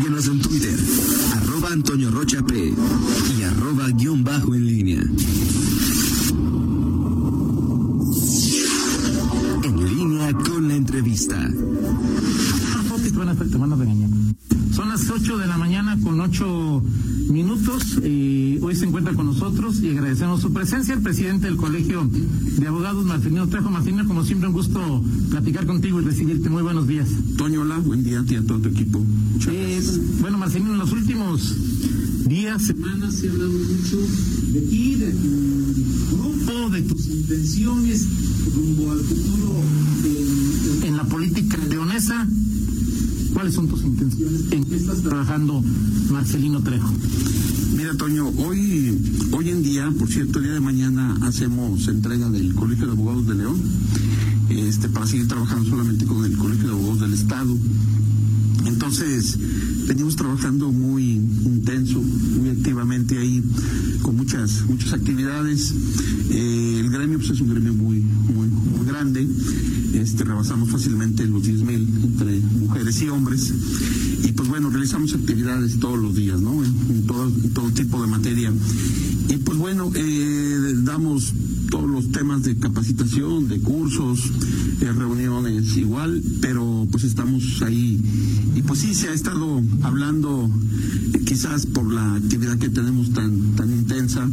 [0.00, 0.78] Síguenos en Twitter,
[1.36, 2.72] arroba Antonio Rocha P
[19.78, 23.70] y agradecemos su presencia el presidente del Colegio de Abogados, Marcelino Trejo.
[23.70, 26.50] Marcelino, como siempre, un gusto platicar contigo y recibirte.
[26.50, 27.08] Muy buenos días.
[27.36, 29.04] Toño, hola, buen día a ti y a todo tu equipo.
[29.48, 29.80] Eh,
[30.20, 31.54] bueno, Marcelino, en los últimos
[32.26, 33.98] días, semanas, se ha hablado mucho
[34.52, 38.08] de ti, de tu grupo, de tus intenciones
[38.52, 39.62] rumbo al futuro
[40.04, 42.26] en, en la política leonesa.
[43.32, 44.42] ¿Cuáles son tus intenciones?
[44.50, 45.62] ¿En qué estás trabajando,
[46.10, 46.90] Marcelino Trejo?
[47.76, 48.98] Mira, Toño, hoy,
[49.32, 53.26] hoy en día, por cierto, el día de mañana hacemos entrega del Colegio de Abogados
[53.26, 53.60] de León,
[54.48, 57.56] este, para seguir trabajando solamente con el Colegio de Abogados del Estado.
[58.66, 59.38] Entonces,
[59.86, 63.42] venimos trabajando muy intenso, muy activamente ahí,
[64.02, 65.72] con muchas, muchas actividades.
[66.30, 69.26] Eh, el gremio pues, es un gremio muy, muy, muy grande.
[69.94, 73.52] Este, rebasamos fácilmente los 10 mil entre mujeres y hombres.
[74.24, 76.64] Y pues bueno, realizamos actividades todos los días, ¿no?
[76.64, 78.52] En, en todo, en todo tipo de materia.
[79.28, 81.32] Y pues bueno, eh, damos
[81.70, 84.20] todos los temas de capacitación, de cursos,
[84.80, 88.00] de reuniones igual, pero pues estamos ahí.
[88.56, 90.50] Y pues sí, se ha estado hablando
[91.14, 94.28] eh, quizás por la actividad que tenemos tan, tan intensa,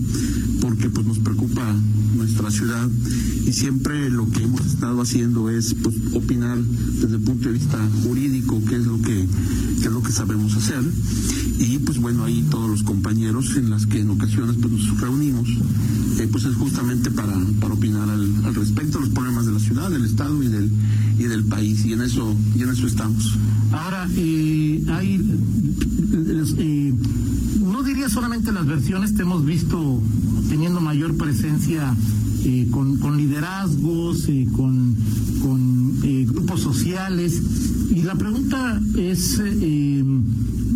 [0.61, 1.75] porque pues nos preocupa
[2.15, 2.89] nuestra ciudad
[3.45, 7.77] y siempre lo que hemos estado haciendo es pues opinar desde el punto de vista
[8.03, 9.27] jurídico qué es lo que,
[9.81, 10.81] qué es lo que sabemos hacer
[11.59, 15.49] y pues bueno ahí todos los compañeros en las que en ocasiones pues nos reunimos
[16.19, 19.89] eh, pues es justamente para, para opinar al, respecto de los problemas de la ciudad,
[19.89, 20.71] del estado y del
[21.19, 23.37] y del país y en eso y en eso estamos.
[23.71, 25.15] Ahora eh, hay
[26.57, 26.93] eh,
[27.71, 30.01] no diría solamente las versiones, te hemos visto
[30.49, 31.95] teniendo mayor presencia
[32.43, 34.95] eh, con, liderazgos, eh, con,
[36.03, 37.41] eh, grupos sociales.
[37.89, 39.41] Y la pregunta es,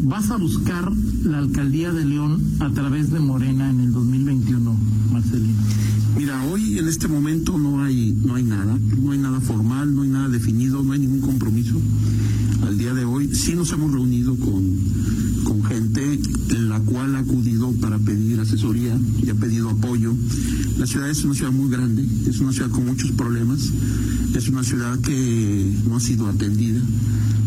[0.03, 0.91] ¿vas a buscar
[1.23, 4.75] la alcaldía de León a través de Morena en el 2021,
[5.11, 5.61] Marcelino?
[6.17, 10.01] Mira, hoy en este momento no hay, no hay nada, no hay nada formal, no
[10.01, 11.79] hay nada definido, no hay ningún compromiso.
[12.67, 14.77] Al día de hoy sí nos hemos reunido con,
[15.51, 16.17] con gente
[16.61, 20.13] la cual ha acudido para pedir asesoría y ha pedido apoyo.
[20.77, 23.59] La ciudad es una ciudad muy grande, es una ciudad con muchos problemas,
[24.33, 26.79] es una ciudad que no ha sido atendida,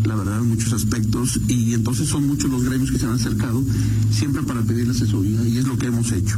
[0.05, 3.63] la verdad, en muchos aspectos, y entonces son muchos los gremios que se han acercado
[4.11, 6.37] siempre para pedir asesoría, y es lo que hemos hecho.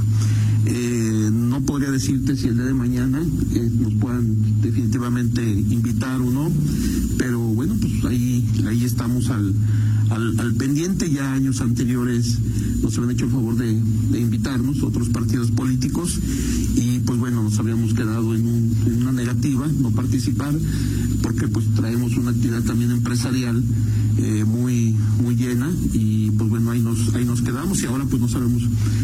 [0.67, 3.22] Eh, no podría decirte si el día de mañana
[3.53, 6.49] eh, nos puedan definitivamente invitar o no,
[7.17, 9.53] pero bueno, pues ahí, ahí estamos al,
[10.09, 11.09] al, pendiente.
[11.09, 12.38] Ya años anteriores
[12.81, 13.79] nos habían hecho el favor de,
[14.12, 16.19] de, invitarnos otros partidos políticos
[16.75, 20.53] y pues bueno, nos habíamos quedado en, un, en, una negativa, no participar,
[21.22, 23.63] porque pues traemos una actividad también empresarial
[24.19, 28.19] eh, muy, muy llena y pues bueno, ahí nos, ahí nos quedamos y ahora pues
[28.19, 28.63] no sabemos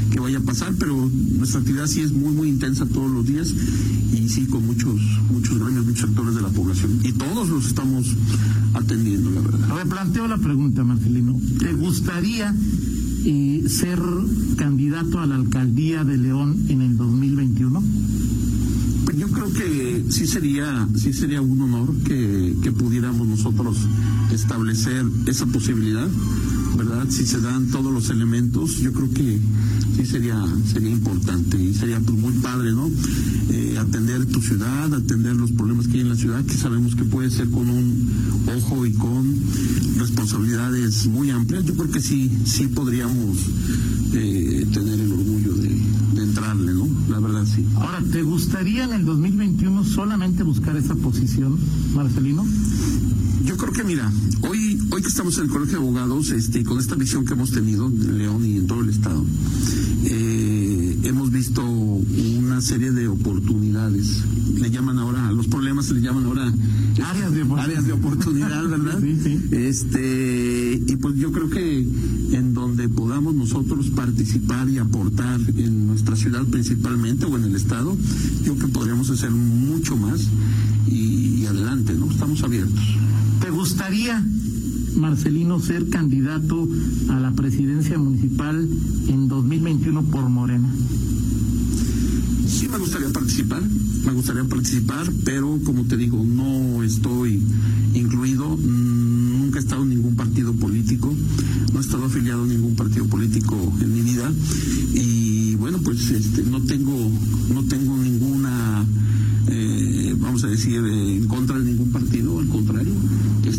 [0.10, 3.54] qué vaya a pasar, pero nuestra actividad sí es muy, muy intensa todos los días
[4.12, 5.00] y sí con muchos,
[5.32, 8.08] muchos gremios, muchos sectores de la población y todos los estamos
[8.74, 9.72] atendiendo, la verdad.
[9.72, 11.40] A ver, planteo la pregunta, Marcelino.
[11.60, 12.56] ¿Te gustaría
[13.26, 14.00] eh, ser
[14.58, 17.84] candidato a la alcaldía de León en el 2021?
[19.06, 23.78] Pues yo creo que sí sería, sí sería un honor que, que pudiéramos nosotros
[24.32, 26.08] establecer esa posibilidad,
[26.76, 27.06] ¿verdad?
[27.10, 29.40] Si se dan todos los elementos, yo creo que
[29.96, 32.90] sí sería, sería importante y sería pues, muy padre, ¿no?
[33.50, 37.04] Eh, atender tu ciudad, atender los problemas que hay en la ciudad, que sabemos que
[37.04, 38.10] puede ser con un
[38.58, 39.36] ojo y con
[39.98, 41.66] responsabilidades muy amplias.
[41.66, 43.38] Yo creo que sí, sí podríamos
[44.14, 45.70] eh, tener el orgullo de,
[46.16, 46.88] de entrarle, ¿no?
[47.10, 47.66] La verdad sí.
[47.76, 51.58] Ahora, ¿te gustaría en el 2021 solamente buscar esa posición,
[51.94, 52.46] Marcelino?
[53.44, 54.10] Yo creo que mira,
[54.42, 57.52] hoy hoy que estamos en el Colegio de Abogados, este, con esta visión que hemos
[57.52, 59.26] tenido en León y en todo el estado,
[60.06, 60.53] eh,
[61.04, 64.24] hemos visto una serie de oportunidades.
[64.56, 66.54] Le llaman ahora, los problemas se le llaman ahora
[67.04, 69.00] áreas de, áreas de oportunidad, ¿verdad?
[69.02, 69.42] sí, sí.
[69.52, 71.80] Este, y pues yo creo que
[72.32, 77.98] en donde podamos nosotros participar y aportar en nuestra ciudad principalmente o en el estado,
[78.44, 80.28] yo creo que podríamos hacer mucho más
[80.88, 82.10] y, y adelante, ¿no?
[82.10, 82.84] Estamos abiertos.
[83.42, 84.24] ¿Te gustaría,
[84.96, 86.68] Marcelino, ser candidato
[87.10, 88.68] a la presidencia municipal
[89.08, 90.70] en 2021 por Morena?
[92.48, 93.64] Sí me gustaría participar,
[94.06, 97.42] me gustaría participar, pero como te digo, no estoy
[97.94, 101.14] incluido, nunca he estado en ningún partido político,
[101.72, 104.32] no he estado afiliado a ningún partido político en mi vida
[104.94, 107.12] y bueno, pues este, no tengo,
[107.54, 108.86] no tengo ninguna,
[109.48, 112.94] eh, vamos a decir, eh, en contra de ningún partido, al contrario,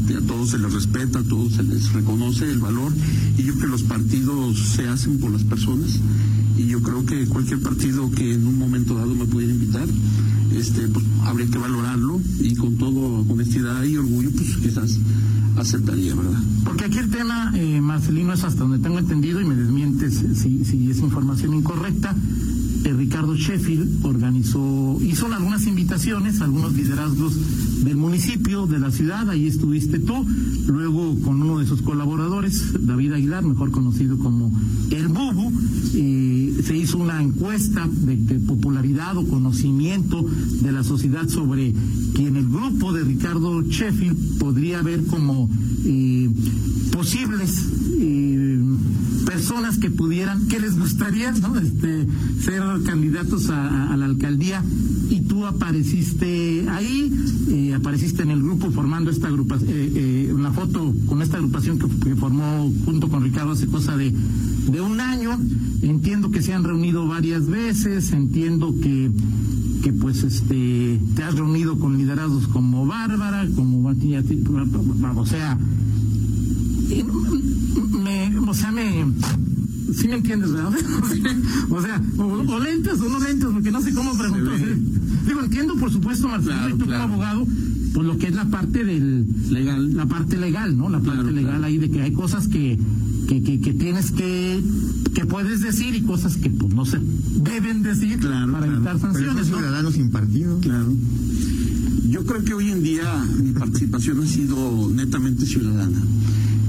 [0.04, 2.92] este, a todos se les respeta, a todos se les reconoce el valor
[3.38, 5.98] y yo creo que los partidos se hacen por las personas
[6.58, 9.86] y yo creo que cualquier partido que en un momento dado me pudiera invitar,
[10.56, 14.98] este, pues, habría que valorarlo y con todo honestidad y orgullo, pues quizás
[15.56, 16.40] aceptaría, ¿verdad?
[16.64, 20.64] Porque aquí el tema, eh, Marcelino, es hasta donde tengo entendido y me desmientes si,
[20.64, 22.14] si es información incorrecta.
[22.84, 27.34] Eh, Ricardo Sheffield organizó, hizo algunas invitaciones algunos liderazgos
[27.82, 30.26] del municipio, de la ciudad, ahí estuviste tú,
[30.66, 34.52] luego con uno de sus colaboradores, David Aguilar, mejor conocido como
[34.90, 35.52] El Bubu,
[35.94, 40.24] eh, se hizo una encuesta de, popularidad o conocimiento
[40.62, 41.73] de la sociedad sobre
[42.14, 45.50] quien el grupo de Ricardo Sheffield podría ver como
[45.85, 46.31] eh,
[46.93, 47.69] posibles
[47.99, 48.58] eh,
[49.25, 51.58] personas que pudieran, que les gustaría ¿no?
[51.58, 52.06] este,
[52.41, 54.62] ser candidatos a, la alcaldía
[55.11, 57.12] y tú apareciste ahí,
[57.50, 61.79] eh, apareciste en el grupo formando esta agrupación, eh, eh, una foto con esta agrupación
[61.79, 64.12] que, que, formó junto con Ricardo hace cosa de,
[64.70, 65.38] de un año.
[65.82, 69.11] Entiendo que se han reunido varias veces, entiendo que
[69.84, 75.58] que pues este te has reunido con liderazgos como Bárbara, como o sea,
[78.02, 79.04] me, o sea, me,
[79.92, 80.72] sí me entiendes, ¿verdad?
[81.70, 84.58] o sea, o, o lentes o no lentes, porque no sé cómo preguntar.
[85.26, 87.02] Digo, entiendo, por supuesto, Marcelo, claro, tú claro.
[87.02, 87.46] como abogado,
[87.92, 90.88] pues lo que es la parte del legal, la parte legal, ¿no?
[90.88, 92.78] La parte claro, legal ahí de que hay cosas que,
[93.28, 94.62] que, que, que, tienes que
[95.14, 99.49] que puedes decir y cosas que pues no se deben decir para evitar sanciones.
[99.50, 99.90] Pero ¿no?
[99.90, 100.58] sin partido.
[100.61, 100.93] Claro.
[102.08, 106.00] Yo creo que hoy en día mi participación ha sido netamente ciudadana.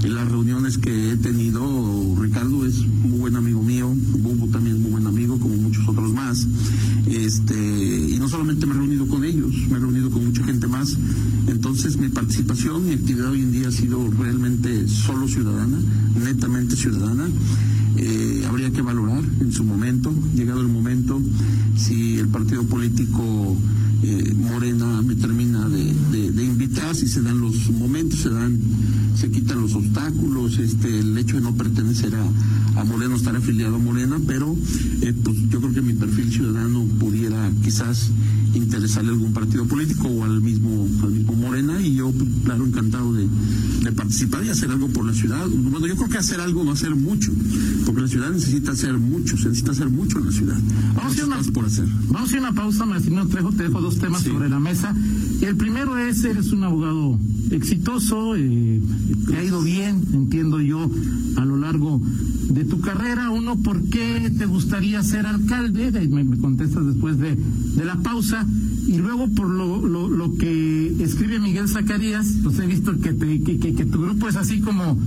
[0.02, 4.82] En las reuniones que he tenido, Ricardo es muy buen amigo mío, Bumbo también es
[4.82, 6.46] muy buen amigo, como muchos otros más.
[7.06, 7.56] Este,
[8.10, 10.96] y no solamente me he reunido con ellos, me he reunido con mucha gente más.
[11.48, 15.78] Entonces mi participación, mi actividad hoy en día ha sido realmente solo ciudadana,
[16.22, 17.28] netamente ciudadana.
[17.98, 21.20] Eh, habría que valorar en su momento, llegado el momento,
[21.76, 23.56] si el partido político
[24.02, 28.58] eh, Morena me termina de, de, de, invitar, si se dan los momentos, se dan,
[29.16, 33.76] se quitan los obstáculos, este, el hecho de no pertenecer a, a Morena, estar afiliado
[33.76, 34.54] a Morena, pero
[35.00, 38.10] eh, pues yo creo que mi perfil ciudadano pudiera quizás
[38.54, 42.64] interesarle a algún partido político o al mismo, al mismo Morena y yo, pues, claro,
[42.64, 43.26] encantado de,
[43.82, 45.46] de, participar y hacer algo por la ciudad.
[45.48, 47.32] Bueno, yo creo que hacer algo no hacer mucho,
[47.84, 50.58] porque la ciudad necesita hacer mucho, se necesita hacer mucho en la ciudad.
[50.94, 51.86] Vamos, a una, por hacer.
[52.08, 54.30] vamos a una pausa, Marcelino Trejo, te dejo dos temas sí.
[54.30, 54.94] sobre la mesa.
[55.40, 57.18] El primero es, eres un abogado
[57.50, 58.80] exitoso, eh,
[59.28, 60.90] te ha ido bien, entiendo yo,
[61.36, 62.00] a lo largo
[62.48, 63.30] de tu carrera.
[63.30, 65.90] Uno, ¿por qué te gustaría ser alcalde?
[66.08, 68.44] Me, me contestas después de, de, la pausa.
[68.88, 73.40] Y luego, por lo, lo, lo, que escribe Miguel Zacarías, pues he visto que, te,
[73.42, 74.98] que, que, que tu grupo es así como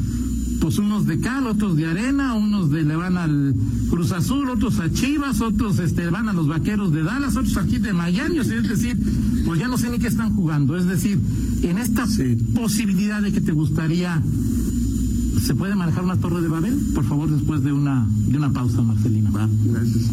[0.60, 3.56] pues unos de cal, otros de arena, unos de le van al
[3.90, 7.78] Cruz Azul, otros a Chivas, otros este van a los Vaqueros de Dallas, otros aquí
[7.78, 8.98] de Miami, o sea, es decir,
[9.46, 11.20] pues ya no sé ni qué están jugando, es decir,
[11.64, 12.36] en esta sí.
[12.54, 14.22] posibilidad de que te gustaría
[15.46, 16.78] ¿Se puede manejar una torre de Babel?
[16.94, 19.32] Por favor, después de una, de una pausa, Marcelina.
[19.32, 20.10] Va, gracias.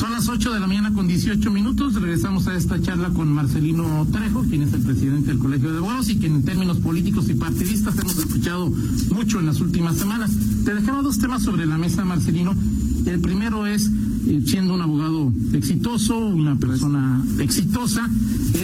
[0.00, 1.92] Son las 8 de la mañana con 18 minutos.
[1.92, 6.08] Regresamos a esta charla con Marcelino Trejo, quien es el presidente del Colegio de Abogados
[6.08, 8.72] y quien en términos políticos y partidistas hemos escuchado
[9.12, 10.30] mucho en las últimas semanas.
[10.64, 12.54] Te dejaba dos temas sobre la mesa, Marcelino.
[13.04, 13.90] El primero es,
[14.44, 18.08] siendo un abogado exitoso, una persona exitosa,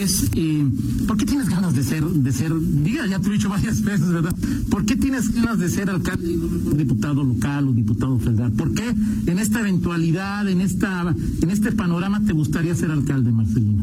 [0.01, 0.65] es, eh,
[1.07, 3.83] ¿por qué tienes ganas de ser, de ser, diga, ya te lo he dicho varias
[3.83, 4.35] veces, ¿verdad?
[4.71, 6.39] ¿Por qué tienes ganas de ser alcalde,
[6.77, 8.53] diputado local o diputado federal?
[8.53, 8.89] ¿Por qué
[9.27, 13.83] en esta eventualidad, en esta, en este panorama te gustaría ser alcalde, Marcelino?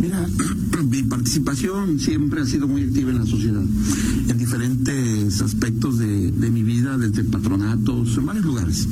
[0.00, 0.26] Mira,
[0.90, 3.62] mi participación siempre ha sido muy activa en la sociedad,
[4.28, 8.88] en diferentes aspectos de, de mi vida, desde patronatos, en varios lugares.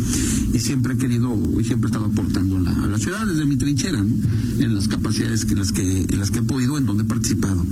[0.53, 4.03] Y siempre he querido, y siempre he estado aportando a la, ciudad desde mi trinchera,
[4.03, 4.15] ¿no?
[4.59, 7.65] en las capacidades que, las que, en las que he podido, en donde he participado.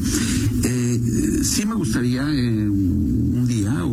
[0.64, 3.88] Eh, sí me gustaría eh, un día, o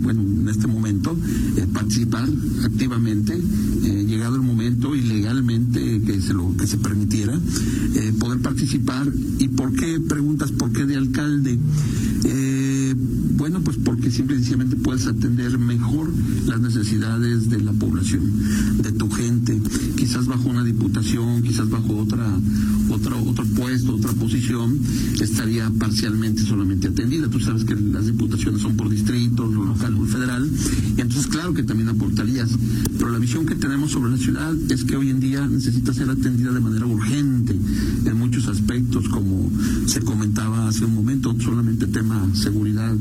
[0.00, 1.16] bueno, en este momento,
[1.56, 2.28] eh, participar
[2.64, 7.36] activamente, eh, llegado el momento y legalmente que se, lo, que se permitiera,
[7.96, 9.12] eh, poder participar.
[9.40, 11.58] ¿Y por qué preguntas por qué de alcalde?
[13.40, 16.12] bueno, pues porque que simple y sencillamente puedes atender mejor
[16.46, 18.30] las necesidades de la población,
[18.82, 19.58] de tu gente,
[19.96, 22.30] quizás bajo una diputación, quizás bajo otra,
[22.90, 24.78] otra otro puesto, otra posición,
[25.20, 27.28] estaría parcialmente solamente atendida.
[27.28, 30.50] Tú sabes que las diputaciones son por distrito, local o federal,
[30.96, 32.50] y entonces claro que también aportarías.
[32.98, 36.10] Pero la visión que tenemos sobre la ciudad es que hoy en día necesita ser
[36.10, 37.56] atendida de manera urgente
[38.04, 39.50] en muchos aspectos, como
[39.86, 42.94] se comentaba hace un momento, solamente tema seguridad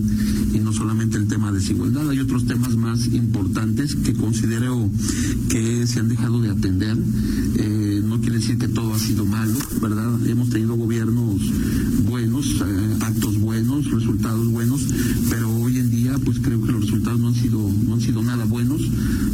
[0.54, 4.90] y no solamente el tema desigualdad, hay otros temas más importantes que considero
[5.50, 6.98] que se han dejado de atender.
[7.56, 10.26] Eh, no quiere decir que todo ha sido malo, ¿verdad?
[10.28, 11.42] Hemos tenido gobiernos
[12.08, 13.29] buenos, eh, actos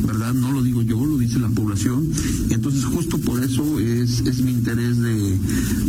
[0.06, 0.34] ¿verdad?
[0.34, 2.10] No lo digo yo, lo dice la población.
[2.50, 5.38] Y entonces justo por eso es, es mi interés de,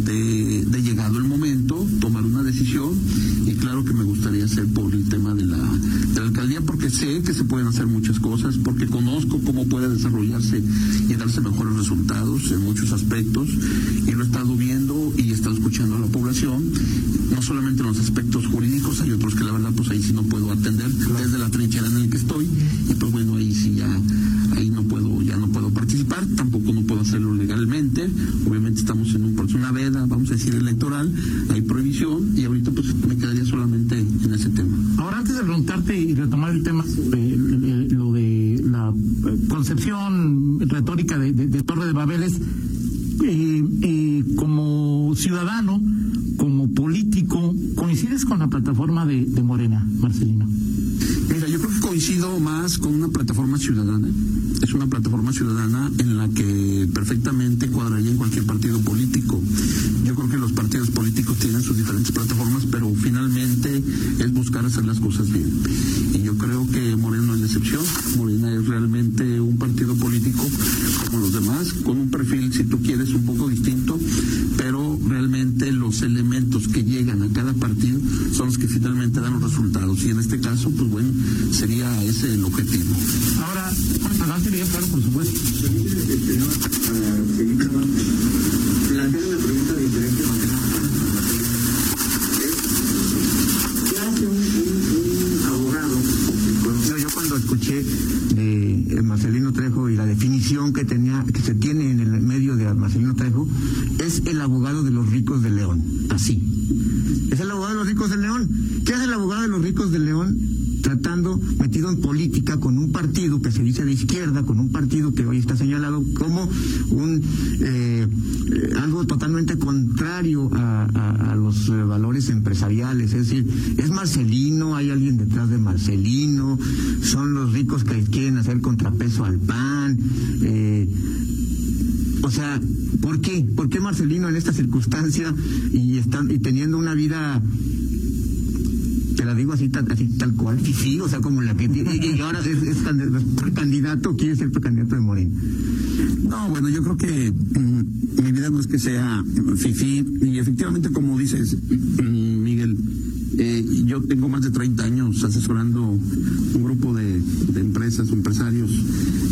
[0.04, 2.94] de, de llegado el momento, tomar una decisión
[3.46, 6.90] y claro que me gustaría hacer por el tema de la, de la alcaldía porque
[6.90, 10.62] sé que se pueden hacer muchas cosas, porque conozco cómo puede desarrollarse
[11.08, 13.48] y darse mejores resultados en muchos aspectos
[14.06, 16.72] y lo he estado viendo y he estado escuchando a la población,
[17.34, 20.22] no solamente en los aspectos jurídicos, hay otros que la verdad pues ahí sí no
[20.22, 22.46] puedo atender desde la trinchera en el que estoy
[22.90, 23.12] y pues
[24.56, 28.08] ahí no puedo ya no puedo participar tampoco no puedo hacerlo legalmente
[28.48, 31.12] obviamente estamos en un una veda vamos a decir electoral
[31.50, 35.98] hay prohibición y ahorita pues me quedaría solamente en ese tema Ahora, antes de preguntarte
[35.98, 41.92] y retomar el tema el- el- lo de la eh, concepción retórica de, Torre de
[41.92, 42.34] Babel, es,
[43.24, 45.80] eh, eh, como ciudadano,
[46.36, 50.46] como político, ¿coincides con la plataforma de, de Morena, Marcelino?
[50.46, 54.06] Mira, yo creo que coincido más con una plataforma ciudadana.
[54.62, 59.40] Es una plataforma ciudadana en la que perfectamente cuadraría en cualquier partido político.
[60.04, 63.82] Yo creo que los partidos políticos tienen sus diferentes plataformas, pero finalmente
[64.18, 65.50] es buscar hacer las cosas bien.
[66.12, 67.82] Y yo creo que Morena no es la excepción.
[68.18, 69.35] Morena es realmente
[82.32, 82.94] el objetivo.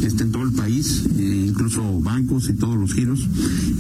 [0.02, 3.26] Este, en todo el país, eh, incluso bancos y todos los giros.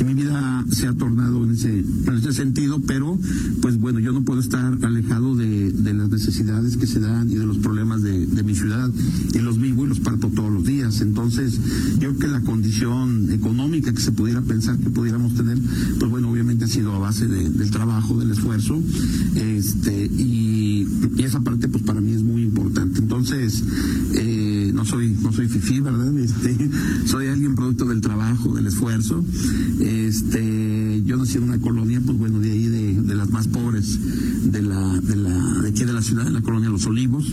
[0.00, 3.18] Y mi vida se ha tornado en ese, en ese sentido, pero
[3.60, 7.34] pues bueno, yo no puedo estar alejado de, de las necesidades que se dan y
[7.34, 8.90] de los problemas de, de mi ciudad
[9.34, 11.00] y los vivo y los parto todos los días.
[11.00, 11.58] Entonces,
[11.98, 15.58] yo creo que la condición económica que se pudiera pensar que pudiéramos tener,
[15.98, 18.80] pues bueno, obviamente ha sido a base de- del trabajo, del esfuerzo,
[19.34, 22.98] este, y, y esa parte pues para mí es muy importante.
[23.00, 23.62] Entonces,
[24.14, 24.33] eh,
[24.84, 26.12] soy, no soy fifí, ¿verdad?
[26.24, 26.56] Este,
[27.06, 29.24] soy alguien producto del trabajo, del esfuerzo.
[29.80, 33.98] Este, yo nací en una colonia, pues bueno, de ahí de, de las más pobres
[34.44, 37.32] de la, de la, de aquí de la ciudad, en la colonia Los Olivos,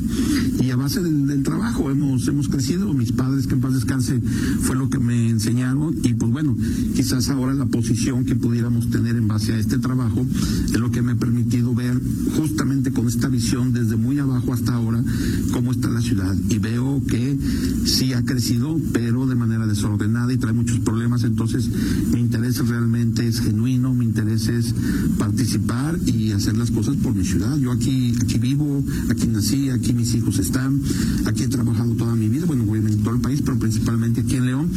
[0.59, 2.93] y a base del, trabajo hemos, hemos crecido.
[2.93, 4.21] Mis padres, que en paz descanse,
[4.61, 6.55] fue lo que me enseñaron, y pues bueno,
[6.95, 10.25] quizás ahora la posición que pudiéramos tener en base a este trabajo
[10.65, 11.99] es lo que me ha permitido ver
[12.37, 15.03] justamente con esta visión desde muy abajo hasta ahora
[15.51, 16.35] cómo está la ciudad.
[16.49, 17.37] Y veo que
[17.85, 21.23] sí ha crecido, pero de manera desordenada y trae muchos problemas.
[21.23, 21.69] Entonces,
[22.11, 24.73] mi interés realmente es genuino, mi interés es
[25.17, 25.60] participar
[26.05, 27.57] y hacer las cosas por mi ciudad.
[27.57, 30.81] Yo aquí, aquí vivo, aquí nací, aquí mis hijos están,
[31.25, 34.35] aquí he trabajado toda mi vida, bueno, obviamente en todo el país, pero principalmente aquí
[34.35, 34.69] en León.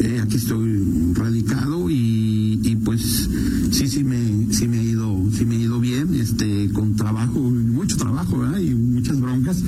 [0.00, 3.28] Eh, aquí estoy radicado y, pues
[3.70, 4.68] sí, sí me, sí
[6.32, 8.42] este, con trabajo, mucho trabajo.
[8.58, 9.62] Y muchas broncas,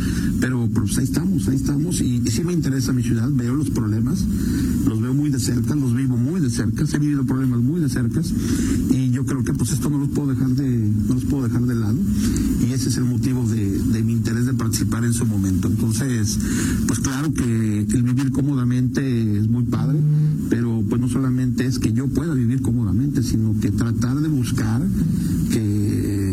[0.73, 2.01] pues ahí estamos, ahí estamos.
[2.01, 4.25] Y, y, sí me interesa mi ciudad, veo los problemas,
[4.87, 7.89] los veo muy de cerca, los vivo muy de cerca, he vivido problemas muy de
[7.89, 8.21] cerca.
[8.91, 10.69] Y yo creo que pues esto no los puedo dejar de,
[11.09, 11.99] no los puedo dejar de lado.
[12.67, 15.69] Y ese es el motivo de, de mi interés de participar en su momento.
[15.69, 16.39] Entonces,
[16.87, 19.99] pues claro que el vivir cómodamente es muy padre,
[20.49, 24.83] pero pues no solamente es que yo pueda vivir cómodamente, sino que tratar de buscar
[25.51, 26.24] que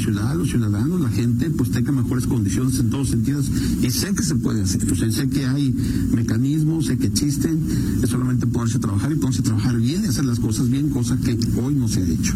[0.00, 3.46] ciudad, los ciudadanos, la gente, pues tenga mejores condiciones en todos sentidos.
[3.82, 5.72] Y sé que se puede hacer, o sé que hay
[6.12, 7.60] mecanismos, sé que existen,
[8.02, 10.88] es solamente ponerse a trabajar y ponerse a trabajar bien y hacer las cosas bien,
[10.88, 12.34] cosa que hoy no se ha hecho.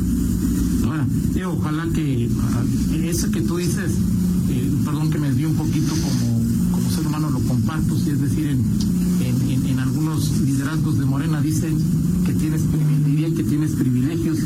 [0.85, 3.93] Ahora, yo ojalá que uh, eso que tú dices,
[4.51, 8.21] eh, perdón que me desvío un poquito como, como ser humano, lo comparto, si es
[8.21, 8.94] decir, en
[9.85, 11.77] algunos liderazgos de Morena dicen
[12.25, 12.63] que tienes
[13.05, 14.39] dirían que tienes privilegios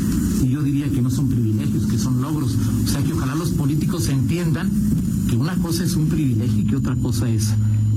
[0.43, 2.55] y yo diría que no son privilegios, que son logros.
[2.83, 4.69] O sea que ojalá los políticos entiendan
[5.29, 7.53] que una cosa es un privilegio y que otra cosa es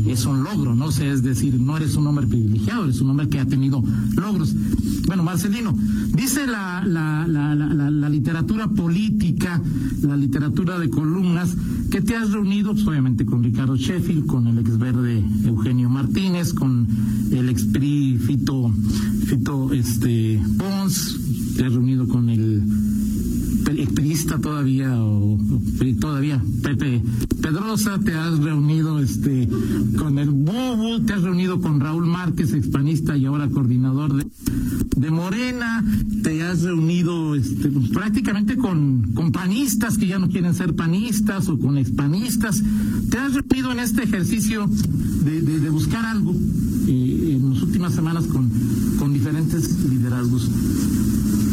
[0.07, 0.87] es un logro, ¿no?
[0.87, 3.83] O sea, es decir, no eres un hombre privilegiado, eres un hombre que ha tenido
[4.17, 4.55] logros.
[5.07, 5.77] Bueno, Marcelino,
[6.15, 9.61] dice la, la, la, la, literatura política,
[10.03, 11.57] la literatura de columnas,
[11.91, 16.53] que te has reunido, pues, obviamente, con Ricardo Sheffield, con el ex verde Eugenio Martínez,
[16.53, 16.87] con
[17.31, 18.73] el ex PRI Fito,
[19.27, 21.19] Fito este, Pons,
[21.57, 22.63] te has reunido con el
[23.71, 25.39] exprista todavía o,
[26.01, 27.03] todavía Pepe.
[27.41, 29.49] Pedrosa, te has reunido este
[29.99, 34.27] con el Bubu, te has reunido con Raúl Márquez, expanista y ahora coordinador de,
[34.97, 35.85] de Morena,
[36.23, 41.59] te has reunido este, prácticamente con, con panistas que ya no quieren ser panistas o
[41.59, 42.63] con expanistas,
[43.11, 44.69] te has reunido en este ejercicio
[45.25, 46.33] de, de, buscar algo
[46.87, 48.51] eh, en las últimas semanas con,
[48.99, 50.49] con diferentes liderazgos.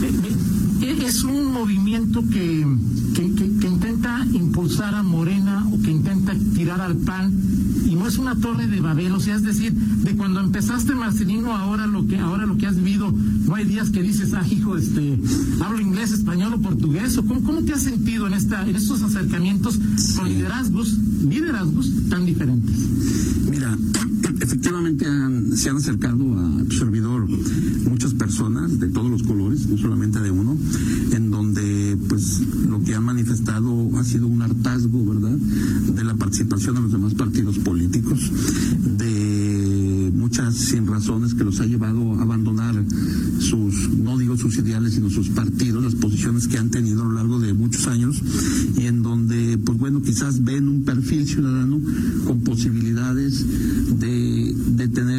[0.03, 2.65] Eh, es un movimiento que,
[3.13, 7.33] que, que, que, intenta impulsar a Morena o que intenta tirar al PAN
[7.85, 11.55] y no es una torre de Babel, o sea, es decir, de cuando empezaste Marcelino
[11.55, 14.77] ahora lo que ahora lo que has vivido, no hay días que dices, ah, hijo,
[14.77, 15.19] este,
[15.61, 19.01] hablo inglés, español o portugués, o cómo, cómo te has sentido en esta en estos
[19.01, 19.79] acercamientos
[20.15, 22.75] con liderazgos, liderazgos tan diferentes.
[23.49, 23.75] Mira,
[24.39, 27.27] efectivamente han, se han acercado a tu servidor
[27.89, 30.57] muchas personas de todos los colores, no solamente de uno,
[31.11, 36.75] en donde pues lo que han manifestado ha sido un hartazgo, ¿verdad?, de la participación
[36.75, 38.31] de los demás partidos políticos,
[38.97, 42.83] de muchas sin razones que los ha llevado a abandonar
[43.39, 47.13] sus, no digo sus ideales, sino sus partidos, las posiciones que han tenido a lo
[47.13, 48.21] largo de muchos años,
[48.77, 51.79] y en donde, pues bueno, quizás ven un perfil ciudadano
[52.25, 53.45] con posibilidades
[53.99, 55.18] de, de tener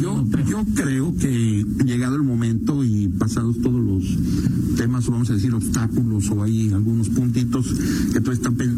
[0.00, 5.52] Yo, yo creo que llegado el momento y pasados todos los temas, vamos a decir,
[5.54, 7.66] obstáculos o hay algunos puntitos
[8.12, 8.73] que todavía están pendientes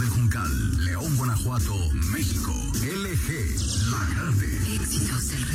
[0.00, 1.76] del Juncal, León, Guanajuato,
[2.10, 2.52] México.
[2.80, 4.46] LG, la grande.
[4.74, 5.46] Éxitos del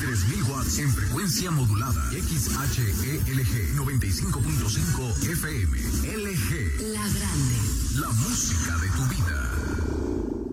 [0.00, 2.10] 3000 watts en frecuencia modulada.
[2.10, 5.78] XHELG 95.5 FM.
[5.78, 6.92] LG.
[6.92, 7.56] La grande.
[8.00, 9.60] La música de tu vida.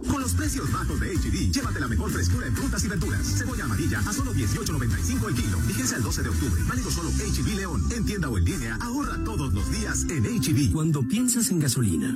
[0.10, 3.28] Con los precios bajos de HB, llévate la mejor frescura en frutas y verduras.
[3.38, 5.60] Cebolla amarilla a solo 18.95 el kilo.
[5.68, 6.64] Fíjense el 12 de octubre.
[6.64, 7.84] Válido solo HB León.
[7.92, 10.72] En tienda o en línea, ahorra todos los días en HB.
[10.72, 12.16] Cuando piensas en gasolina,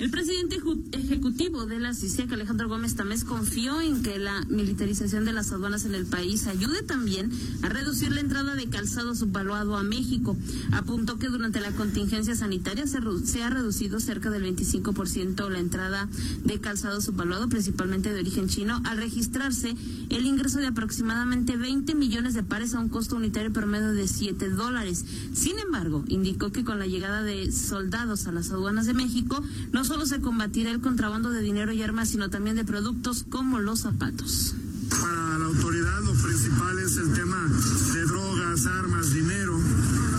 [0.00, 0.58] El presidente
[0.92, 5.84] ejecutivo de la CICIAC, Alejandro Gómez Tamés, confió en que la militarización de las aduanas
[5.84, 10.38] en el país ayude también a reducir la entrada de calzado subvaluado a México.
[10.72, 16.08] Apuntó que durante la contingencia sanitaria se, se ha reducido cerca del 25% la entrada
[16.44, 19.76] de calzado subvaluado, principalmente de origen chino, al registrarse
[20.08, 24.48] el ingreso de aproximadamente 20 millones de pares a un costo unitario promedio de 7
[24.48, 25.04] dólares.
[25.34, 29.84] Sin embargo, indicó que con la llegada de soldados a las aduanas de México, no
[29.90, 33.80] solo se combatirá el contrabando de dinero y armas, sino también de productos como los
[33.80, 34.54] zapatos.
[34.88, 37.48] Para la autoridad lo principal es el tema
[37.94, 39.58] de drogas, armas, dinero,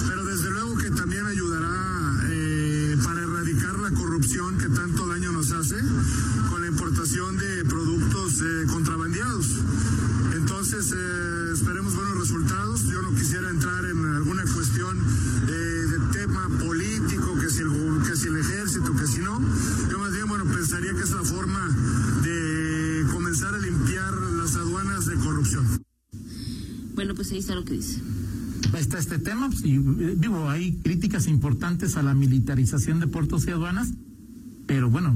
[0.09, 5.53] pero desde luego que también ayudará eh, para erradicar la corrupción que tanto daño nos
[5.53, 5.77] hace
[6.49, 9.55] con la importación de productos eh, contrabandeados.
[10.35, 11.30] Entonces, eh,
[27.21, 28.01] pues ahí está lo que dice.
[28.75, 33.51] Está este tema, pues, y digo, hay críticas importantes a la militarización de puertos y
[33.51, 33.89] aduanas,
[34.65, 35.15] pero bueno,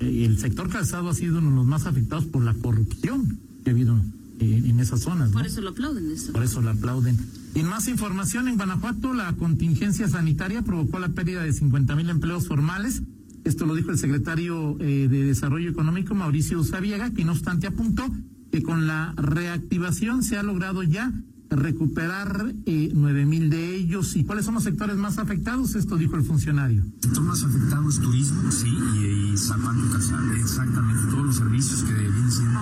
[0.00, 3.72] el sector calzado ha sido uno de los más afectados por la corrupción que ha
[3.72, 3.98] habido
[4.38, 5.30] en esas zonas.
[5.30, 6.10] Por eso lo aplauden.
[6.10, 6.32] Eso.
[6.32, 7.16] Por eso lo aplauden.
[7.54, 12.48] Y más información, en Guanajuato la contingencia sanitaria provocó la pérdida de 50 mil empleos
[12.48, 13.02] formales.
[13.44, 18.04] Esto lo dijo el secretario eh, de Desarrollo Económico, Mauricio Sabiega, que no obstante apuntó
[18.52, 21.14] que con la reactivación se ha logrado ya
[21.48, 24.16] recuperar eh, nueve mil de ellos.
[24.16, 25.74] ¿Y cuáles son los sectores más afectados?
[25.74, 26.82] Esto dijo el funcionario.
[26.82, 30.32] El sector más afectado es turismo, sí, y, y zapato calzado.
[30.32, 32.60] Exactamente, todos los servicios que vienen siendo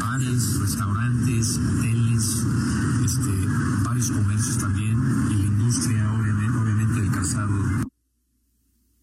[0.00, 2.46] bares, restaurantes, hoteles,
[3.04, 3.30] este,
[3.84, 4.98] varios comercios también,
[5.30, 7.54] y la industria, obviamente, obviamente el calzado.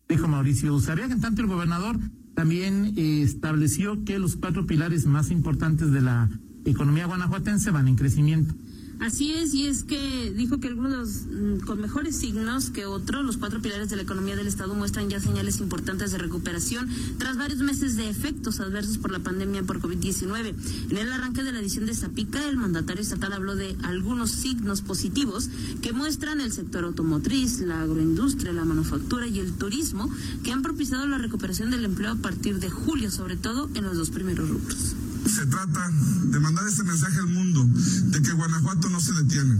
[0.08, 2.00] Dijo Mauricio Sarriaga, en tanto el gobernador
[2.34, 6.30] también eh, estableció que los cuatro pilares más importantes de la
[6.66, 8.56] economía guanajuatense van en crecimiento.
[9.00, 13.38] Así es, y es que dijo que algunos mm, con mejores signos que otros, los
[13.38, 17.60] cuatro pilares de la economía del Estado muestran ya señales importantes de recuperación tras varios
[17.60, 20.54] meses de efectos adversos por la pandemia por COVID-19.
[20.90, 24.82] En el arranque de la edición de Zapica, el mandatario estatal habló de algunos signos
[24.82, 25.50] positivos
[25.82, 30.10] que muestran el sector automotriz, la agroindustria, la manufactura y el turismo,
[30.44, 33.96] que han propiciado la recuperación del empleo a partir de julio, sobre todo en los
[33.96, 34.96] dos primeros rubros.
[35.30, 35.90] Se trata
[36.26, 39.56] de mandar ese mensaje al mundo de que Guanajuato no se detiene,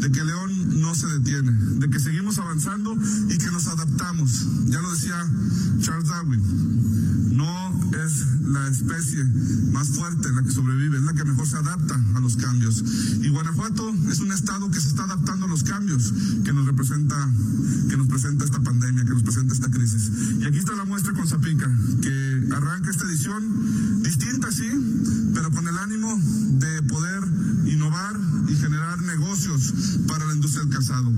[0.00, 2.94] de que León no se detiene, de que seguimos avanzando
[3.28, 4.46] y que nos adaptamos.
[4.66, 5.16] Ya lo decía
[5.80, 6.40] Charles Darwin,
[7.36, 9.24] no es la especie
[9.72, 12.84] más fuerte la que sobrevive, es la que mejor se adapta a los cambios.
[13.22, 16.12] Y Guanajuato es un estado que se está adaptando a los cambios
[16.44, 17.16] que nos representa,
[17.88, 20.10] que nos presenta esta pandemia, que nos presenta esta crisis.
[20.40, 21.70] Y aquí está la muestra con Zapica,
[22.54, 24.70] arranca esta edición distinta, sí,
[25.34, 26.18] pero con el ánimo
[26.58, 27.22] de poder
[27.66, 28.16] innovar
[28.48, 29.72] y generar negocios
[30.06, 31.12] para la industria del calzado.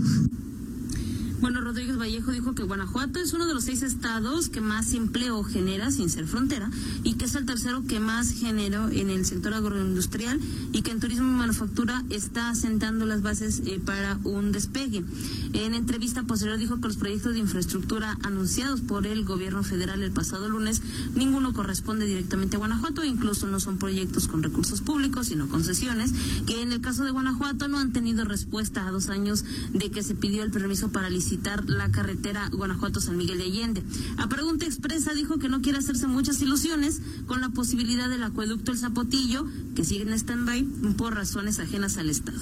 [1.39, 5.43] Bueno, Rodríguez Vallejo dijo que Guanajuato es uno de los seis estados que más empleo
[5.45, 6.71] genera sin ser frontera
[7.05, 10.41] y que es el tercero que más genera en el sector agroindustrial
[10.73, 15.05] y que en turismo y manufactura está asentando las bases eh, para un despegue.
[15.53, 20.13] En entrevista posterior dijo que los proyectos de infraestructura anunciados por el gobierno federal el
[20.13, 20.81] pasado lunes,
[21.15, 26.13] ninguno corresponde directamente a Guanajuato, incluso no son proyectos con recursos públicos, sino concesiones,
[26.47, 29.45] que en el caso de Guanajuato no han tenido respuesta a dos años
[29.75, 31.36] de que se pidió el permiso para licitar
[31.67, 33.83] la carretera Guanajuato-San Miguel de Allende.
[34.19, 38.73] A pregunta expresa dijo que no quiere hacerse muchas ilusiones con la posibilidad del acueducto
[38.73, 40.65] El Zapotillo, que sigue en stand-by
[40.97, 42.41] por razones ajenas al Estado.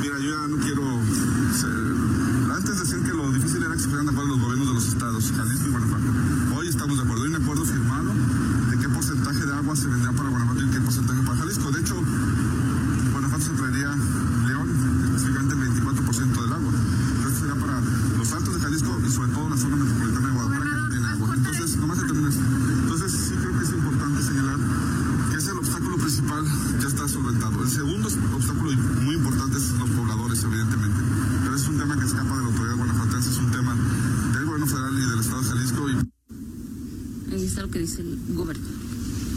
[0.00, 0.82] Mira, yo ya no quiero.
[1.52, 1.70] Ser...
[2.56, 4.88] Antes decían que lo difícil era que se fueran de acuerdo los gobiernos de los
[4.88, 6.56] estados, Jalisco y Guanajuato.
[6.56, 7.24] Hoy estamos de acuerdo.
[7.24, 8.12] Hay un acuerdo firmado
[8.70, 11.70] de qué porcentaje de agua se vendrá para Guanajuato y qué porcentaje para Jalisco.
[11.70, 11.96] De hecho,
[13.12, 13.94] Guanajuato se traería
[14.46, 14.68] León,
[15.04, 16.72] específicamente el 24% del agua.
[17.16, 17.80] Entonces será para
[18.18, 21.06] los altos de Jalisco y sobre todo la zona metropolitana de Guadalajara que no tiene
[21.06, 21.34] agua.
[21.34, 22.42] Entonces, nomás se termina esto.
[22.82, 24.58] Entonces, sí creo que es importante señalar
[25.30, 26.44] que ese el obstáculo principal
[26.80, 27.62] ya está solventado.
[27.62, 31.00] El segundo obstáculo muy importante es los pobladores, evidentemente.
[31.42, 33.74] Pero es un tema que escapa de la autoridad guanajuatense, es un tema
[34.32, 35.90] del gobierno federal y del estado de Jalisco.
[35.90, 37.34] Y...
[37.34, 38.64] Ahí está lo que dice el gobierno.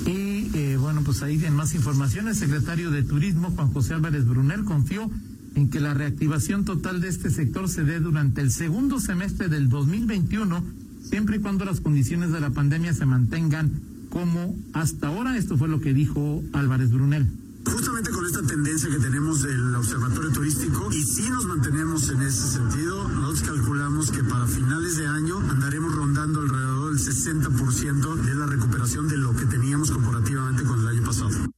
[0.05, 4.27] Y eh, bueno, pues ahí en más información, el secretario de Turismo, Juan José Álvarez
[4.27, 5.09] Brunel, confió
[5.55, 9.69] en que la reactivación total de este sector se dé durante el segundo semestre del
[9.69, 10.65] 2021,
[11.01, 13.71] siempre y cuando las condiciones de la pandemia se mantengan
[14.09, 15.37] como hasta ahora.
[15.37, 17.25] Esto fue lo que dijo Álvarez Brunel
[17.63, 22.47] justamente con esta tendencia que tenemos del observatorio turístico y si nos mantenemos en ese
[22.47, 28.35] sentido, nosotros calculamos que para finales de año andaremos rondando alrededor del el 60% de
[28.35, 31.56] la recuperación de lo que teníamos corporativamente con el año pasado.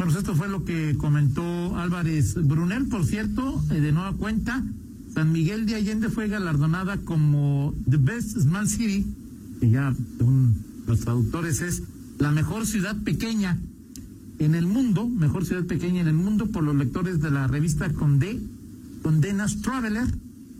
[0.00, 2.86] Bueno, pues esto fue lo que comentó Álvarez Brunel.
[2.86, 4.64] Por cierto, eh, de nueva cuenta,
[5.12, 9.04] San Miguel de Allende fue galardonada como The Best Small City,
[9.60, 10.54] que ya según
[10.86, 11.82] los traductores es
[12.18, 13.58] la mejor ciudad pequeña
[14.38, 17.92] en el mundo, mejor ciudad pequeña en el mundo por los lectores de la revista
[17.92, 18.40] Condé,
[19.02, 20.06] Condenas Traveler.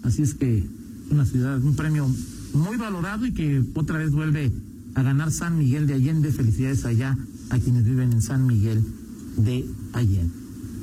[0.03, 0.66] Así es que
[1.09, 2.07] una ciudad, un premio
[2.53, 4.53] muy valorado y que otra vez vuelve
[4.96, 6.31] a ganar San Miguel de Allende.
[6.31, 7.16] Felicidades allá
[7.48, 8.85] a quienes viven en San Miguel
[9.36, 10.34] de Allende.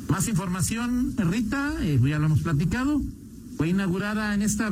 [0.09, 3.01] Más información, Rita, eh, ya lo hemos platicado.
[3.57, 4.71] Fue inaugurada en esta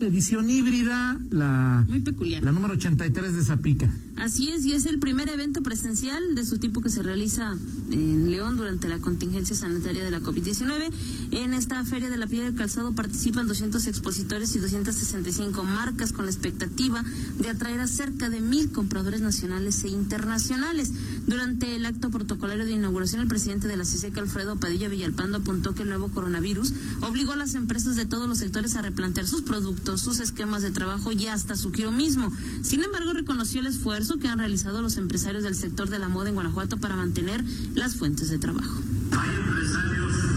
[0.00, 2.42] edición híbrida, la, Muy peculiar.
[2.42, 3.90] la número 83 de Zapica.
[4.16, 7.56] Así es, y es el primer evento presencial de su tipo que se realiza
[7.90, 10.92] en León durante la contingencia sanitaria de la COVID-19.
[11.32, 16.26] En esta Feria de la Piedra del Calzado participan 200 expositores y 265 marcas con
[16.26, 17.02] la expectativa
[17.38, 20.92] de atraer a cerca de mil compradores nacionales e internacionales.
[21.26, 25.74] Durante el acto protocolario de inauguración, el presidente de la CISEC, Alfredo Padilla Villalpando, apuntó
[25.74, 29.42] que el nuevo coronavirus obligó a las empresas de todos los sectores a replantear sus
[29.42, 32.32] productos, sus esquemas de trabajo y hasta su giro mismo.
[32.62, 36.28] Sin embargo, reconoció el esfuerzo que han realizado los empresarios del sector de la moda
[36.28, 37.42] en Guanajuato para mantener
[37.74, 38.82] las fuentes de trabajo.
[39.12, 40.31] Hay empresarios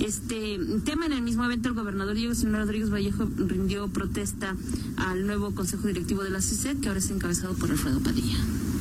[0.00, 1.06] este tema.
[1.06, 4.56] En el mismo evento, el gobernador Diego Sinaloa Rodríguez Vallejo rindió protesta
[4.96, 8.38] al nuevo consejo directivo de la CICET, que ahora es encabezado por Alfredo Padilla.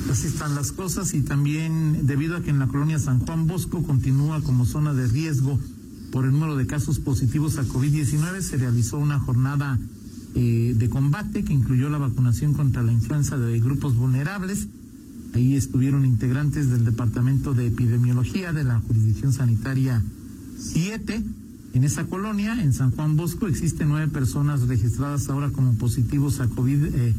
[0.09, 3.83] Así están las cosas y también debido a que en la colonia San Juan Bosco
[3.83, 5.59] continúa como zona de riesgo
[6.12, 9.77] por el número de casos positivos a COVID-19, se realizó una jornada
[10.35, 14.67] eh, de combate que incluyó la vacunación contra la influenza de grupos vulnerables.
[15.33, 20.03] Ahí estuvieron integrantes del Departamento de Epidemiología de la Jurisdicción Sanitaria
[20.60, 21.24] 7.
[21.74, 26.48] En esa colonia, en San Juan Bosco, existen nueve personas registradas ahora como positivos a
[26.48, 26.84] COVID.
[26.86, 27.13] eh,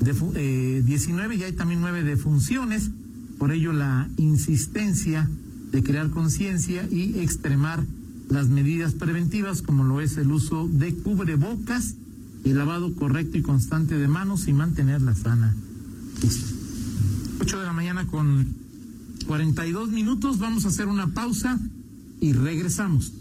[0.00, 2.90] de fu- eh, 19 y hay también nueve defunciones.
[3.38, 5.28] Por ello, la insistencia
[5.72, 7.84] de crear conciencia y extremar
[8.30, 11.96] las medidas preventivas, como lo es el uso de cubrebocas,
[12.44, 15.54] el lavado correcto y constante de manos y mantener la sana.
[16.22, 16.56] distancia.
[17.40, 18.46] 8 de la mañana con
[19.26, 20.38] 42 minutos.
[20.38, 21.58] Vamos a hacer una pausa
[22.20, 23.12] y regresamos.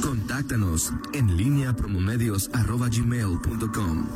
[0.00, 4.06] Contáctanos en línea promomedios.com.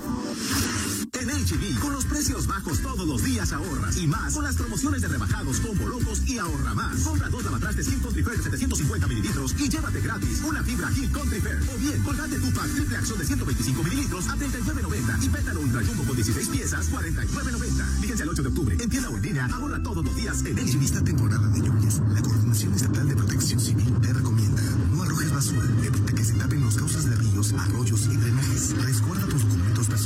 [1.26, 5.02] En HB, con los precios bajos todos los días ahorras y más con las promociones
[5.02, 7.00] de rebajados, combo locos y ahorra más.
[7.00, 11.10] Compra dos lavatrastes Hill Country Fair de 750 mililitros y llévate gratis una fibra Hill
[11.10, 11.60] Country Fair.
[11.74, 15.82] O bien, colgate tu pack triple acción de 125 mililitros a 39.90 y pétalo ultra
[15.84, 18.00] jumbo con 16 piezas 49.90.
[18.00, 18.76] Fíjense al 8 de octubre.
[18.80, 20.82] En tienda o en ahorra todos los días en HB.
[20.84, 24.62] esta temporada de lluvias, la Coordinación Estatal de Protección Civil te recomienda
[24.92, 28.74] no arrojes basura, evita que se tapen los cauces de ríos, arroyos y drenajes.
[28.84, 29.42] Resguarda tus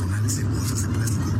[0.01, 1.40] personales en bolsas de plástico,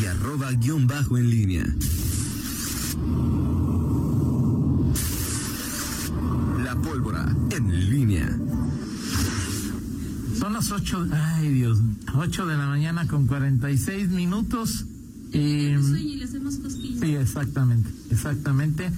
[0.00, 1.66] y arroba guion bajo en línea.
[6.64, 8.34] La pólvora en línea.
[10.38, 11.80] Son las 8, ay Dios,
[12.14, 14.86] 8 de la mañana con 46 minutos.
[15.32, 17.00] Eh, y le hacemos cosquillas.
[17.00, 18.90] sí, exactamente, exactamente.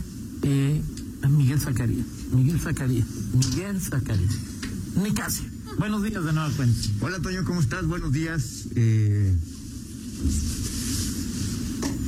[0.43, 0.83] Eh,
[1.29, 4.35] Miguel Zacarías, Miguel Zacarías, Miguel Zacarías.
[5.03, 5.45] Nicasio.
[5.79, 6.81] Buenos días de nueva cuenta.
[7.01, 7.87] Hola Toño, ¿cómo estás?
[7.87, 8.67] Buenos días.
[8.75, 9.35] Eh,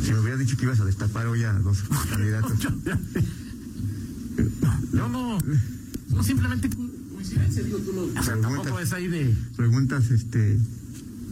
[0.05, 1.78] si me hubieras dicho que ibas a destapar hoy a dos
[2.09, 2.59] candidatos.
[4.93, 5.39] Yo no,
[6.09, 6.70] no simplemente
[7.12, 8.05] coincidencia, digo tú lo.
[8.18, 9.35] O sea, tampoco es ahí de.
[9.57, 10.59] Preguntas, este.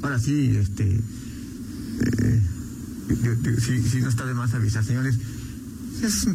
[0.02, 1.00] Ahora sí, este.
[2.22, 2.42] eh,
[3.58, 5.18] sí, sí, no está de más avisar, señores.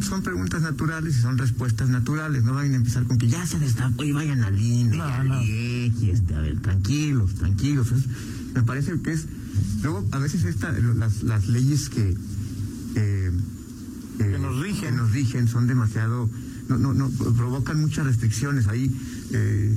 [0.02, 2.44] Son preguntas naturales y son respuestas naturales.
[2.44, 5.86] No vayan a empezar con que ya se destapó y vayan al INE, ya le-
[5.86, 7.90] y este, a ver, tranquilos, tranquilos.
[7.92, 8.04] Es-
[8.54, 9.26] me parece que es.
[9.82, 12.14] Luego, a veces esta, las, las leyes que.
[12.96, 13.30] eh,
[14.20, 14.80] eh, nos rigen.
[14.90, 16.28] que nos rigen son demasiado.
[16.68, 18.66] No, no, no, provocan muchas restricciones.
[18.68, 18.90] Ahí.
[19.32, 19.76] eh,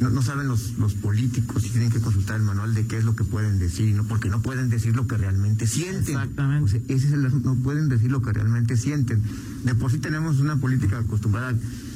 [0.00, 3.04] no, no saben los, los políticos y tienen que consultar el manual de qué es
[3.04, 4.04] lo que pueden decir, ¿no?
[4.04, 6.14] porque no pueden decir lo que realmente sienten.
[6.16, 6.64] Exactamente.
[6.64, 9.22] O sea, ese es el no pueden decir lo que realmente sienten.
[9.64, 11.54] De por sí tenemos una política acostumbrada,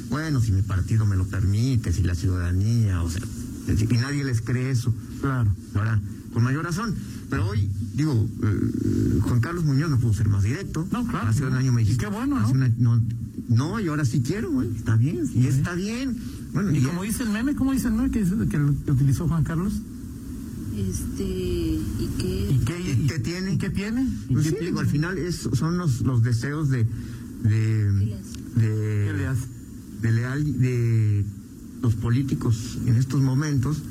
[0.09, 3.21] bueno, si mi partido me lo permite, si la ciudadanía, o sea,
[3.67, 4.93] y nadie les cree eso.
[5.21, 5.53] Claro.
[5.75, 5.99] Ahora,
[6.33, 6.95] con mayor razón.
[7.29, 10.87] Pero hoy, digo, eh, Juan Carlos Muñoz no pudo ser más directo.
[10.91, 11.27] No, claro.
[11.27, 12.05] Hace un año me dijiste.
[12.05, 12.49] qué bueno, ¿no?
[12.49, 12.99] una- no,
[13.49, 14.69] no, y ahora sí quiero, güey.
[14.75, 16.17] Está bien, y está bien.
[16.53, 19.27] Bueno, Y como dice el meme, ¿cómo dice el meme que, dice que, que utilizó
[19.27, 19.73] Juan Carlos?
[20.75, 22.51] Este, ¿y qué?
[22.51, 23.53] ¿Y qué, ¿Y qué tiene?
[23.53, 24.01] ¿Y qué tiene?
[24.29, 24.67] ¿Y Pues qué sí, tiene?
[24.67, 26.85] digo, al final es, son los, los deseos de
[27.43, 28.15] de,
[28.55, 29.45] ¿Qué le hace?
[30.01, 31.25] de leal de
[31.81, 33.81] los políticos en estos momentos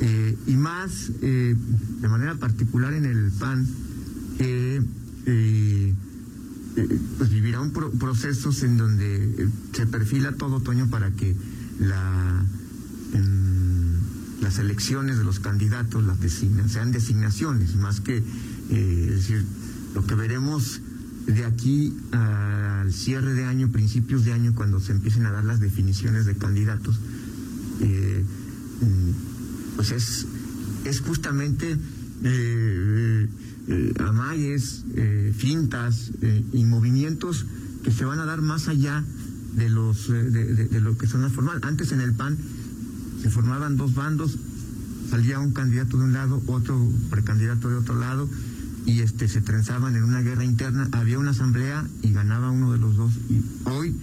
[0.00, 1.54] eh, y más eh,
[2.00, 3.66] de manera particular en el PAN
[4.38, 4.82] que eh,
[6.76, 11.34] eh, pues vivirá un pro- procesos en donde eh, se perfila todo otoño para que
[11.78, 12.44] la
[13.12, 14.00] en
[14.40, 19.44] las elecciones de los candidatos las designan, sean designaciones más que eh, es decir
[19.94, 20.80] lo que veremos
[21.26, 25.58] de aquí al cierre de año, principios de año, cuando se empiecen a dar las
[25.58, 27.00] definiciones de candidatos,
[27.80, 28.24] eh,
[28.80, 30.26] mm, pues es,
[30.84, 31.78] es justamente eh,
[32.24, 33.28] eh,
[33.68, 36.12] eh, amayes, eh, fintas
[36.52, 37.44] y movimientos
[37.82, 39.04] que se van a dar más allá
[39.56, 41.62] de los eh, de, de- de lo que son las formales.
[41.64, 42.36] Antes en el PAN
[43.22, 44.38] se formaban dos bandos,
[45.10, 48.28] salía un candidato de un lado, otro precandidato de otro lado,
[48.84, 52.78] y este se trenzaban en una guerra interna, había una asamblea y ganaba uno de
[52.78, 53.12] los dos.
[53.30, 53.96] Y hoy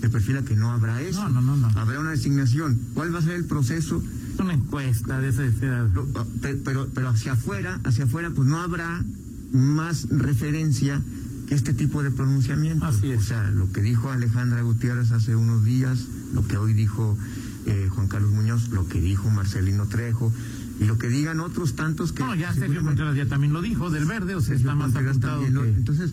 [0.00, 1.28] se perfila que no habrá eso.
[1.28, 1.78] No, no, no, no.
[1.80, 2.78] Habrá una designación.
[2.94, 4.02] ¿Cuál va a ser el proceso?
[4.34, 5.50] Es una encuesta de ese.
[5.94, 6.06] Lo-
[6.40, 9.04] pe- pero, pero hacia afuera, hacia afuera, pues no habrá
[9.52, 11.02] más referencia
[11.50, 12.84] este tipo de pronunciamiento.
[12.86, 13.18] Así es.
[13.20, 17.16] O sea, lo que dijo Alejandra Gutiérrez hace unos días, lo que hoy dijo
[17.66, 20.32] eh, Juan Carlos Muñoz, lo que dijo Marcelino Trejo,
[20.80, 22.22] y lo que digan otros tantos que...
[22.24, 24.94] No, ya Sergio Contreras ya también lo dijo, del verde, o sea, Sergio está más
[24.96, 25.68] apuntado también lo- que...
[25.68, 26.12] Entonces,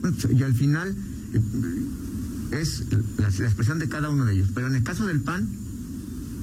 [0.00, 0.94] bueno, pues, y al final
[1.32, 2.84] eh, es
[3.18, 4.48] la, la expresión de cada uno de ellos.
[4.54, 5.48] Pero en el caso del PAN,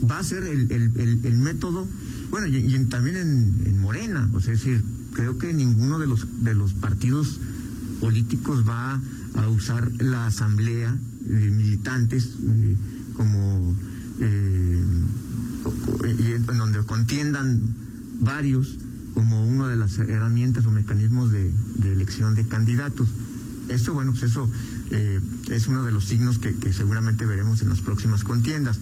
[0.09, 1.88] va a ser el, el- el- el método,
[2.31, 4.83] bueno, y, y en- también en, en Morena, o sea, es decir,
[5.13, 7.39] creo que ninguno de los, de los partidos
[7.99, 8.99] políticos va
[9.35, 12.75] a usar la asamblea de militantes eh,
[13.15, 13.75] como
[14.19, 14.83] eh,
[16.19, 17.61] y en donde contiendan
[18.19, 18.77] varios
[19.13, 21.51] como una de las herramientas o mecanismos de,
[21.83, 23.09] elección de candidatos.
[23.67, 24.49] Esto, bueno, pues eso
[24.91, 25.19] eh,
[25.49, 28.79] es uno de los signos que, seguramente veremos en las próximas contiendas.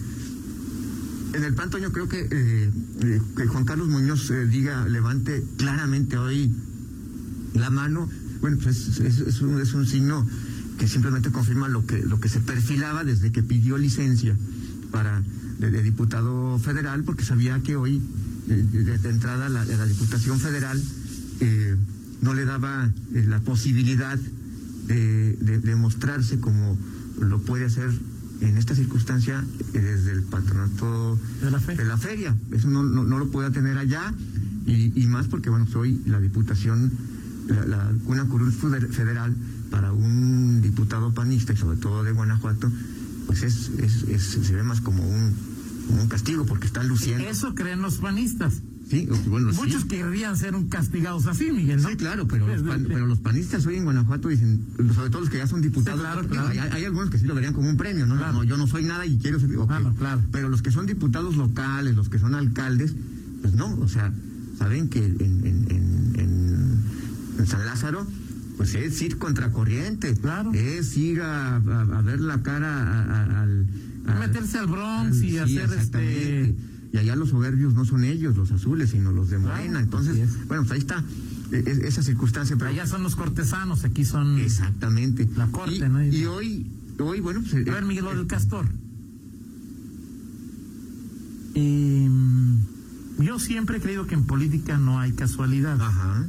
[1.32, 2.28] En el PAN, Toño, creo que,
[3.36, 6.52] que Juan Carlos Muñoz diga, levante claramente hoy
[7.54, 8.08] la mano,
[8.40, 10.26] bueno, pues es, un, es un signo
[10.78, 14.36] que simplemente confirma lo que, lo que se perfilaba desde que pidió licencia
[14.92, 15.22] para
[15.58, 18.00] de, de diputado federal, porque sabía que hoy,
[18.46, 20.80] desde entrada, la, la Diputación Federal
[21.40, 21.76] eh,
[22.20, 24.18] no le daba eh, la posibilidad
[24.86, 26.78] de, de- de mostrarse como
[27.20, 27.90] lo puede hacer
[28.42, 32.36] en esta circunstancia eh, desde el patronato de la, feria.
[32.52, 34.12] Eso no, no, no lo pueda tener allá
[34.66, 36.92] y, y más porque, bueno, soy la diputación,
[37.48, 39.34] la, la- una curul feder- federal
[39.70, 42.70] para un diputado panista y sobre todo de Guanajuato,
[43.26, 45.34] pues es, es, es- se ve más como un,
[46.00, 47.28] un castigo porque está luciendo.
[47.28, 48.62] Eso creen los panistas.
[48.88, 49.58] Sí, bueno, sí.
[49.58, 51.82] Muchos querrían ser un castigados así, Miguel.
[51.82, 51.88] ¿no?
[51.88, 55.30] Sí, claro, pero los, pan- pero los panistas hoy en Guanajuato dicen, sobre todo los
[55.30, 56.48] que ya son diputados, Sí, claro, claro.
[56.50, 58.14] Hay, hay algunos que sí lo verían como un premio, ¿no?
[58.14, 59.56] No, yo no soy nada y quiero ser.
[59.56, 59.72] ok.
[60.30, 62.94] Pero los que son diputados locales, los que son alcaldes,
[63.42, 64.12] pues no, o sea,
[64.56, 65.85] saben que en, en, en, en-
[67.46, 68.06] en San Lázaro,
[68.56, 70.52] pues es ir contracorriente, claro.
[70.52, 73.66] es ir a, a- a ver la cara a- al.
[74.20, 76.54] Meterse al Bronx y Sí, hacer este.
[76.92, 79.80] Y allá los soberbios no son ellos, los azules, sino los de Morena.
[79.80, 81.04] Entonces, bueno, pues ahí está
[81.52, 82.56] eh, es- esa circunstancia.
[82.56, 84.38] Pero allá son los cortesanos, aquí son.
[84.38, 85.28] Exactamente.
[85.36, 86.02] La corte, y, ¿no?
[86.04, 86.66] y hoy,
[86.98, 87.66] hoy, bueno, pues.
[87.68, 88.66] A ver, Miguel, lo del castor.
[91.54, 92.08] Eh,
[93.18, 95.80] yo siempre he creído que en política no hay casualidad.
[95.80, 96.26] Ajá.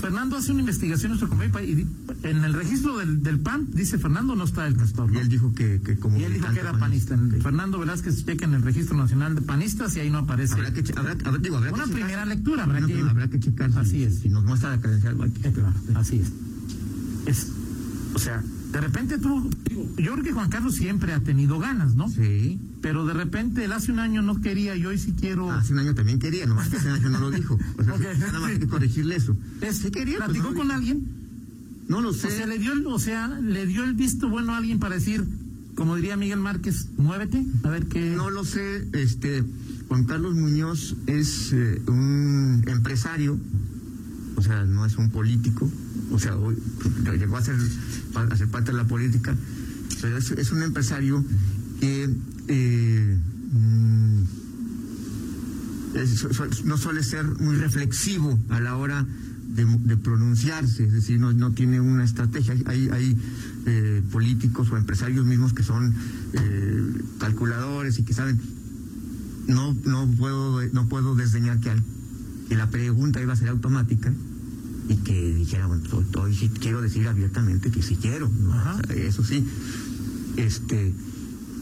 [0.00, 1.86] Fernando hace una investigación nuestro compañero y di-
[2.24, 5.12] en el registro del, del PAN dice Fernando no está el castor.
[5.12, 6.18] Y él dijo que, que como.
[6.18, 7.16] Y él dijo que era panista.
[7.42, 10.54] Fernando Velázquez checa en el registro nacional de panistas y ahí no aparece.
[10.54, 11.98] Habrá que, che- habrá, habrá- digo, habrá que Una checar.
[12.00, 13.00] primera lectura, habrá que.
[13.00, 13.72] habrá que checar.
[13.72, 14.18] si- Así es.
[14.20, 15.72] Si nos muestra la credencial, hay que checar.
[15.94, 16.32] Así es.
[17.26, 17.48] Es,
[18.14, 18.42] o sea,
[18.72, 22.08] de repente tú, digo, yo creo que Juan Carlos siempre ha tenido ganas, ¿no?
[22.08, 22.58] Sí.
[22.80, 25.50] Pero de repente él hace un año no quería y hoy sí quiero.
[25.52, 27.58] Hace un año también quería, nomás que hace un año no lo dijo.
[27.78, 29.36] O sea, nada más hay que corregirle eso.
[29.60, 30.78] Es- Sí quería, pues, ¿Platicó no con dijo.
[30.78, 31.06] alguien?
[31.88, 32.30] No lo O sé.
[32.30, 35.24] sea, le dio el, o sea, le dio el visto bueno a alguien para decir,
[35.74, 38.14] como diría Miguel Márquez, muévete, a ver qué.
[38.16, 39.44] No lo sé, este
[39.88, 43.38] Juan Carlos Muñoz es eh, un empresario,
[44.36, 45.70] o sea, no es un político,
[46.10, 46.56] o sea, hoy
[47.18, 47.56] llegó a ser,
[48.14, 49.34] a parte de la política,
[50.00, 51.24] pero es, un empresario
[51.80, 52.08] que
[52.48, 53.18] eh,
[53.52, 54.22] mm,
[56.64, 59.06] no suele ser muy reflexivo a la hora
[59.54, 62.54] de, de pronunciarse, es decir, no, no tiene una estrategia.
[62.66, 63.16] Hay, hay
[63.66, 65.94] eh, políticos o empresarios mismos que son
[66.32, 68.40] eh, calculadores y que saben.
[69.48, 71.82] No, no puedo, no puedo desdeñar que, al-
[72.48, 74.12] que la pregunta iba a ser automática
[74.88, 78.50] y que dijera, bueno, hoy, hoy sí quiero decir abiertamente que sí quiero, ¿no?
[78.50, 79.46] O sea, eso sí.
[80.36, 80.92] Este,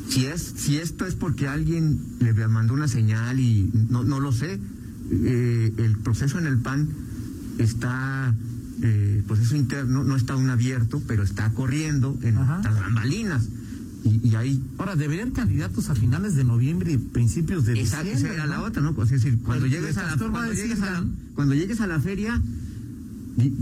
[0.09, 4.33] si es, si esto es porque alguien le mandó una señal y no, no lo
[4.33, 4.59] sé,
[5.11, 6.89] eh, el proceso en el PAN
[7.59, 8.35] está,
[8.83, 13.49] eh, proceso interno, no está aún abierto, pero está corriendo en las bambalinas.
[14.03, 18.39] Y, y ahí Ahora, deberían candidatos a finales de noviembre y principios de esa, diciembre.
[18.39, 18.47] ¿no?
[18.47, 18.95] la otra, ¿no?
[18.95, 21.05] Pues es decir, cuando El- llegues a la, a cuando llegues a la,
[21.35, 22.41] cuando llegues a la feria,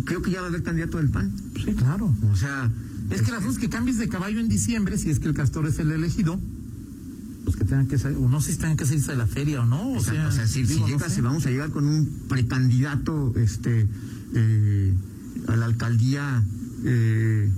[0.04, 1.32] creo que ya va a haber candidato del PAN.
[1.64, 2.14] Sí, claro.
[2.32, 2.70] O sea,
[3.10, 5.66] Es que las dos que cambies de caballo en diciembre, si es que el castor
[5.66, 6.38] es el elegido,
[7.44, 9.62] pues que tengan que salir, o no sé si tengan que salirse de la feria
[9.62, 9.92] o no.
[9.92, 11.10] O Exacto, sea, o sea, si, no sé.
[11.10, 13.86] si vamos a llegar con un precandidato este,
[14.34, 14.94] eh,
[15.46, 16.42] a la alcaldía
[16.84, 17.50] eh,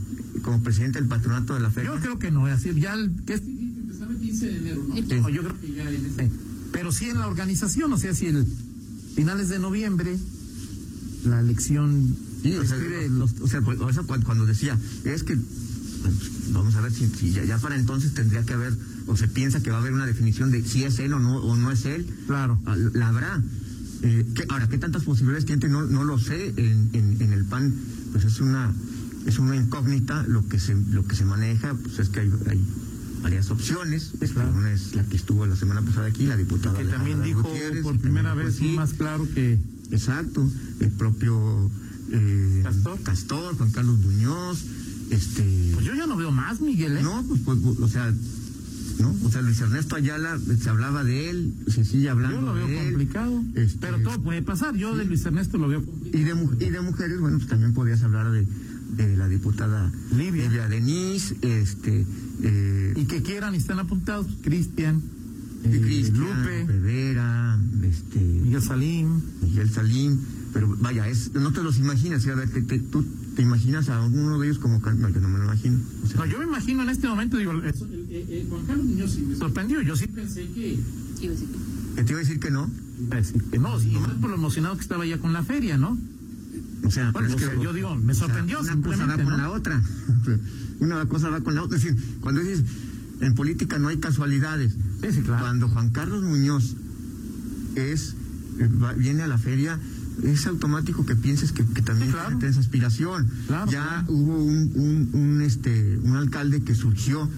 [0.42, 1.92] como presidente del patronato de la feria.
[1.92, 4.94] Yo creo que no, es decir, ya el, que es, el 15 de enero, ¿no?
[4.94, 6.30] No, yo creo que ya en ese.
[6.72, 8.46] Pero sí en la organización, o sea, si el
[9.14, 10.16] finales de noviembre,
[11.24, 12.16] la elección.
[12.42, 12.76] Sí, o sea,
[13.10, 16.14] los- o sea, pues, o sea, cuando, decía, es que, pues,
[16.52, 18.72] vamos a ver si, si ya, ya para entonces tendría que haber,
[19.06, 21.36] o se piensa que va a haber una definición de si es él o no,
[21.38, 22.06] o no es él.
[22.26, 22.60] Claro.
[22.66, 23.42] Ah, La habrá.
[24.02, 25.68] Eh, ¿qué- ahora, ¿qué tantas posibilidades tiene?
[25.68, 26.54] No, no lo sé.
[26.56, 27.74] En, en, en el PAN,
[28.12, 28.72] pues es una
[29.26, 30.24] es una incógnita.
[30.26, 32.60] Lo que se lo que se maneja, pues es que hay, hay
[33.22, 34.12] varias opciones.
[34.56, 36.78] Una es la que estuvo la semana pasada aquí, la diputada.
[36.78, 38.72] Que también dijo Gutiérrez, por primera también vez sí.
[38.74, 39.58] más claro que.
[39.90, 40.48] Exacto,
[40.80, 41.70] el propio
[42.12, 42.64] eh,
[43.04, 43.56] Castor.
[43.56, 44.64] Juan Carlos Muñoz,
[45.10, 45.70] este.
[45.74, 47.02] Pues yo ya no veo más, Miguel, ¿eh?
[47.02, 48.12] No, pues, pues, o sea,
[48.98, 49.14] ¿no?
[49.24, 52.66] O sea, Luis Ernesto Ayala, se hablaba de él, se sigue hablando Yo lo veo
[52.66, 52.88] de él.
[52.94, 53.44] complicado.
[53.54, 54.76] Este, Pero todo puede pasar.
[54.76, 56.18] Yo de Luis Ernesto lo veo complicado.
[56.20, 56.24] y
[56.58, 58.46] de, y de mujeres, bueno, pues también podías hablar de,
[58.96, 60.68] de la diputada Livia.
[60.68, 62.04] Denise, este,
[62.42, 65.00] eh, Y que quieran y están apuntados, Cristian,
[65.64, 69.20] eh, Lupe, Rivera, este, Miguel Salim.
[69.42, 70.18] Miguel Salim,
[70.52, 73.04] pero vaya, es, no te los imaginas, a ver, te- te- tú
[73.36, 75.78] te imaginas a uno de ellos como, no, yo no me lo imagino.
[76.04, 78.86] O sea, No, yo me imagino en este momento, digo, eso, eh, eh, Juan Carlos
[78.86, 79.80] Muñoz sí me sorprendió.
[79.82, 80.78] Yo sí pensé que.
[81.20, 82.70] que te iba a decir que no.
[83.00, 83.82] iba a decir que no, más
[84.20, 85.96] por lo emocionado que estaba ya con la feria, ¿no?
[86.84, 89.36] O sea, Bueno, o yo digo, me o sea, sorprendió una cosa va con ¿no?
[89.36, 89.82] la otra.
[90.80, 91.76] Una cosa va con la otra.
[91.76, 92.64] Es decir, cuando dices,
[93.20, 94.74] en política no hay casualidades.
[95.40, 96.74] Cuando Juan Carlos Muñoz
[97.76, 98.14] es
[98.58, 99.78] eh, va- viene a la feria,
[100.22, 103.28] es automático que pienses que, que también tiene esa aspiración.
[103.70, 107.28] ya hubo un, un, un, este, un alcalde que surgió,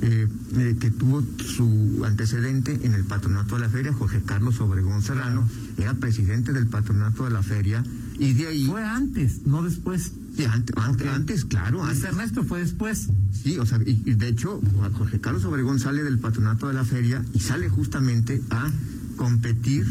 [0.00, 0.26] eh,
[0.56, 5.48] eh, que tuvo su antecedente en el patronato de la feria, Jorge Carlos Obregón Serrano,
[5.78, 7.84] era presidente del patronato de la feria,
[8.18, 8.66] y de ahí...
[8.66, 10.12] Fue antes, no después.
[10.36, 11.78] Sí, antes, claro.
[11.84, 12.04] Luis Antes.
[12.10, 13.08] Ernesto fue después.
[13.32, 14.60] Sí, o sea, y, y de hecho,
[14.94, 18.70] Jorge Carlos Obregón sale del patronato de la feria y sale justamente a
[19.16, 19.84] competir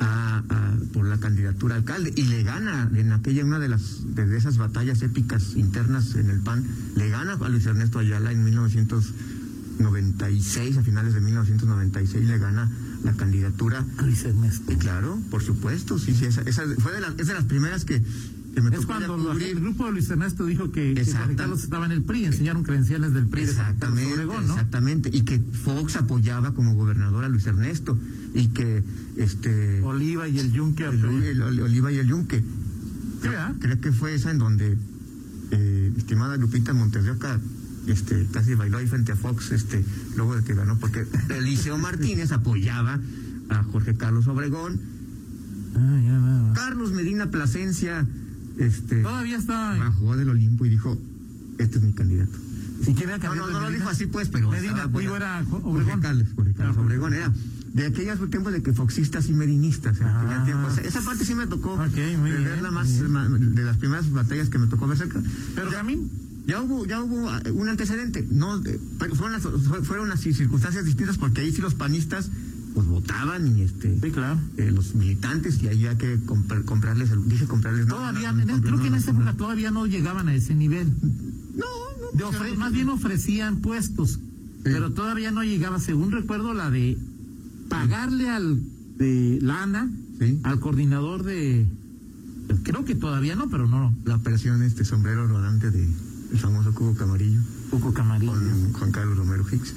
[0.00, 4.00] a- a- por la candidatura a alcalde y le gana en aquella una de las
[4.16, 6.64] de esas batallas épicas internas en el PAN,
[6.96, 12.68] le gana a Luis Ernesto Ayala en 1996, a finales de 1996 le gana
[13.04, 14.72] la candidatura Luis Ernesto.
[14.72, 17.84] Y claro, por supuesto, sí, sí, esa, esa fue de las, es de las primeras
[17.84, 18.02] que,
[18.54, 19.48] que me Es cuando cubrir.
[19.48, 21.04] el grupo de Luis Ernesto dijo que, que
[21.36, 24.54] Carlos estaba en el PRI, enseñaron credenciales del PRI de Exactamente, Obregón, ¿no?
[24.54, 25.10] exactamente.
[25.12, 27.98] Y que Fox apoyaba como gobernador a Luis Ernesto.
[28.34, 28.82] Y que
[29.16, 30.84] este Oliva y el Yunque.
[30.86, 32.42] el, el- el Oliva y el Yunque.
[33.22, 33.52] Creo, ah?
[33.60, 34.76] creo que fue esa en donde
[35.50, 37.40] eh, estimada Lupita Montes de Oca
[37.86, 39.84] este, casi bailó ahí frente a Fox, este,
[40.16, 42.98] luego de que ganó, porque Eliseo Martínez apoyaba
[43.50, 44.80] a Jorge Carlos Obregón.
[46.54, 48.06] Carlos Medina Plasencia,
[48.58, 49.76] este, Todavía está.
[49.78, 50.98] bajó del Olimpo y dijo,
[51.58, 52.32] este es mi candidato.
[52.86, 55.60] ¿Y quién era No, no, no lo dijo así pues, pero Medina, digo, era Jo-
[55.60, 56.00] Jorge Obregón.
[56.00, 57.32] Carlos, Jorge Carlos Obregón era
[57.72, 59.32] de aquellos tiempos de que foxistas y
[60.44, 60.66] tiempo.
[60.68, 61.88] O sea, esa parte sí me tocó Ah.
[62.18, 63.54] muy de bien, verla más, bien.
[63.54, 65.20] de las primeras batallas que me tocó ver cerca.
[65.54, 66.08] Pero ya, también
[66.46, 70.34] ya hubo, ya hubo ah, un antecedente, no, eh, pero fueron, las, fue- fueron así
[70.34, 72.28] circunstancias distintas porque ahí sí los panistas
[72.74, 73.98] pues votaban y este
[74.56, 78.60] eh, los militantes y había que comprar- comprarles el- dije comprarles Todavía, no, no, en-
[78.60, 80.88] no, creo que en esa época todavía no llegaban a ese nivel.
[81.54, 81.66] No,
[82.12, 84.18] De ofre- más bien ofrecían puestos,
[84.64, 86.98] pero todavía no llegaba, según recuerdo, la de
[87.68, 88.60] pagarle al
[88.98, 89.90] de lana
[90.42, 91.66] al coordinador de
[92.62, 93.94] creo que todavía no, pero no.
[94.04, 95.84] la operación este sombrero rodante de
[96.32, 97.40] el famoso Cubo Camarillo.
[97.70, 98.32] Cuco Camarillo.
[98.32, 99.74] Con Juan Carlos Romero Hicks.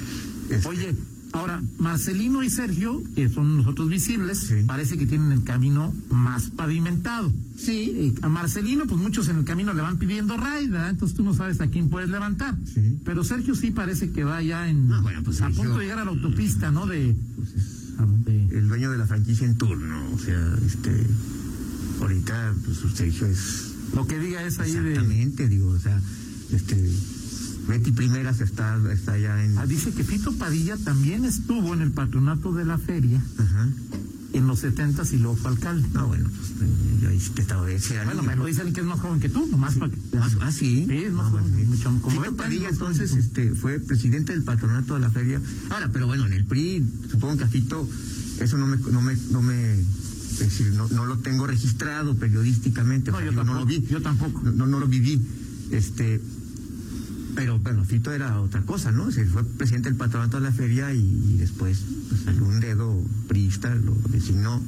[0.49, 0.95] Este, Oye,
[1.33, 7.31] ahora Marcelino y Sergio, que son nosotros visibles, parece que tienen el camino más pavimentado.
[7.57, 8.13] Sí.
[8.21, 10.91] a Marcelino, pues muchos en el camino le van pidiendo raid, ¿verdad?
[10.91, 12.55] Entonces tú no sabes a quién puedes levantar.
[13.03, 14.89] Pero Sergio sí parece que va ya en
[15.25, 16.85] pues a punto de llegar a la autopista, ¿no?
[16.85, 17.15] De,
[18.25, 21.05] de- el dueño de la franquicia en turno, o sea, este
[22.01, 25.99] ahorita pues Sergio es lo que diga es ahí de exactamente, digo, o sea,
[26.51, 26.75] este
[27.67, 31.91] Betty Primeras está está ya en Ah, dice que Fito Padilla también estuvo en el
[31.91, 33.21] patronato de la feria
[34.33, 35.87] en los 70 y luego fue alcalde.
[35.93, 36.69] No, bueno, pues
[37.01, 38.23] yo ahí sí que estaba ese Bueno, niño.
[38.23, 39.97] me lo dice alguien que es más joven que tú, nomás para que...
[40.41, 40.85] Ah, sí.
[40.87, 44.93] Sí, es más joven, mucho, como Fito 20 Padilla, entonces, este, fue presidente del patronato
[44.93, 45.41] de la feria.
[45.69, 47.89] Ahora, pero bueno, en el PRI, supongo que a Fito,
[48.39, 53.11] eso no me, no me, no me, es decir, no, no lo tengo registrado periodísticamente.
[53.11, 53.81] No, yo no tampoco, lo vi.
[53.89, 54.41] yo tampoco.
[54.43, 55.19] No, no, no lo viví.
[55.71, 56.21] Este,
[57.37, 59.11] pero bueno, Fito era otra cosa, ¿no?
[59.11, 63.75] Se fue presidente del patronato de la feria y, y después, pues, algún dedo priista
[63.75, 64.59] lo designó.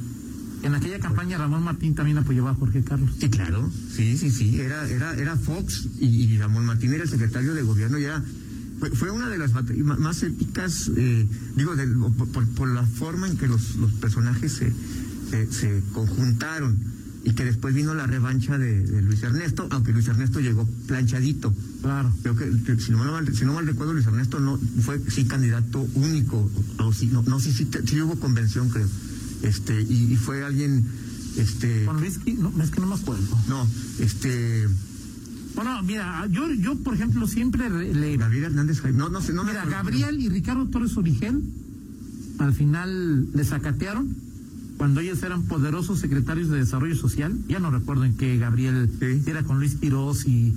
[0.62, 3.10] En aquella campaña Ramón Martín también apoyaba a Jorge Carlos.
[3.18, 7.08] Sí, claro, sí, sí, sí, era, era, era Fox y, y Ramón Martín era el
[7.10, 8.22] secretario de gobierno y era,
[8.78, 11.72] fue, fue una de las más épicas, eh, digo,
[12.16, 14.72] por, por- por la forma en que los, los personajes se,
[15.30, 16.78] se, se conjuntaron
[17.22, 21.54] y que después vino la revancha de, de Luis Ernesto, aunque Luis Ernesto llegó planchadito.
[21.82, 22.12] Claro.
[22.22, 25.86] Creo que, si, no mal, si no mal recuerdo, Luis Ernesto no fue sí candidato
[25.94, 28.88] único, o, sí, no, no sí, sí, sí hubo convención, creo.
[29.42, 30.84] Este, y, y fue alguien,
[31.36, 31.84] este.
[31.84, 33.38] Con Luis, Qui- no, es que no me acuerdo.
[33.48, 33.66] No,
[33.98, 34.68] este.
[35.54, 38.16] Bueno, mira, yo, yo por ejemplo, siempre re- le...
[38.16, 38.98] Gabriel Hernández Jaime.
[38.98, 39.82] No, no sé, no me Mira, acuerdo.
[39.82, 41.42] Gabriel y Ricardo Torres Origel
[42.38, 44.14] al final le sacatearon
[44.80, 47.36] cuando ellos eran poderosos secretarios de Desarrollo Social.
[47.48, 48.88] Ya no recuerdo en qué Gabriel
[49.26, 50.54] era con Luis Quiroz y,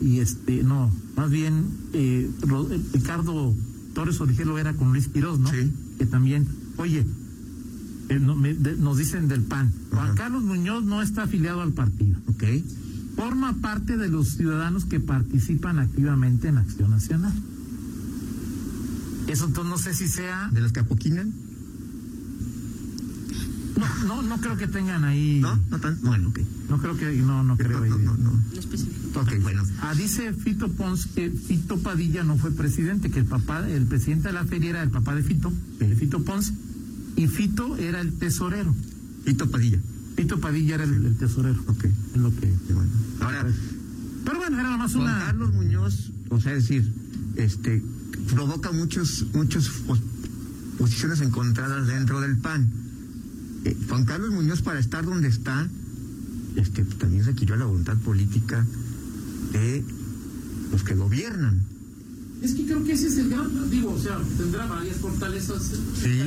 [0.00, 2.30] y este, no, más bien eh,
[2.92, 3.52] Ricardo
[3.92, 5.50] Torres Origel lo era con Luis Quiroz, ¿no?
[5.98, 6.46] Que también,
[6.76, 7.04] oye,
[8.10, 9.72] eh, no, me- de- nos dicen del PAN.
[9.90, 12.16] Juan Carlos Muñoz no está afiliado al partido.
[12.28, 12.44] Ok.
[13.16, 17.32] Forma parte de los ciudadanos que participan activamente en Acción Nacional.
[19.26, 20.48] Eso entonces no sé si sea...
[20.52, 21.32] ¿De los que apoquinan?
[23.76, 25.40] No, no, no creo que tengan ahí...
[25.40, 26.00] No, no tan...
[26.02, 26.38] Bueno, ok.
[26.70, 27.12] No creo que...
[27.16, 27.90] No, no creo ahí.
[27.90, 28.42] No, no, no.
[28.58, 29.20] específico.
[29.20, 29.62] Ok, bueno.
[29.80, 34.28] Ah, dice Fito Pons que Fito Padilla no fue presidente, que el papá, el presidente
[34.28, 36.52] de la feria era el papá de Fito, de Fito Pons,
[37.16, 38.74] y Fito era el tesorero.
[39.24, 39.78] Fito Padilla.
[40.16, 41.60] Tito Padilla era el, el tesorero.
[41.66, 41.84] Ok.
[41.84, 42.52] Es lo que.
[43.20, 43.46] Ahora,
[44.24, 45.18] Pero bueno, era nomás Juan una.
[45.26, 46.92] Carlos Muñoz, o sea, es decir,
[47.36, 47.82] este,
[48.32, 50.00] provoca muchos, muchos pos-
[50.78, 52.70] posiciones encontradas dentro del PAN.
[53.64, 55.68] Eh, Juan Carlos Muñoz, para estar donde está,
[56.56, 58.64] este, también requirió la voluntad política
[59.52, 59.84] de
[60.70, 61.62] los que gobiernan.
[62.42, 63.70] Es que creo que ese es el gran.
[63.70, 65.62] Digo, o sea, tendrá varias fortalezas.
[66.02, 66.20] Sí.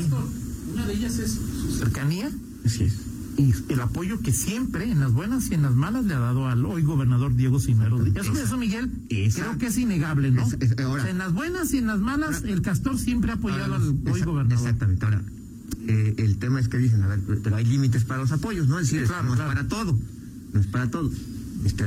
[0.73, 2.29] Una de ellas es su cercanía
[2.65, 2.93] Así es.
[3.38, 6.47] y el apoyo que siempre, en las buenas y en las malas, le ha dado
[6.47, 8.03] al hoy gobernador Diego Cimero.
[8.03, 10.41] Eso, eso Miguel, Esa- creo que es innegable, ¿no?
[10.47, 13.31] Es- es- ahora- O sea, en las buenas y en las malas, el Castor siempre
[13.31, 14.57] ha apoyado Ahora, al hoy gobernador.
[14.65, 15.05] Exactamente.
[15.05, 15.21] Ahora,
[15.88, 18.80] eh, el tema es que dicen, a ver, pero hay límites para los apoyos, ¿no?
[18.80, 19.51] Es decir, Sí, claro, no claro.
[19.51, 19.99] es para todo.
[20.53, 21.11] No es para todo.
[21.65, 21.86] Este,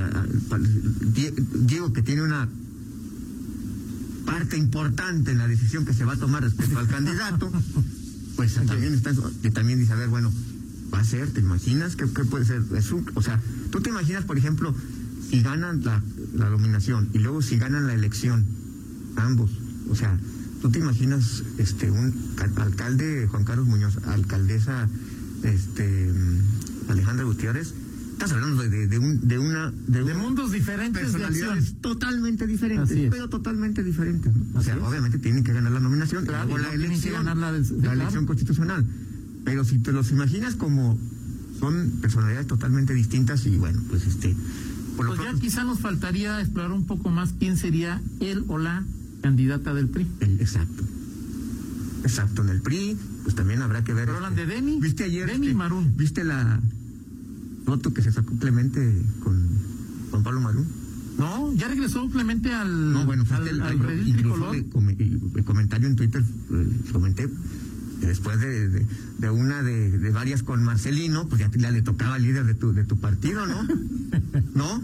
[1.67, 2.49] Diego, que tiene una
[4.25, 7.51] parte importante en la decisión que se va a tomar respecto al candidato,
[8.37, 10.33] pues también está eso, que también dice, a ver, bueno,
[10.93, 12.63] va a ser, ¿te imaginas qué, qué puede ser?
[12.77, 14.75] Es un- o sea, tú te imaginas, por ejemplo,
[15.31, 16.03] si ganan la,
[16.35, 18.45] la nominación y luego si ganan la elección,
[19.17, 19.51] ambos,
[19.89, 20.19] o sea,
[20.61, 24.89] tú te imaginas este un ca- alcalde Juan Carlos Muñoz, alcaldesa
[25.43, 26.13] este
[26.89, 27.73] Alejandra Gutiérrez,
[28.13, 32.47] estás hablando de, de, un, de una de, De un- mundos diferentes de personalidades totalmente
[32.47, 34.35] diferentes, pero totalmente diferentes.
[34.35, 34.59] ¿no?
[34.59, 34.83] O sea, es.
[34.83, 38.27] obviamente tienen que ganar la nominación Claro, y la elección, ganar la de- la elección
[38.27, 38.85] constitucional.
[39.45, 40.99] Pero si te los imaginas como
[41.59, 44.35] son personalidades totalmente distintas y bueno, pues este
[44.97, 48.45] por lo Pues ya pronto, quizá nos faltaría explorar un poco más quién sería él
[48.49, 48.85] o la
[49.21, 50.07] candidata del PRI.
[50.39, 50.85] exacto.
[52.03, 54.07] Exacto, en el PRI, pues también habrá que ver.
[54.07, 55.29] Pero hablan de Deni, ¿Viste ayer?
[55.29, 55.95] Este, Marún.
[55.97, 56.61] ¿Viste la
[57.67, 59.49] foto que se sacó Clemente con
[60.11, 60.67] Juan Pablo Marún?
[61.19, 65.97] No, ya regresó Clemente al, No, bueno, fue al, el, al incluso el comentario en
[65.97, 67.29] Twitter, eh, comenté,
[68.01, 68.87] que después de, de,
[69.19, 72.55] de una de, de varias con Marcelino, pues ya, ya le tocaba al líder de
[72.55, 73.69] tu, de tu partido, ¿no?
[74.55, 74.83] ¿No?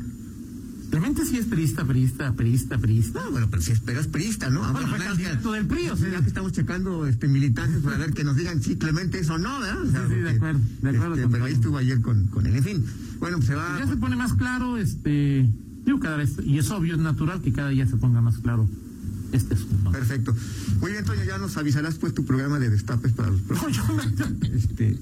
[0.91, 3.20] Clemente sí es priista, priista, priista, priista.
[3.24, 4.64] No, bueno, pero si esperas priista, ¿no?
[4.64, 8.12] Ah, Bueno, fue candidato del PRI, o ya que estamos checando este, militantes para ver
[8.12, 9.82] que nos digan si Clemente es o no, ¿verdad?
[9.82, 12.47] O sea, Sí, sí, de acuerdo, de acuerdo este, pero ahí estuvo ayer con, con
[12.47, 12.57] él.
[12.57, 12.84] En fin,
[13.18, 13.78] bueno, pues se va...
[13.78, 15.49] Ya se pone más claro, este,
[15.84, 18.68] digo cada vez, y es obvio, es natural que cada día se ponga más claro
[19.32, 19.91] este asunto.
[19.91, 20.34] Perfecto.
[20.80, 24.07] Muy bien, Toño, ya nos avisarás pues tu programa de destapes para los próximos.
[24.55, 24.97] Este,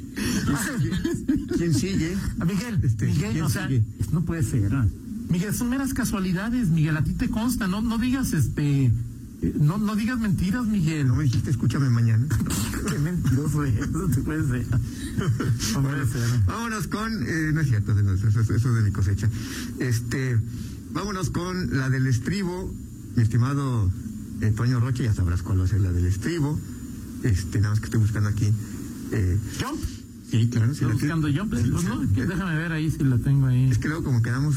[0.80, 2.16] ¿quién, quién sigue?
[2.40, 3.84] A Miguel, Este, Miguel, ¿quién o sea, sigue?
[4.12, 4.72] no puede ser.
[4.72, 5.03] ¿no?
[5.28, 9.78] Miguel, son meras casualidades, Miguel, a ti te consta, no, no digas este, eh, no,
[9.78, 11.06] no digas mentiras, Miguel.
[11.08, 12.26] No me dijiste, escúchame mañana.
[12.88, 14.66] Qué mentiroso es, eso te puede ser.
[15.72, 16.28] No puede ser.
[16.46, 19.28] Vámonos con, eh, no es cierto, eso, eso- eso es de mi cosecha.
[19.80, 20.38] Este,
[20.92, 22.72] vámonos con la del estribo,
[23.16, 23.90] mi estimado
[24.40, 26.58] eh, Toño Roche, ya sabrás cuál va a ser la del estribo.
[27.22, 28.52] Este, nada más que estoy buscando aquí.
[29.12, 29.80] Eh, Jump,
[30.30, 31.28] sí, claro, sí estoy buscando.
[31.32, 33.70] Jump, pues no, déjame ver ahí si la tengo ahí.
[33.70, 34.56] Es que luego como quedamos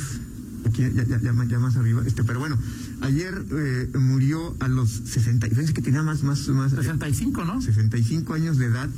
[0.68, 2.58] aquí ya, ya, ya, más- ya más arriba, este, pero bueno,
[3.02, 7.62] ayer eh, murió a los 60, fíjense que tenía más, más, más, eh, 65, ¿no?
[7.62, 8.90] 65 años de edad,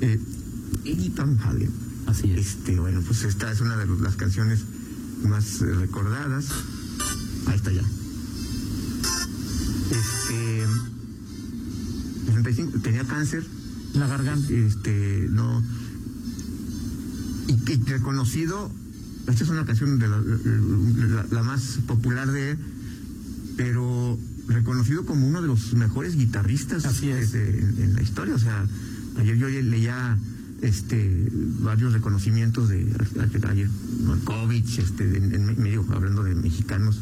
[0.00, 0.18] eh,
[1.44, 1.70] Halen.
[2.06, 2.38] Así es.
[2.46, 4.60] Este, bueno, pues esta es una de las canciones
[5.24, 6.46] más eh, recordadas.
[7.46, 7.82] Ahí está ya.
[9.90, 10.64] Este,
[12.26, 13.44] 65, tenía cáncer,
[13.94, 14.52] La garganta.
[14.52, 15.62] este, no.
[17.48, 18.70] Y, y reconocido,
[19.28, 22.58] esta es una canción de la, la- la más popular de él,
[23.56, 24.18] pero
[24.48, 27.26] reconocido como uno de los mejores guitarristas Así es.
[27.26, 28.34] este, en, en la historia.
[28.34, 28.66] O sea,
[29.18, 30.16] ayer yo leía
[30.62, 31.28] este
[31.60, 32.86] varios reconocimientos de
[33.20, 33.68] a- ayer
[34.04, 37.00] Markovich, este, en medio hablando de mexicanos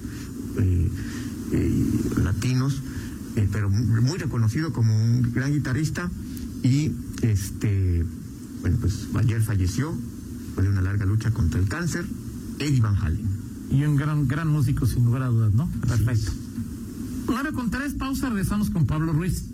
[0.59, 0.89] eh,
[1.53, 1.85] eh,
[2.23, 2.83] latinos,
[3.37, 6.11] eh, pero muy reconocido como un gran guitarrista
[6.63, 6.91] y
[7.23, 8.05] este
[8.63, 9.95] bueno pues ayer falleció
[10.57, 12.07] después de una larga lucha contra el cáncer
[12.59, 13.29] Eddie Van Halen
[13.71, 15.69] Y un gran, gran músico, sin lugar a dudas, ¿no?
[15.87, 16.33] Perfecto.
[17.29, 19.45] Ahora con tres pausas regresamos con Pablo Ruiz.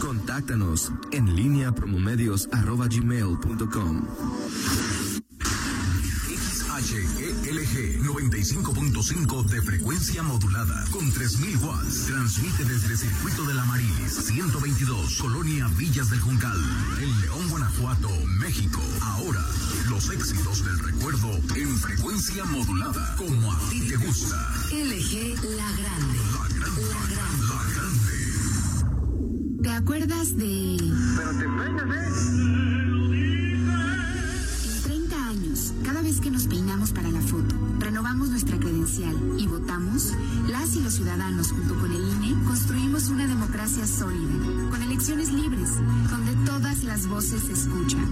[0.00, 4.02] Contáctanos en línea promomedios.com.
[8.42, 12.06] 95.5 de frecuencia modulada con 3000 watts.
[12.06, 16.58] Transmite desde Circuito de la Marilis 122, Colonia Villas del Juncal,
[17.00, 18.08] en León, Guanajuato,
[18.40, 18.82] México.
[19.00, 19.46] Ahora,
[19.88, 24.36] los éxitos del recuerdo en frecuencia modulada, como a ti te gusta.
[24.72, 26.18] LG La Grande.
[26.32, 28.12] La grande, la grande, la grande.
[29.62, 30.78] ¿Te acuerdas de...
[31.16, 33.01] pero te peinas ¿eh?
[36.12, 40.12] Vez que nos peinamos para la foto, renovamos nuestra credencial y votamos,
[40.46, 45.70] las y los ciudadanos junto con el INE construimos una democracia sólida, con elecciones libres,
[46.10, 48.04] donde todas las voces se escuchan.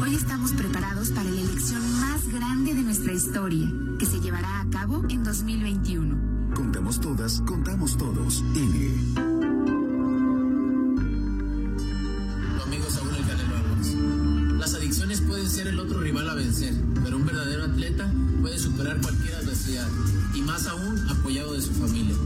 [0.00, 4.70] Hoy estamos preparados para la elección más grande de nuestra historia, que se llevará a
[4.70, 6.54] cabo en 2021.
[6.54, 8.44] Contamos todas, contamos todos.
[8.54, 8.94] INE.
[12.56, 14.58] Tu amigo Saúl El.
[14.58, 16.74] Las adicciones pueden ser el otro rival a vencer,
[17.28, 18.10] verdadero atleta
[18.40, 19.86] puede superar cualquier adversidad,
[20.34, 22.16] y más aún apoyado de su familia.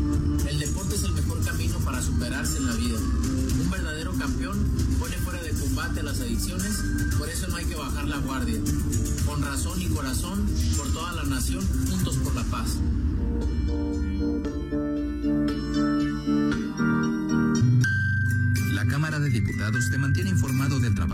[0.48, 2.98] El deporte es el mejor camino para superarse en la vida.
[2.98, 4.64] Un verdadero campeón
[5.00, 6.84] pone fuera de combate las adicciones,
[7.18, 8.60] por eso no hay que bajar la guardia.
[9.26, 10.46] Con razón y corazón,
[10.76, 12.76] por toda la nación, juntos por la paz.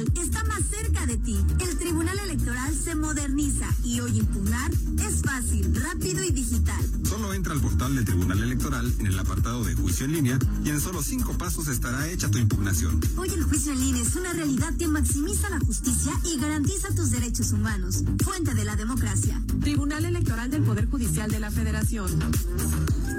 [0.00, 1.38] Justicia electoral está más cerca de ti?
[1.60, 4.70] El Tribunal Electoral se moderniza y hoy impugnar
[5.06, 6.84] es fácil, rápido y digital.
[7.04, 10.70] Solo entra al portal del Tribunal Electoral en el apartado de juicio en línea y
[10.70, 13.00] en solo cinco pasos estará hecha tu impugnación.
[13.16, 17.10] Hoy el juicio en línea es una realidad que maximiza la justicia y garantiza tus
[17.10, 18.04] derechos humanos.
[18.24, 19.40] Fuente de la democracia.
[19.60, 22.10] Tribunal Electoral del Poder Judicial de la Federación.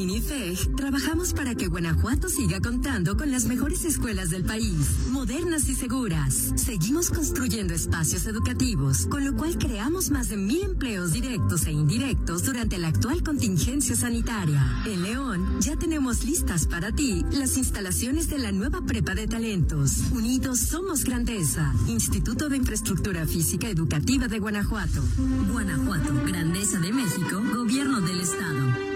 [0.10, 5.70] En INIFEG trabajamos para que Guanajuato siga contando con las mejores escuelas del país, modernas
[5.70, 6.52] y seguras.
[6.56, 12.44] Seguimos construyendo espacios educativos, con lo cual creamos más de mil empleos directos e indirectos
[12.44, 14.82] durante la actual contingencia sanitaria.
[14.88, 20.06] En León ya tenemos listas para ti las instalaciones de la nueva prepa de talentos.
[20.12, 21.72] Unidos somos grandeza.
[21.88, 25.04] Instituto de Infraestructura Física Educativa de Guanajuato.
[25.52, 28.89] Guanajuato, Grandeza de México, Gobierno del Estado.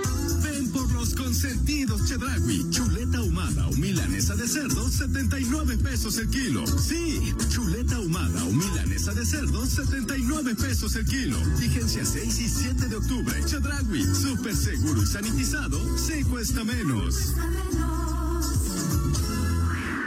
[1.34, 2.69] Consentidos Chedragui.
[2.69, 6.63] Chuleta ahumada o milanesa de cerdo, 79 pesos el kilo.
[6.67, 11.36] Sí, chuleta ahumada o milanesa de cerdo, 79 pesos el kilo.
[11.59, 13.34] Vigencia 6 y 7 de octubre.
[13.47, 17.34] Chedragui, súper seguro y sanitizado, sí cuesta menos.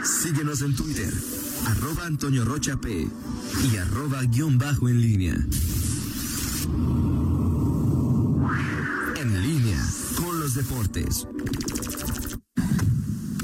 [0.05, 1.13] Síguenos en Twitter,
[1.65, 3.05] arroba Antonio Rocha P
[3.69, 5.35] y arroba guion bajo en línea.
[10.57, 11.27] Deportes.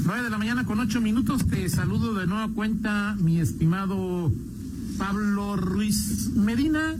[0.04, 1.46] 9 de la mañana con 8 minutos.
[1.46, 4.32] Te saludo de nueva cuenta, mi estimado
[4.98, 6.94] Pablo Ruiz Medina.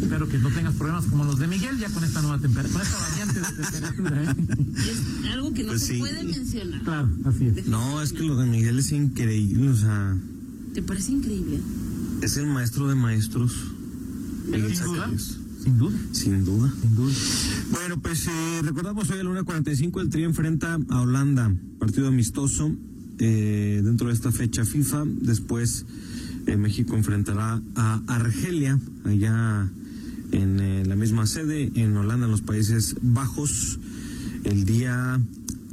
[0.00, 2.92] Espero que no tengas problemas como los de Miguel, ya con esta nueva temperatura, con
[2.92, 4.22] esta variante de temperatura.
[4.22, 4.36] ¿eh?
[4.78, 5.98] Es algo que no Pues se sí.
[5.98, 6.82] puede mencionar.
[6.82, 7.66] Claro, así es.
[7.66, 10.16] No, es que lo de Miguel es increíble, o sea,
[10.74, 11.58] ¿Te parece increíble?
[12.22, 13.52] es el maestro de maestros.
[14.46, 14.72] Miguel.
[15.68, 15.98] Sin duda.
[16.12, 16.72] Sin duda.
[16.80, 17.14] Sin duda.
[17.72, 22.72] Bueno, pues eh, recordamos hoy a la 1.45 el Tri enfrenta a Holanda, partido amistoso
[23.18, 25.04] eh, dentro de esta fecha FIFA.
[25.20, 25.84] Después
[26.46, 29.68] eh, México enfrentará a Argelia, allá
[30.32, 33.78] en eh, la misma sede, en Holanda, en los Países Bajos,
[34.44, 35.20] el día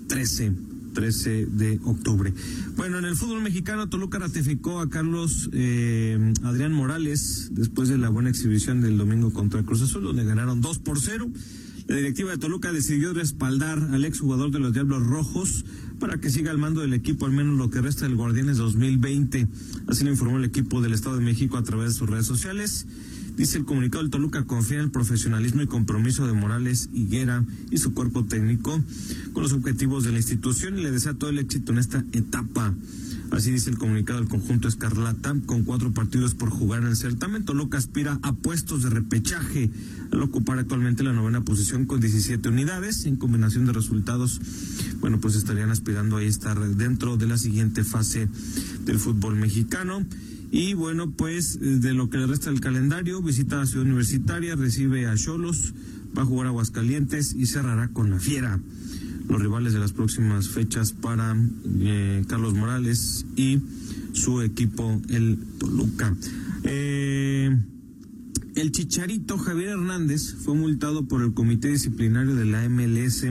[0.08, 0.52] 13.
[0.96, 2.34] 13 de octubre.
[2.76, 8.10] Bueno, en el fútbol mexicano, Toluca ratificó a Carlos eh, Adrián Morales después de la
[8.10, 11.30] buena exhibición del domingo contra Cruz Azul, donde ganaron 2 por 0.
[11.88, 15.66] La directiva de Toluca decidió respaldar al exjugador de los Diablos Rojos
[16.00, 19.48] para que siga al mando del equipo al menos lo que resta del Guardianes 2020.
[19.88, 22.88] Así lo informó el equipo del Estado de México a través de sus redes sociales.
[23.36, 27.78] Dice el comunicado del Toluca confía en el profesionalismo y compromiso de Morales Higuera y
[27.78, 28.82] su cuerpo técnico
[29.34, 32.74] con los objetivos de la institución y le desea todo el éxito en esta etapa.
[33.32, 37.44] Así dice el comunicado del conjunto Escarlata, con cuatro partidos por jugar en el certamen.
[37.44, 39.70] Toluca aspira a puestos de repechaje
[40.12, 43.06] al ocupar actualmente la novena posición con 17 unidades.
[43.06, 44.40] En combinación de resultados,
[45.02, 48.30] bueno, pues estarían aspirando ahí estar dentro de la siguiente fase
[48.86, 50.06] del fútbol mexicano.
[50.52, 55.08] Y bueno, pues de lo que le resta del calendario, visita a Ciudad Universitaria, recibe
[55.08, 55.74] a Cholos,
[56.18, 58.60] va a jugar Aguascalientes y cerrará con la Fiera.
[59.28, 61.36] Los rivales de las próximas fechas para
[61.80, 63.60] eh, Carlos Morales y
[64.14, 66.16] su equipo, el Toluca.
[66.64, 67.56] Eh,
[68.56, 73.26] el Chicharito Javier Hernández fue multado por el Comité Disciplinario de la MLS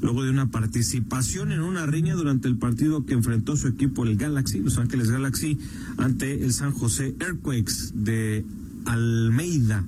[0.00, 4.16] luego de una participación en una riña durante el partido que enfrentó su equipo, el
[4.16, 5.58] Galaxy, Los Ángeles Galaxy,
[5.96, 8.44] ante el San José Earthquakes de
[8.84, 9.84] Almeida.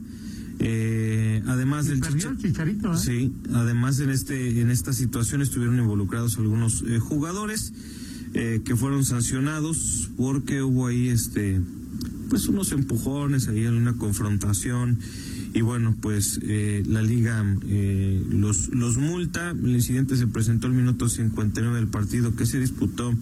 [0.61, 2.97] Eh, además del perdió el Chicharito, ¿eh?
[2.97, 7.73] Sí, además en este en esta situación estuvieron involucrados algunos eh, jugadores
[8.35, 11.61] eh, que fueron sancionados porque hubo ahí este
[12.29, 14.99] pues unos empujones ahí en una confrontación
[15.55, 19.51] y bueno pues eh, la liga eh, los los multa.
[19.51, 23.14] El incidente se presentó al minuto 59 del partido que se disputó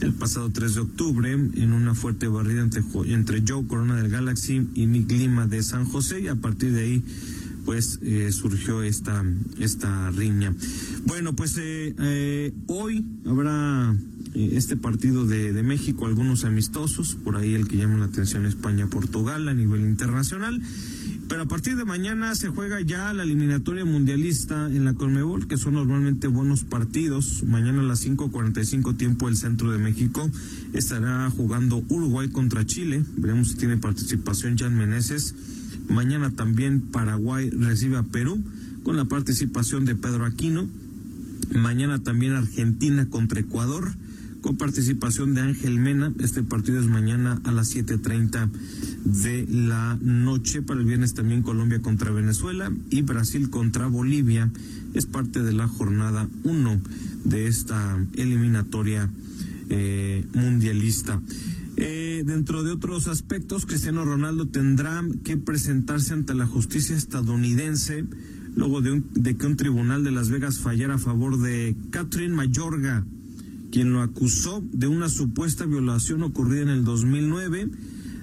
[0.00, 4.68] el pasado 3 de octubre en una fuerte barrida entre, entre Joe Corona del Galaxy
[4.74, 6.20] y Nick Lima de San José.
[6.20, 7.04] Y a partir de ahí
[7.64, 9.24] pues eh, surgió esta
[9.58, 10.54] esta riña.
[11.06, 13.94] Bueno pues eh, eh, hoy habrá
[14.34, 17.14] eh, este partido de, de México algunos amistosos.
[17.14, 20.60] Por ahí el que llama la atención España Portugal a nivel internacional
[21.32, 25.56] pero a partir de mañana se juega ya la eliminatoria mundialista en la Conmebol, que
[25.56, 27.42] son normalmente buenos partidos.
[27.44, 30.30] Mañana a las 5.45 tiempo el centro de México
[30.74, 33.02] estará jugando Uruguay contra Chile.
[33.16, 35.34] Veremos si tiene participación Jan Meneses.
[35.88, 38.38] Mañana también Paraguay recibe a Perú
[38.82, 40.68] con la participación de Pedro Aquino.
[41.54, 43.90] Mañana también Argentina contra Ecuador
[44.42, 46.12] con participación de Ángel Mena.
[46.18, 48.50] Este partido es mañana a las 7.30
[49.04, 50.60] de la noche.
[50.60, 54.50] Para el viernes también Colombia contra Venezuela y Brasil contra Bolivia.
[54.92, 56.80] Es parte de la jornada 1
[57.24, 59.08] de esta eliminatoria
[59.70, 61.22] eh, mundialista.
[61.76, 68.04] Eh, dentro de otros aspectos, Cristiano Ronaldo tendrá que presentarse ante la justicia estadounidense
[68.54, 73.06] luego de, de que un tribunal de Las Vegas fallara a favor de Catherine Mayorga,
[73.72, 77.70] quien lo acusó de una supuesta violación ocurrida en el 2009.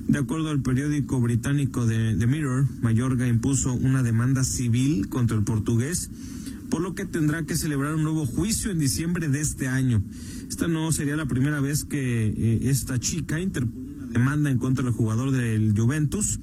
[0.07, 5.43] De acuerdo al periódico británico de The Mirror, Mayorga impuso una demanda civil contra el
[5.43, 6.11] portugués,
[6.69, 10.03] por lo que tendrá que celebrar un nuevo juicio en diciembre de este año.
[10.47, 14.83] Esta no sería la primera vez que eh, esta chica interpone una demanda en contra
[14.83, 16.39] del jugador del Juventus.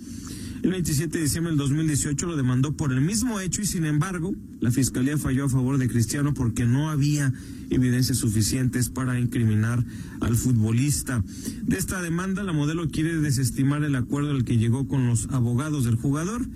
[0.62, 4.34] El 27 de diciembre del 2018 lo demandó por el mismo hecho y sin embargo
[4.60, 7.32] la fiscalía falló a favor de Cristiano porque no había
[7.70, 9.84] evidencias suficientes para incriminar
[10.20, 11.22] al futbolista.
[11.62, 15.84] De esta demanda la modelo quiere desestimar el acuerdo al que llegó con los abogados
[15.84, 16.46] del jugador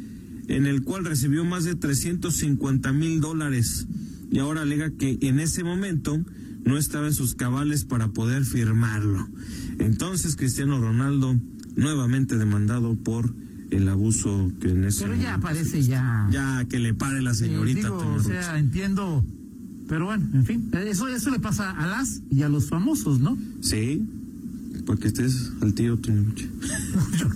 [0.49, 3.87] en el cual recibió más de 350 mil dólares
[4.31, 6.19] y ahora alega que en ese momento
[6.65, 9.29] no estaba en sus cabales para poder firmarlo.
[9.79, 11.39] Entonces Cristiano Ronaldo
[11.77, 13.33] nuevamente demandado por
[13.71, 16.29] el abuso que en ese Pero ya momento- parece ya.
[16.31, 17.81] ya que le pare la señorita.
[17.89, 19.25] Digo, o sea, entiendo.
[19.89, 23.37] Pero bueno, en fin, eso, eso le pasa a las y a los famosos, ¿no?
[23.61, 24.07] Sí,
[24.87, 26.45] para que estés al Toño Rocha.
[27.19, 27.29] Yo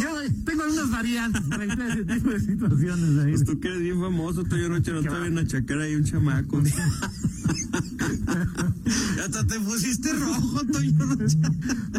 [0.00, 0.08] Yo
[0.44, 3.32] tengo algunas variantes para evitar ese tipo de situaciones ahí.
[3.32, 6.04] Pues tú que eres bien famoso, Toño Rocha, no te vayan a achacar ahí un
[6.04, 6.62] chamaco.
[9.24, 11.08] Hasta te pusiste rojo, Toño.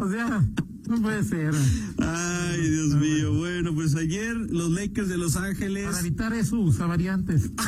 [0.02, 0.46] O sea,
[0.88, 1.54] no puede ser.
[2.00, 3.34] Ay, Dios mío.
[3.34, 5.86] Bueno, pues ayer los Lakers de Los Ángeles.
[5.86, 7.52] Para evitar eso, usa variantes.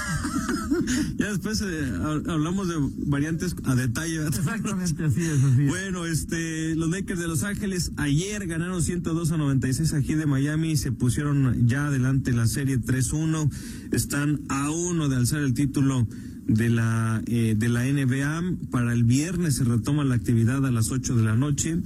[1.17, 1.65] Ya después eh,
[1.99, 2.75] hab- hablamos de
[3.05, 4.25] variantes a detalle.
[4.25, 5.67] Exactamente, así es, así es.
[5.67, 10.71] Bueno, este, los Lakers de Los Ángeles ayer ganaron 102 a 96 aquí de Miami
[10.71, 13.51] y se pusieron ya adelante la serie 3-1.
[13.91, 16.07] Están a uno de alzar el título
[16.47, 18.69] de la eh, de la NBA.
[18.71, 21.77] Para el viernes se retoma la actividad a las 8 de la noche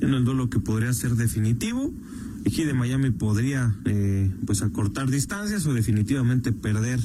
[0.00, 1.92] en el duelo que podría ser definitivo.
[2.46, 7.00] Aquí de Miami podría eh, pues acortar distancias o definitivamente perder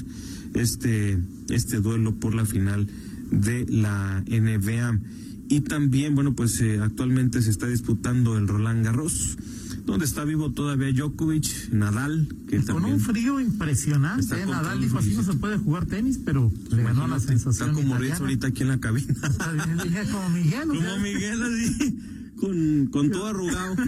[0.54, 2.88] este este duelo por la final
[3.32, 5.00] de la NBA.
[5.48, 9.38] Y también, bueno, pues eh, actualmente se está disputando el Roland Garros,
[9.86, 14.46] donde está vivo todavía Djokovic, Nadal, que Con también un frío impresionante, Está ¿eh?
[14.46, 17.98] Nadal dijo así no se puede jugar tenis, pero le ganó la sensación Está como
[17.98, 19.14] Ritz ahorita aquí en la cabina.
[20.12, 20.90] Como Miguel, o sea.
[20.90, 22.00] como Miguel así,
[22.36, 23.76] con, con todo arrugado.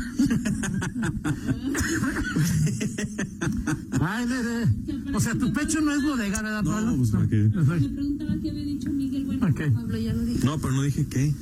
[3.99, 6.95] Ay, le- le- O sea, tu pecho no es bodega, ¿verdad, Pablo?
[6.97, 7.49] pues, ¿para qué?
[7.53, 8.91] Me preguntaba qué había dicho
[9.39, 10.23] Pablo ya lo.
[10.43, 11.33] No, pero no dije qué.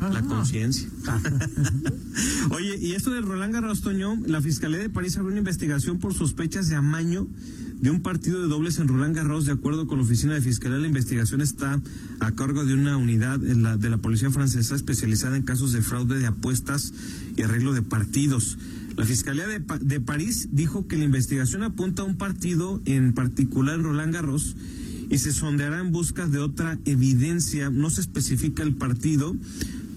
[0.00, 0.22] La Ah.
[0.22, 0.88] conciencia.
[2.50, 6.14] Oye, y esto del Roland Garros, Toño, la Fiscalía de París abrió una investigación por
[6.14, 7.26] sospechas de amaño
[7.80, 9.46] de un partido de dobles en Roland Garros.
[9.46, 11.80] De acuerdo con la Oficina de Fiscalía, la investigación está
[12.20, 16.18] a cargo de una unidad la- de la policía francesa especializada en casos de fraude
[16.18, 16.92] de apuestas
[17.36, 18.58] y arreglo de partidos.
[18.96, 23.14] La Fiscalía de, Pa- de París dijo que la investigación apunta a un partido en
[23.14, 24.54] particular Roland Garros
[25.12, 27.68] y se sondeará en busca de otra evidencia.
[27.68, 29.36] No se especifica el partido,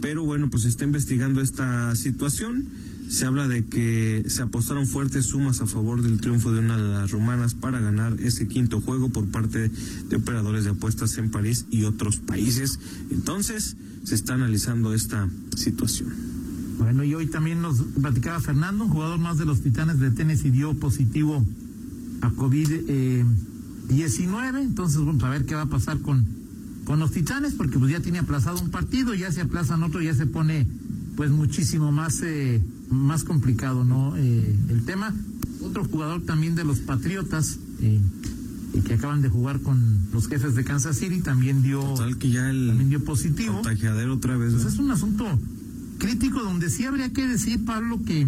[0.02, 2.68] pero bueno, pues se está investigando esta situación.
[3.08, 6.90] Se habla de que se apostaron fuertes sumas a favor del triunfo de una de
[6.90, 9.72] las rumanas para ganar ese quinto juego por parte
[10.10, 12.78] de operadores de apuestas en París y otros países.
[13.10, 16.14] Entonces, se está analizando esta situación.
[16.78, 20.50] Bueno, y hoy también nos platicaba Fernando, un jugador más de los Titanes de Tennessee
[20.50, 21.46] dio positivo
[22.20, 22.32] a
[23.88, 24.62] COVID-19.
[24.62, 26.26] Entonces, vamos a ver qué va a pasar con,
[26.86, 30.14] con los Titanes, porque pues ya tiene aplazado un partido, ya se aplazan otro, ya
[30.14, 30.68] se pone
[31.16, 34.16] pues muchísimo más, eh, más complicado, ¿no?
[34.18, 35.14] Eh, el tema.
[35.62, 38.00] Otro jugador también de los Patriotas, eh,
[38.86, 41.82] que acaban de jugar con los jefes de Kansas City, también dio,
[42.20, 43.62] que ya el también dio positivo.
[44.12, 44.54] Otra vez.
[44.54, 45.26] Pues es un asunto
[45.98, 48.28] crítico donde sí habría que decir, Pablo, que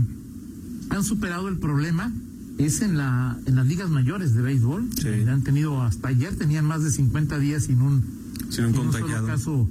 [0.89, 2.11] han superado el problema
[2.57, 4.89] es en la en las ligas mayores de béisbol.
[4.89, 8.01] donde Han tenido hasta ayer tenían más de 50 días sin un
[8.49, 9.27] Sin un sin contagiado.
[9.27, 9.69] caso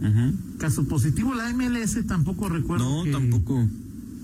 [0.58, 1.34] caso positivo.
[1.34, 2.84] La MLS tampoco recuerdo.
[2.98, 3.68] No, que tampoco.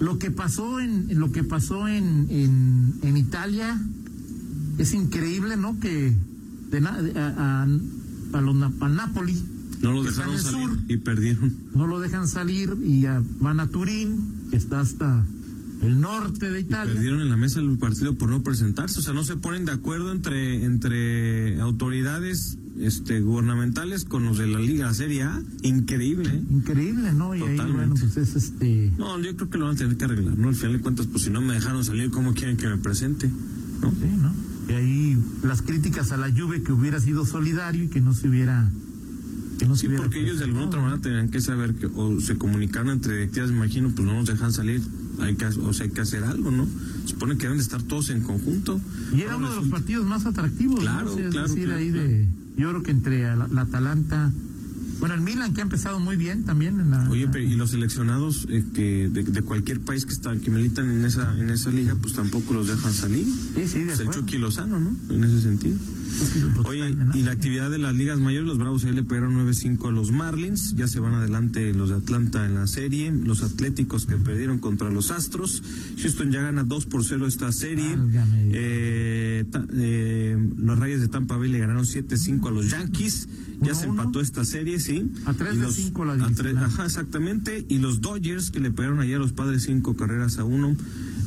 [0.01, 3.81] Lo que pasó en lo que pasó en, en, en Italia
[4.79, 5.79] es increíble, ¿no?
[5.81, 6.15] Que
[6.71, 7.69] de, na- de- a, a,
[8.39, 9.37] a los a Napoli
[9.83, 11.53] No lo dejaron salir sur, y perdieron.
[11.75, 13.05] no lo dejan salir y
[13.41, 15.25] van a Turín, que está hasta
[15.83, 16.95] el norte de Italia.
[16.95, 19.72] Perdieron en la mesa el partido por no presentarse, o sea, no se ponen de
[19.72, 26.30] acuerdo entre entre autoridades este gubernamentales con los de la Liga Serie A, increíble.
[26.30, 26.43] ¿eh?
[26.51, 27.35] Increíble, ¿no?
[27.35, 28.93] Y ahí, bueno, pues es este.
[28.97, 30.49] No, yo creo que lo van a tener que arreglar, ¿no?
[30.49, 33.28] Al final de cuentas, pues si no me dejaron salir, ¿cómo quieren que me presente?
[33.80, 33.91] ¿No?
[33.91, 34.33] Sí, ¿no?
[34.68, 38.28] Y ahí las críticas a la Juve que hubiera sido solidario y que no se
[38.28, 38.70] hubiera.
[39.66, 42.91] No Sí, porque ellos de alguna otra manera tenían que saber que, o se comunicaron
[42.91, 44.83] entre directivas, me imagino, pues no nos dejan salir,
[45.21, 46.67] hay que, o sea, hay que hacer algo, ¿no?
[47.05, 48.81] Se supone que deben de estar todos en conjunto.
[49.15, 50.81] Y era uno de los partidos más atractivos, ¿no?
[50.83, 52.29] Claro, O sea, es claro, decir, claro, ahí de.
[52.57, 54.33] Yo creo que entre la, la Atalanta.
[55.03, 57.11] Bueno, el Milan que ha empezado muy bien también en la.
[57.11, 60.89] Oye, pero y los seleccionados eh, que de, de cualquier país que están que militan
[60.91, 63.27] en esa en esa liga, pues tampoco los dejan salir.
[63.27, 64.09] Sí, sí, de Pues el.
[64.11, 64.97] Chucky Lozano, ¿no?
[65.11, 65.77] En ese sentido.
[66.67, 69.93] Oye, y la actividad de las ligas mayores, los Bravos ahí le pegaron 9-5 a
[69.93, 74.17] los Marlins, ya se van adelante los de Atlanta en la serie, los Atléticos que
[74.17, 75.63] perdieron contra los Astros,
[76.01, 77.97] Houston ya gana 2 por 0 esta serie,
[78.53, 83.29] eh, ta- eh, los Reyes de Tampa Bay le ganaron 7-5 a los Yankees,
[83.61, 85.13] ya se empató esta serie, sí.
[85.27, 86.65] A tres Y de los- cinco la divisional.
[86.65, 90.45] Ajá, exactamente, y los Dodgers que le pegaron ayer a los Padres 5 carreras a
[90.45, 90.77] 1.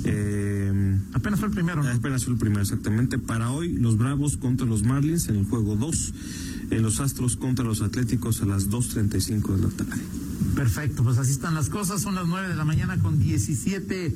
[0.03, 1.89] Eh, Apenas fue el primero, ¿no?
[1.89, 3.17] Apenas fue el primero, exactamente.
[3.19, 6.13] Para hoy, los Bravos contra los Marlins en el juego 2.
[6.71, 10.01] eh, los Astros contra los Atléticos a las 2.35 de la tarde.
[10.55, 12.01] Perfecto, pues así están las cosas.
[12.01, 14.15] Son las 9 de la mañana con 17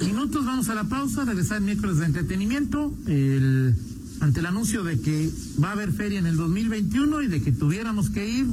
[0.00, 0.46] minutos.
[0.46, 2.94] Vamos a la pausa, regresar el miércoles de entretenimiento.
[3.06, 3.74] El,
[4.20, 5.30] ante el anuncio de que
[5.62, 8.46] va a haber feria en el 2021 y de que tuviéramos que ir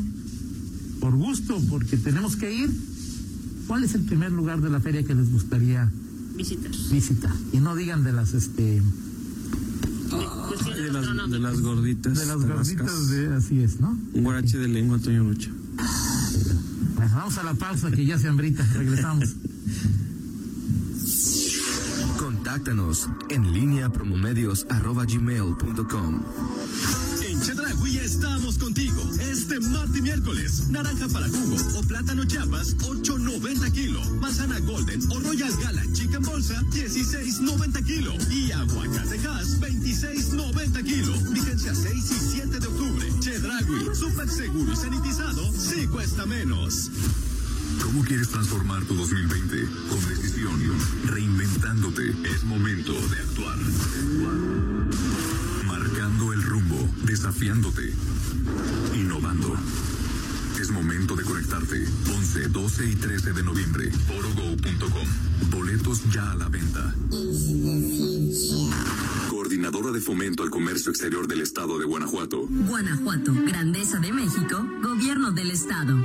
[1.00, 2.70] por gusto, porque tenemos que ir.
[3.68, 5.92] ¿Cuál es el primer lugar de la feria que les gustaría
[6.38, 6.72] Visitar.
[6.92, 7.34] visitar?
[7.52, 8.82] Y no digan de las este
[10.10, 12.18] de, las, de las gorditas.
[12.18, 13.98] de las gorditas de así es, ¿no?
[14.14, 15.52] Un guarache de lengua, Antonio Lucha.
[17.14, 18.66] Vamos a la pausa que ya se hambrita.
[18.74, 19.36] Regresamos.
[22.58, 26.24] Contáctanos en línea promomedios arroba gmail.com.
[27.22, 29.00] En Chedragui estamos contigo.
[29.22, 30.68] Este martes y miércoles.
[30.70, 34.02] Naranja para jugo o plátano chapas, 8.90 kilo.
[34.20, 38.14] Manzana golden o royal gala chica en bolsa, 16.90 kilo.
[38.32, 41.14] Y aguacatejas, 26.90 kilo.
[41.32, 43.06] Vigencia 6 y 7 de octubre.
[43.20, 46.90] Chedragui, súper seguro y sanitizado, sí cuesta menos.
[47.84, 49.66] ¿Cómo quieres transformar tu 2020?
[49.90, 50.60] Con decisión,
[51.06, 52.10] reinventándote.
[52.24, 53.58] Es momento de actuar.
[55.66, 57.94] Marcando el rumbo, desafiándote,
[58.96, 59.56] innovando.
[60.60, 61.86] Es momento de conectarte.
[62.16, 63.92] 11, 12 y 13 de noviembre.
[63.92, 65.08] Forogo.com.
[65.52, 66.96] Boletos ya a la venta.
[69.30, 72.48] Coordinadora de Fomento al Comercio Exterior del Estado de Guanajuato.
[72.50, 75.96] Guanajuato, Grandeza de México, Gobierno del Estado.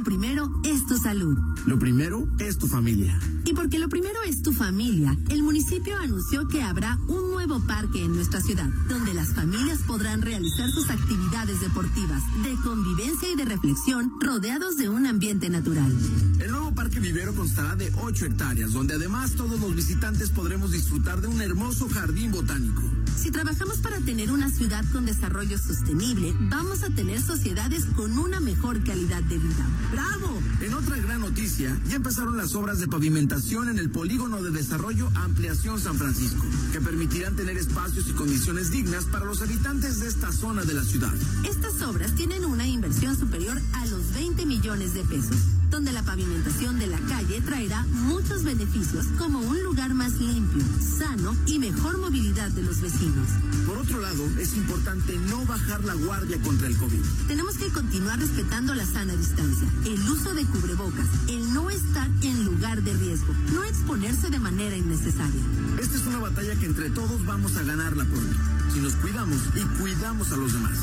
[0.00, 1.36] Lo primero es tu salud.
[1.66, 3.20] Lo primero es tu familia.
[3.44, 8.02] Y porque lo primero es tu familia, el municipio anunció que habrá un nuevo parque
[8.02, 13.44] en nuestra ciudad, donde las familias podrán realizar sus actividades deportivas, de convivencia y de
[13.44, 15.94] reflexión, rodeados de un ambiente natural.
[16.40, 20.72] El nuevo parque Parque Vivero constará de 8 hectáreas, donde además todos los visitantes podremos
[20.72, 22.82] disfrutar de un hermoso jardín botánico.
[23.16, 28.40] Si trabajamos para tener una ciudad con desarrollo sostenible, vamos a tener sociedades con una
[28.40, 29.66] mejor calidad de vida.
[29.92, 30.42] ¡Bravo!
[30.60, 35.08] En otra gran noticia, ya empezaron las obras de pavimentación en el Polígono de Desarrollo
[35.14, 40.32] Ampliación San Francisco, que permitirán tener espacios y condiciones dignas para los habitantes de esta
[40.32, 41.14] zona de la ciudad.
[41.48, 45.36] Estas obras tienen una inversión superior a los 20 millones de pesos
[45.70, 50.62] donde la pavimentación de la calle traerá muchos beneficios como un lugar más limpio,
[50.98, 53.28] sano y mejor movilidad de los vecinos.
[53.66, 57.00] Por otro lado, es importante no bajar la guardia contra el COVID.
[57.28, 62.44] Tenemos que continuar respetando la sana distancia, el uso de cubrebocas, el no estar en
[62.44, 65.42] lugar de riesgo, no exponerse de manera innecesaria.
[65.80, 68.36] Esta es una batalla que entre todos vamos a ganarla pronto,
[68.72, 70.78] si nos cuidamos y cuidamos a los demás.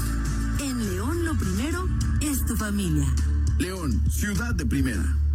[0.60, 1.88] En León lo primero
[2.20, 3.08] es tu familia.
[3.60, 5.27] León, ciudad de primera.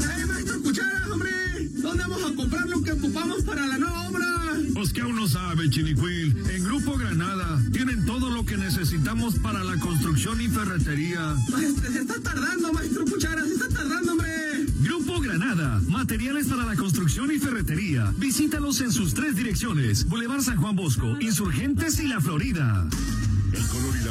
[0.00, 1.30] ¡Eh, maestro Cuchara, hombre!
[1.72, 4.26] ¿Dónde vamos a comprar lo que ocupamos para la nueva obra?
[4.74, 6.36] Pues que aún no sabe, Chinicuil.
[6.50, 11.34] En Grupo Granada tienen todo lo que necesitamos para la construcción y ferretería.
[11.50, 14.66] Maestro, se está tardando, maestro Cuchara, se está tardando, hombre.
[14.80, 18.12] Grupo Granada, materiales para la construcción y ferretería.
[18.16, 22.86] Visítalos en sus tres direcciones: Boulevard San Juan Bosco, Insurgentes y La Florida.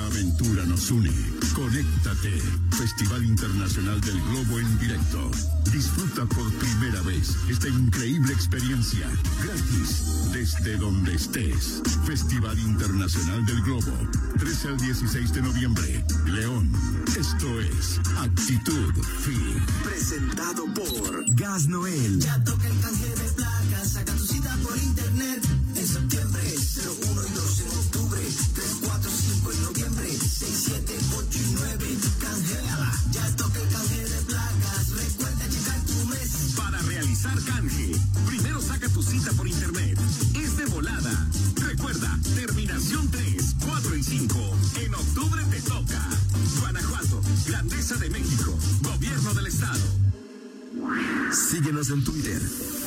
[0.08, 1.12] Aventura nos une.
[1.54, 2.42] Conéctate.
[2.72, 5.32] Festival Internacional del Globo en directo.
[5.72, 9.08] Disfruta por primera vez esta increíble experiencia.
[9.44, 10.32] Gratis.
[10.32, 11.82] Desde donde estés.
[12.06, 13.94] Festival Internacional del Globo.
[14.40, 16.06] 13 al 16 de noviembre.
[16.26, 16.72] León.
[17.18, 19.64] Esto es Actitud Fin.
[19.84, 22.20] Presentado por Gas Noel.
[22.20, 22.77] Ya toca el
[51.32, 52.42] Síguenos en Twitter,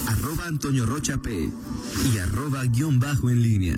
[0.06, 1.50] arroba Antonio Rocha P
[2.12, 3.76] y arroba guion bajo en línea.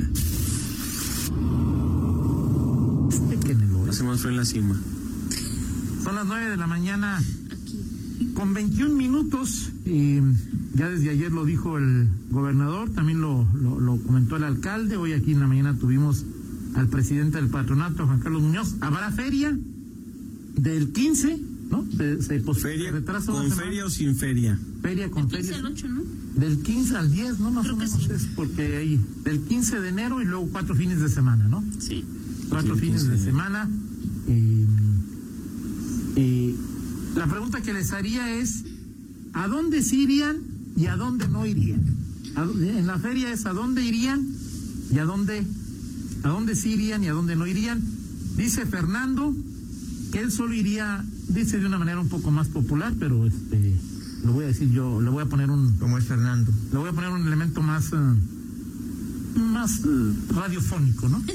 [3.89, 4.81] Hace más frío en la cima.
[6.03, 7.23] Son las 9 de la mañana
[8.35, 9.71] con 21 minutos.
[9.85, 10.21] Y
[10.75, 14.97] ya desde ayer lo dijo el gobernador, también lo, lo, lo comentó el alcalde.
[14.97, 16.25] Hoy aquí en la mañana tuvimos
[16.75, 18.77] al presidente del patronato, Juan Carlos Muñoz.
[18.81, 19.57] Habrá feria
[20.57, 21.41] del 15,
[21.73, 21.85] ¿no?
[21.97, 24.59] Se, se Feria, se retrasa una ¿Con feria o sin feria?
[24.83, 25.67] Feria con Del 15 feria.
[25.67, 26.03] al 8, ¿no?
[26.41, 27.51] Del 15 al 10, ¿no?
[27.51, 31.09] Más o menos es porque hay del 15 de enero y luego cuatro fines de
[31.09, 31.65] semana, ¿no?
[31.81, 32.05] Sí.
[32.49, 33.69] Cuatro Sí, fines 15 de semana.
[34.29, 36.55] Y, y
[37.17, 38.65] la pregunta que les haría es,
[39.33, 40.37] ¿a dónde sí irían
[40.77, 41.81] y a dónde no irían?
[42.35, 44.27] ¿A dónde- en la feria es a dónde irían
[44.93, 45.45] y a dónde,
[46.23, 47.83] a dónde sí irían y a dónde no irían.
[48.37, 49.35] Dice Fernando
[50.13, 53.77] que él solo iría, dice de una manera un poco más popular, pero este
[54.25, 56.53] lo voy a decir yo, le voy a poner un Como es Fernando.
[56.73, 57.97] le voy a poner un elemento más eh,
[59.37, 61.23] más eh, radiofónico, ¿no?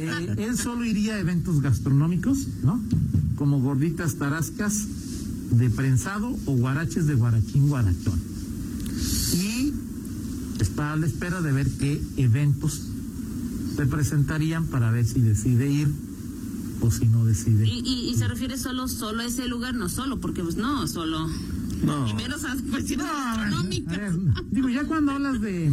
[0.00, 2.80] Eh, él solo iría a eventos gastronómicos, ¿no?
[3.36, 4.86] Como gorditas tarascas
[5.50, 8.20] de prensado o guaraches de guarachín guarachón.
[9.34, 9.72] Y
[10.60, 12.82] está a la espera de ver qué eventos
[13.76, 15.88] se presentarían para ver si decide ir
[16.80, 17.66] o si no decide.
[17.66, 20.86] Y, y, y se refiere solo, solo a ese lugar, no solo, porque pues no,
[20.86, 21.28] solo.
[21.84, 22.08] No.
[22.08, 23.96] Y menos a cuestiones A gastronómicas.
[23.96, 24.12] ver,
[24.50, 25.72] digo, ya cuando hablas de...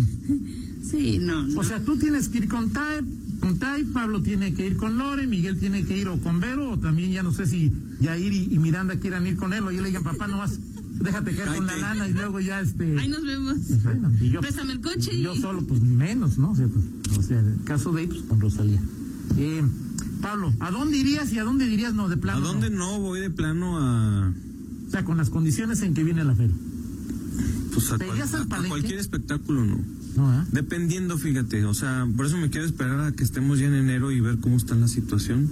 [0.89, 1.43] Sí, no.
[1.47, 1.59] no.
[1.59, 3.01] O sea, tú tienes que ir con Tai,
[3.39, 6.71] con Tai, Pablo tiene que ir con Lore, Miguel tiene que ir o con Vero,
[6.71, 7.71] o también ya no sé si
[8.01, 10.59] Yair y, y Miranda quieran ir con él, o yo le digan, papá, nomás
[10.99, 12.97] déjate caer con la lana y luego ya este...
[12.99, 13.57] Ahí nos vemos.
[13.83, 15.21] Bueno, y yo, Préstame el coche y...
[15.21, 16.51] yo solo, pues menos, ¿no?
[16.51, 18.81] O sea, pues, o sea, el caso de ahí, pues con Rosalía.
[19.37, 19.63] Eh,
[20.25, 22.41] Pablo, ¿a dónde irías y a dónde dirías no de ¿A plano?
[22.41, 24.33] dónde no voy de plano a,
[24.87, 26.55] O sea, con las condiciones en que viene la feria.
[27.73, 28.69] pues a, ¿Te irías cual- al a palenque?
[28.69, 29.65] cualquier espectáculo?
[29.65, 29.77] No.
[30.15, 30.45] No, ¿eh?
[30.51, 34.11] Dependiendo, fíjate, o sea, por eso me quiero esperar a que estemos ya en enero
[34.11, 35.49] y ver cómo está la situación.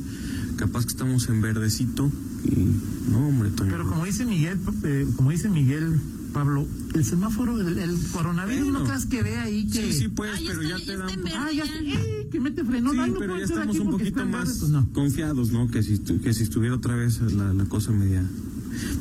[0.56, 2.10] Capaz que estamos en verdecito
[2.46, 3.70] y no, hombre, Toño.
[3.72, 6.00] Pero como dice Miguel, eh, como dice Miguel,
[6.34, 8.80] Pablo, el semáforo, el, el coronavirus, Bueno.
[8.80, 9.92] ¿no crees que ve ahí que...
[9.94, 11.34] Sí, sí, pues, Ah, ya pero está- ya ya te dan...
[11.38, 12.92] Ah, ya, eh, que mete frenón.
[12.94, 14.90] Sí, no pero ya estamos un porque poquito verde, más pues no.
[14.92, 15.70] confiados, ¿no?
[15.70, 18.24] Que si, que si estuviera otra vez la, la cosa media.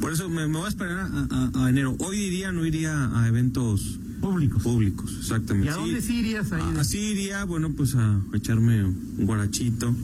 [0.01, 0.99] Por eso me, me voy a esperar
[1.31, 1.97] a, a- a enero.
[1.99, 4.63] Hoy iría, no iría a eventos Públicos.
[4.63, 5.69] públicos, exactamente.
[5.69, 6.63] ¿Y a dónde sí irías ahí?
[6.79, 9.95] Así iría, bueno, pues a echarme un guarachito,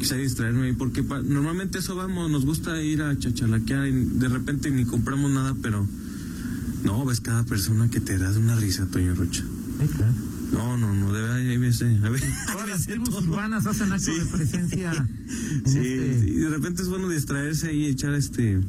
[0.00, 4.70] quizá distraerme, porque pa- normalmente eso vamos, nos gusta ir a chachalaquear y de repente
[4.70, 5.86] ni compramos nada, pero
[6.84, 9.42] No, ves cada persona que te da una risa, Toño Rocha.
[10.52, 14.24] No, no, no, debe haber, veces, a ver, Todas las tribus urbanas hacen acto de
[14.26, 14.92] presencia.
[14.92, 18.60] en Sí, este- sí, de repente es bueno distraerse ahí y echar este,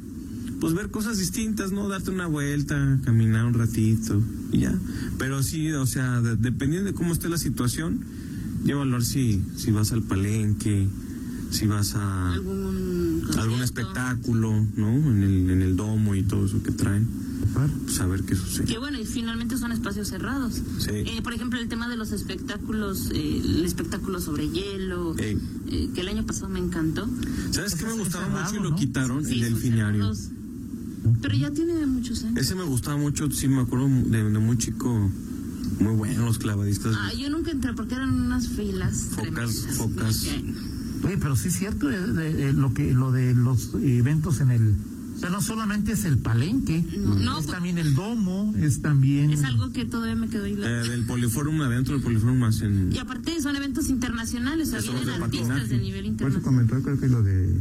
[0.60, 1.88] pues ver cosas distintas, ¿no?
[1.88, 4.22] Darte una vuelta, caminar un ratito
[4.52, 4.74] y ya.
[5.20, 8.00] Pero sí, o sea, de- dependiendo de cómo esté la situación,
[8.64, 10.88] ya evaluar si, si vas al palenque,
[11.52, 14.90] si vas a algún, algún espectáculo, ¿no?
[15.12, 17.08] En el, en el domo y todo eso que traen.
[17.86, 18.66] Pues a ver qué sucede.
[18.66, 20.56] Que bueno, y finalmente son espacios cerrados.
[20.80, 20.90] Sí.
[20.92, 25.38] Eh, por ejemplo, el tema de los espectáculos, eh, el espectáculo sobre hielo, eh,
[25.94, 27.08] que el año pasado me encantó.
[27.52, 28.76] ¿Sabes qué me gustaba cerrado, mucho y lo ¿no?
[28.76, 29.26] quitaron?
[29.26, 30.12] Sí, el delfinario.
[31.22, 32.38] Pero ya tiene muchos años.
[32.40, 35.10] Ese me gustaba mucho, sí me acuerdo de, de muy chico,
[35.80, 36.96] muy bueno los clavadistas.
[36.98, 39.10] Ah, yo nunca entré porque eran unas filas.
[39.12, 39.78] Focas, tremendas.
[39.78, 40.28] focas.
[41.04, 44.50] Oye, pero sí es cierto eh, de- eh, lo que lo de los eventos en
[44.52, 44.74] el
[45.28, 49.44] sea, no solamente es el palenque, no, es pues- también el domo, es también Es
[49.44, 50.54] algo que todavía me quedó ahí.
[50.58, 52.92] Eh, del poliforum adentro del poliforum más en...
[52.94, 55.68] Y aparte son eventos internacionales, o sea, vienen de artistas patinaje.
[55.68, 56.44] de nivel Por eso internacional.
[56.44, 57.56] comentó, creo que lo de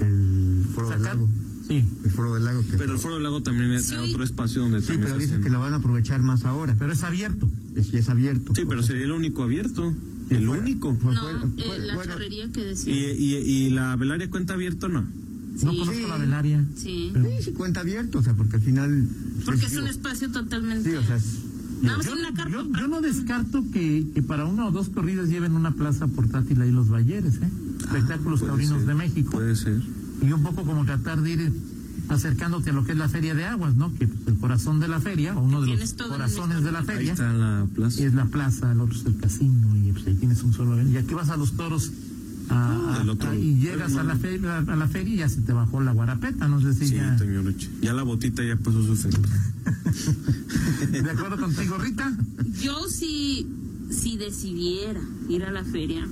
[0.00, 1.28] el foro del lago.
[1.68, 1.84] Sí.
[2.04, 2.62] El foro del lago.
[2.62, 3.96] Que Pero el Foro del Lago también es Sí.
[3.96, 6.76] otro espacio donde sí, pero se dice hacen- que lo van a aprovechar más ahora.
[6.78, 7.50] Pero es abierto.
[7.74, 8.54] Es, y es abierto.
[8.54, 9.92] Sí, pero sería el único abierto.
[10.30, 10.96] El único.
[11.02, 12.94] No, eh, la charrería que ¿Y, decía.
[13.14, 15.06] y, y la velaria cuenta abierto no?
[15.62, 15.78] No Sí.
[15.78, 16.64] conozco la velaria.
[16.76, 17.12] Sí.
[17.14, 19.08] Sí, sí cuenta abierto, o sea, porque al final...
[19.44, 20.90] Porque es un digo, espacio totalmente.
[20.90, 21.42] Sí, o sea, es-
[21.82, 25.72] Yo, una yo- yo no descarto que, que para una o dos corridas lleven una
[25.72, 27.50] plaza portátil ahí los Valleres, ¿eh?
[27.80, 29.30] Espectáculos puede taurinos ser, de México.
[29.32, 29.82] Puede ser.
[30.22, 31.52] Y un poco como tratar de ir
[32.08, 33.92] acercándote a lo que es la Feria de Aguas, ¿no?
[33.94, 37.12] Que el corazón de la feria, o uno de los corazones de la Ahí feria,
[37.12, 38.02] está la plaza.
[38.04, 40.92] es la plaza, el otro es el casino, y pues ahí tienes un solo evento.
[40.92, 41.90] Y aquí vas a los toros
[42.48, 43.30] a- Ah, del otro.
[43.30, 45.92] a- y llegas a la, feria, a la feria y ya se te bajó la
[45.92, 47.92] guarapeta, no sé si Sí, ya...
[47.92, 49.20] La botita ya puso su efecto.
[50.90, 52.16] ¿De acuerdo contigo, Rita?
[52.62, 53.46] Yo si,
[53.90, 56.06] si decidiera ir a la feria.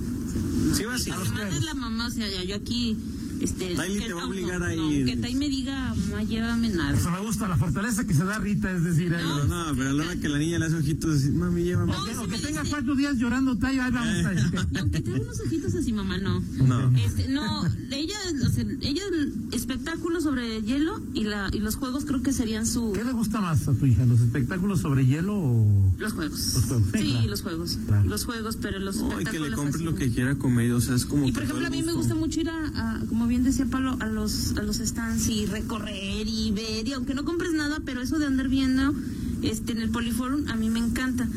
[0.73, 1.15] Sí, vas a ir.
[1.15, 2.97] Además es la mamá, o sea, ya yo aquí.
[3.41, 5.05] Este, Daily que te va a no, obligar no, a no, ir.
[5.05, 6.97] que Tai me diga, mamá, llévame nada.
[6.97, 9.93] Eso me gusta, la fortaleza que se da Rita, es decir, Pero no, pero a
[9.93, 11.91] la hora que la niña le hace ojitos, así, mami, llévame.
[11.93, 14.35] No, que me tenga dice- cuatro días llorando, Tai, ahí vamos, Tai.
[14.71, 16.41] Y aunque tenga unos ojitos así, mamá, no.
[16.57, 16.97] No.
[16.97, 22.05] Este, no, ella, o sea, ella el espectáculo sobre hielo y la y los juegos
[22.05, 25.33] creo que serían su ¿Qué le gusta más a tu hija, los espectáculos sobre hielo
[25.35, 25.93] o...?
[25.97, 26.53] los juegos.
[26.55, 27.27] Los juegos, sí, Sí, claro.
[27.29, 27.79] los juegos.
[27.87, 28.05] Claro.
[28.09, 29.49] Los juegos, pero los No, y que espectáculos.
[29.49, 29.97] le compres así lo no.
[29.97, 32.41] que quiera comer, o sea, es como Y por ejemplo, a mí me gusta mucho
[32.41, 36.51] ir a, a, como bien decía Pablo, a los, a los stands y recorrer y
[36.51, 38.93] ver, y aunque no compres nada, pero eso de andar viendo
[39.41, 41.27] este, en el Poliforum, a mí me encanta.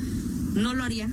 [0.54, 1.08] No lo haría.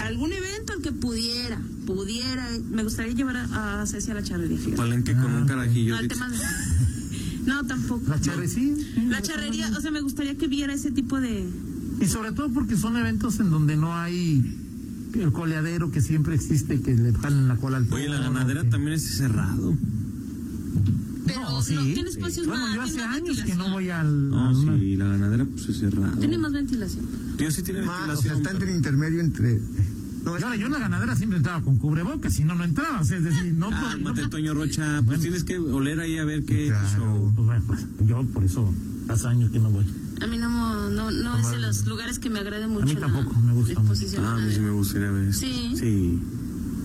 [0.00, 4.58] Algún evento al que pudiera, pudiera, me gustaría llevar a, a Ceci a la charrería.
[4.76, 5.94] Palenque con un carajillo.
[5.94, 6.38] No, el tema de-
[7.46, 8.02] No, tampoco.
[8.08, 8.74] La charre, sí.
[8.94, 11.48] sí, La charrería, o sea, me gustaría que viera ese tipo de...
[12.00, 14.44] Y sobre todo porque son eventos en donde no hay
[15.14, 18.68] el coleadero que siempre existe, que le jalan la cola al Oye, la ganadera que-
[18.70, 19.74] también es cerrado.
[21.26, 21.74] Pero No, sí.
[21.74, 22.74] no, tiene espacios Bueno, más.
[22.74, 24.30] yo hace años que no voy al...
[24.30, 26.16] No, a una- sí, la ganadera pues es cerrado.
[26.18, 27.04] Tiene más ventilación.
[27.36, 28.36] Tío, sí tiene más, o sea, ventilación.
[28.38, 29.60] está entre pero- intermedio entre...
[30.24, 33.00] No, es- yo en la ganadera siempre entraba con cubrebocas, si no, no entraba.
[33.00, 33.70] O sea, es decir, no...
[33.70, 35.02] no- Cálmate, Toño Rocha.
[35.04, 37.32] Pues tienes que oler ahí a ver qué Claro.
[37.34, 38.72] Pues bueno, pues, yo por eso
[39.08, 39.84] hace años que no voy.
[40.20, 42.86] A mí no, no, no es de los lugares que me agrade mucho.
[42.86, 45.32] mí la tampoco me gusta exposición Ah, a mí sí me gustaría ver.
[45.34, 45.72] Sí.
[45.76, 46.18] Sí.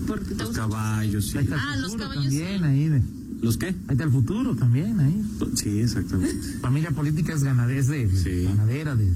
[0.06, 1.38] Porque te Los caballos, sí.
[1.52, 2.64] Ah, los caballos, también, sí.
[2.64, 2.88] ahí.
[2.88, 3.02] de-
[3.42, 3.66] ¿Los qué?
[3.66, 5.22] ahí está el futuro también, ahí.
[5.54, 6.34] Sí, exactamente.
[6.62, 8.44] Familia política es ganadera, es de Sí.
[8.44, 9.12] ganadera, de...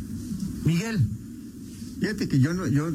[0.64, 1.00] Miguel,
[2.00, 2.90] Fíjate que yo no, yo,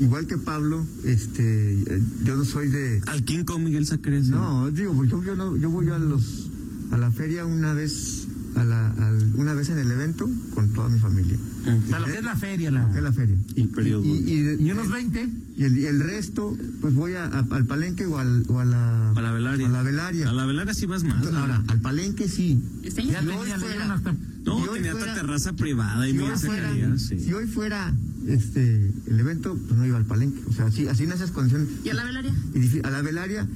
[0.00, 3.00] igual que Pablo, este, yo no soy de...
[3.06, 4.28] Al King Kong Miguel Zacres.
[4.28, 6.48] No, digo, porque yo, yo no, yo voy a los,
[6.90, 8.23] a la feria una vez,
[8.56, 11.36] a la, al- una vez en el evento con toda mi familia.
[11.62, 12.88] o sea, lo que es la feria, la...
[12.96, 13.36] Es la feria.
[13.56, 14.04] Y periodo.
[14.04, 15.28] Y, y- Y unos 20.
[15.56, 18.64] y el, y el resto, pues voy a, a- al palenque o, al, o a
[18.64, 19.10] la...
[19.10, 19.66] A la velaria.
[19.66, 20.28] A la velaria.
[20.30, 21.26] A la velaria sí vas más.
[21.26, 22.60] Ahora, al palenque sí.
[22.82, 23.22] Ya tenía,
[23.58, 24.14] fuera- hasta...
[24.44, 27.18] No, Si tenía fuera- hasta terraza privada y si hoy fuera, sí.
[27.18, 27.94] si hoy fuera
[28.26, 30.40] este el evento, pues no iba al palenque.
[30.48, 31.68] O sea, así, así en esas condiciones.
[31.84, 32.34] ¿Y a la velaria?
[32.54, 33.46] Y a la velaria,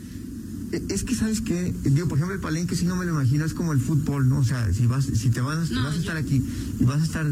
[0.73, 3.55] es que sabes qué, digo, por ejemplo, el palenque si no me lo imagino, es
[3.55, 4.41] como el fútbol, ¿no?
[4.41, 6.45] O sea, si vas, si te vas, No, vas a estar aquí
[6.79, 7.27] y vas a estar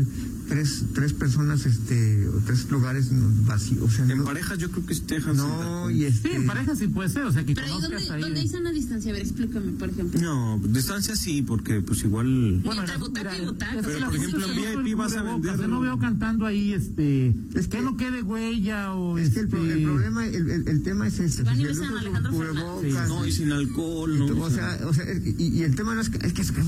[0.49, 3.09] tres, tres personas, este, o tres lugares
[3.47, 3.83] vacíos.
[3.83, 6.35] O sea, En no- parejas yo creo que sí te dejan No, y Sí, este.
[6.37, 8.21] en pareja sí puede ser, o sea, que Pero ¿y conozcas dónde, ahí.
[8.23, 9.11] dónde hay sana distancia?
[9.11, 10.21] A ver, explícame, por ejemplo.
[10.21, 12.61] No, distancia sí, porque pues igual...
[12.65, 13.83] Bueno, entre butaca y butaca.
[13.83, 15.69] Pero, por ejemplo, en VIP vas a vender...
[15.69, 17.35] No veo cantando ahí, este,
[17.71, 20.83] que, no quede huella o Es que el, pro- este, el problema, el, el- el
[20.83, 21.43] tema es ese.
[21.43, 23.09] Van y besan a Alejandro Fernández.
[23.09, 24.43] No, y sin alcohol, ¿no?
[24.43, 26.63] O sea, o sea, y, y el tema no es que, es que es que-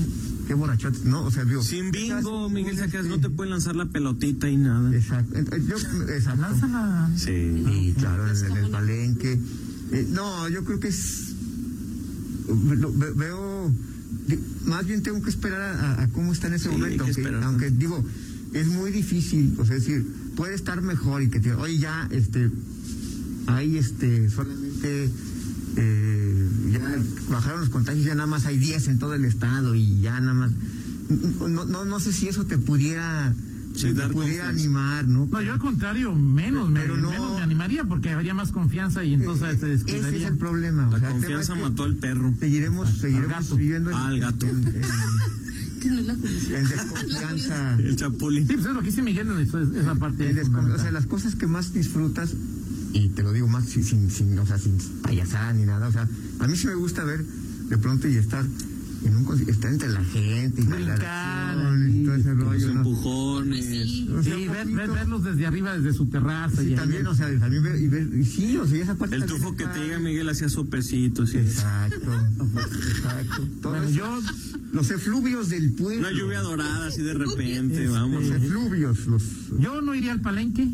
[0.47, 1.23] qué borrachotes, ¿no?
[1.23, 1.61] O sea, digo.
[1.63, 4.93] Sin bingo, Miguel Sacas, no te pueden lanzar la pelotita y nada.
[4.95, 5.33] Exacto.
[5.57, 5.75] Yo,
[6.09, 6.41] exacto.
[6.41, 7.11] lánzala.
[7.15, 7.63] Sí.
[7.65, 9.39] Sí, claro, en, el- en el palenque.
[9.91, 11.33] Eh, no, yo creo que es.
[12.47, 13.71] lo- ve- veo.
[14.65, 16.97] Más bien tengo que esperar a, cómo está en ese Sí, momento.
[16.97, 17.43] que Aunque, esperar.
[17.43, 18.05] aunque digo,
[18.53, 19.55] es muy difícil.
[19.57, 20.05] O sea, es decir,
[20.35, 21.53] puede estar mejor y que te.
[21.53, 22.49] Oye, ya, este.
[23.47, 24.29] Hay este.
[24.29, 25.09] Solamente.
[25.75, 26.79] eh, ya
[27.29, 30.33] bajaron los contagios, ya nada más hay 10 en todo el estado y ya nada
[30.33, 30.51] más.
[31.47, 33.33] No, no, no sé si eso te pudiera.
[33.79, 34.11] Sí, te dar
[34.49, 35.27] animar, ¿no?
[35.31, 39.03] No, yo al contrario, menos, me, Pero no- menos me animaría porque habría más confianza
[39.03, 40.27] y entonces se Ese es descuidaría.
[40.27, 40.87] el problema.
[40.87, 42.33] o La sea, el tema confianza es que mató al perro.
[42.39, 43.55] Seguiremos, seguiremos gato.
[43.55, 44.45] viviendo en, Ah, al gato.
[44.47, 44.81] en- en-
[45.79, 47.75] Que no la desconfianza.
[47.79, 48.47] El chapulín.
[48.47, 50.35] Sí, pues es lo que dice Miguel en eso, es- esa parte.
[50.35, 52.33] descon- o sea, las cosas que más disfrutas,
[52.91, 55.91] y te lo digo más sin, sin, sin, o sea, sin payasada ni nada, o
[55.91, 56.07] sea,
[56.39, 58.43] a mí sí me gusta ver de pronto y estar
[59.03, 62.67] en un estar entre la gente y la Brincar, relación y todo ese Los rollo,
[62.67, 62.71] ¿no?
[62.79, 63.65] empujones.
[63.65, 64.09] Sí.
[64.11, 66.61] O sea, Sí, ver- ver- verlos desde arriba, desde su terraza.
[66.61, 68.95] Sí, y ahí- también, o sea, también ver, y ver, y sí, o sea, esa
[68.95, 71.33] parte El tufo que está- te diga Miguel hacía sopecitos.
[71.33, 72.11] Exacto,
[72.89, 73.47] exacto.
[73.61, 74.19] Todo Bueno, eso- yo,
[74.73, 75.99] los efluvios del pueblo.
[76.07, 78.23] Una lluvia dorada así de repente, Este, vamos.
[78.25, 79.23] Los efluvios, los...
[79.59, 80.67] yo no iría al palenque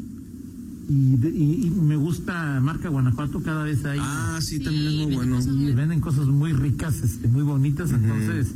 [0.88, 4.00] y, de- y- y me gusta Marca Guanajuato cada vez ahí.
[4.02, 5.40] Ah, sí, Sí, también es muy bueno.
[5.42, 8.54] y venden cosas muy ricas, este, muy bonitas, entonces,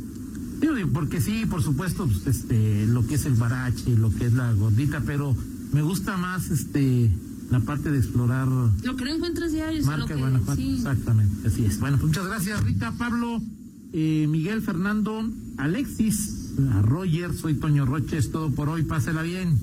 [0.60, 4.32] digo, porque sí, por supuesto, pues, este, lo que es el barache, lo que es
[4.32, 5.36] la gordita, pero
[5.72, 7.10] me gusta más, este,
[7.50, 10.74] la parte de explorar Lo que no encuentras diario, lo marca que, Guanajuato, sí.
[10.76, 11.80] exactamente, así es.
[11.80, 13.40] Bueno, pues muchas gracias, Rita, Pablo,
[13.92, 16.36] eh, Miguel, Fernando, Alexis,
[16.72, 19.58] a Roger, soy Toño Roche, es todo por hoy, pásela bien.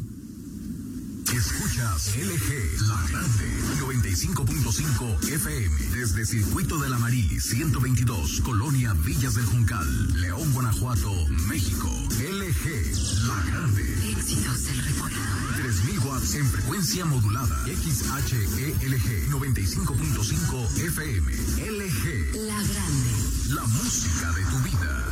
[1.34, 10.22] Escuchas LG La Grande 95.5 FM desde Circuito del Amaril 122 Colonia Villas del Juncal
[10.22, 11.12] León Guanajuato
[11.50, 11.90] México.
[12.20, 13.84] LG La Grande.
[14.10, 15.56] Éxitos del reformador.
[15.58, 17.58] 3000 watts en frecuencia modulada.
[17.66, 23.12] XHELG 95.5 FM LG La grande.
[23.54, 25.04] La música de tu vida.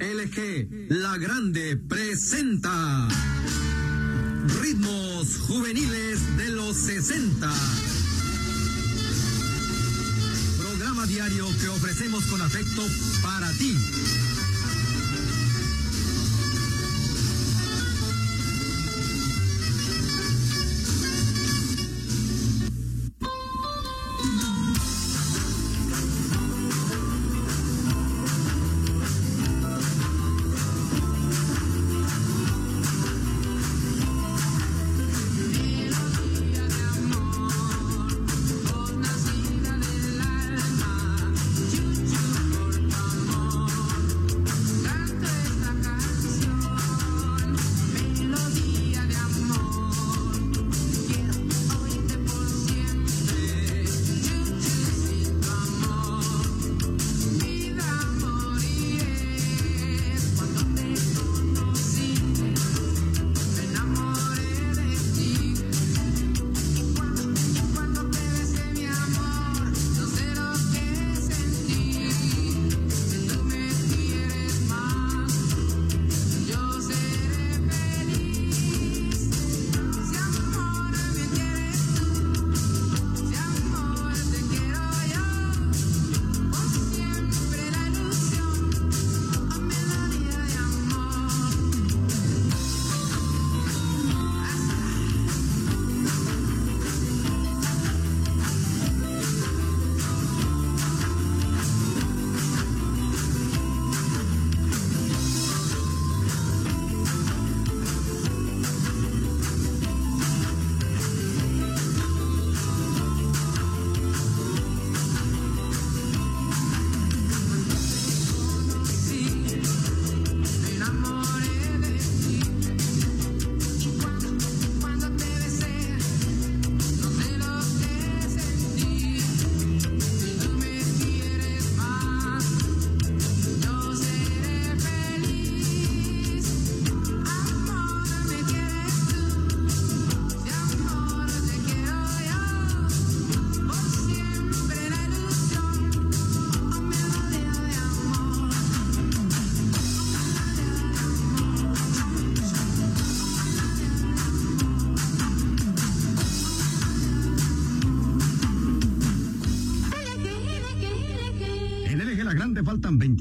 [0.00, 3.08] LG La Grande presenta
[4.48, 7.52] Ritmos Juveniles de los 60.
[10.58, 12.82] Programa diario que ofrecemos con afecto
[13.22, 13.76] para ti.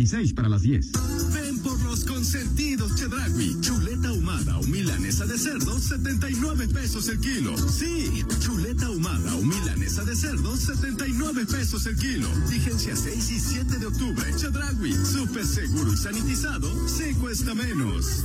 [0.07, 0.91] 26 para las 10.
[1.33, 3.59] Ven por los consentidos Chedragui.
[3.59, 7.57] Chuleta ahumada o milanesa de cerdo, 79 pesos el kilo.
[7.57, 12.29] Sí, chuleta ahumada o milanesa de cerdo, 79 pesos el kilo.
[12.49, 14.33] Vigencia 6 y 7 de octubre.
[14.37, 18.23] Chedragui, súper seguro y sanitizado, se cuesta menos.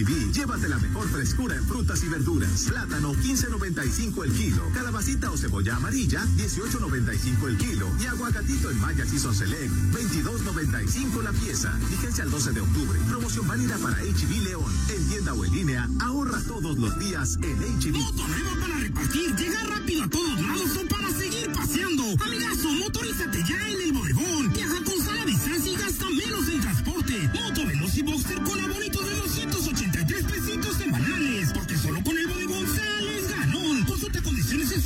[0.00, 2.64] HB, llévate la mejor frescura en frutas y verduras.
[2.68, 9.04] Plátano 15.95 el kilo, calabacita o cebolla amarilla 18.95 el kilo y aguacatito en Maya
[9.04, 11.78] Season Select 22.95 la pieza.
[11.90, 12.98] Vigencia al 12 de octubre.
[13.08, 14.72] Promoción válida para HB León.
[14.88, 17.98] En tienda o en línea, ahorra todos los días en HB.
[17.98, 22.04] Moto nuevo para repartir, llega rápido a todos lados o para seguir paseando.
[22.24, 24.52] Amigazo, motorízate ya en el bodegón.
[24.52, 27.30] Viaja con sala distancia y gasta menos en transporte.
[27.34, 29.29] Moto Veloz y Boxer con abonito de 283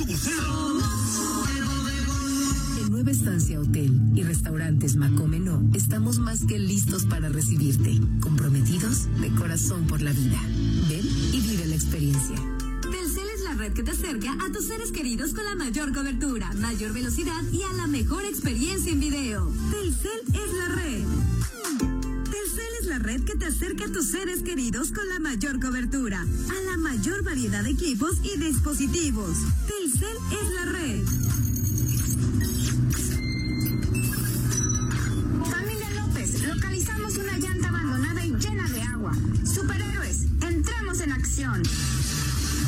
[0.01, 0.31] en su
[2.91, 9.87] Nueva Estancia Hotel y Restaurantes Macomeno estamos más que listos para recibirte, comprometidos de corazón
[9.87, 10.41] por la vida.
[10.89, 12.35] Ven y vive la experiencia.
[12.83, 16.53] Telcel es la red que te acerca a tus seres queridos con la mayor cobertura,
[16.55, 19.49] mayor velocidad y a la mejor experiencia en video.
[19.71, 21.05] Telcel es la red.
[22.95, 26.77] La red que te acerca a tus seres queridos con la mayor cobertura, a la
[26.77, 29.37] mayor variedad de equipos y dispositivos.
[29.67, 31.05] Telcel es la red.
[35.51, 39.13] Familia López, localizamos una llanta abandonada y llena de agua.
[39.45, 41.63] Superhéroes, entramos en acción.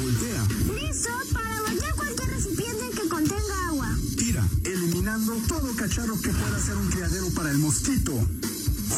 [0.02, 0.44] Voltea.
[0.74, 3.96] Listo para bañar cualquier recipiente que contenga agua.
[4.18, 8.26] Tira, eliminando todo cacharro que pueda ser un criadero para el mosquito.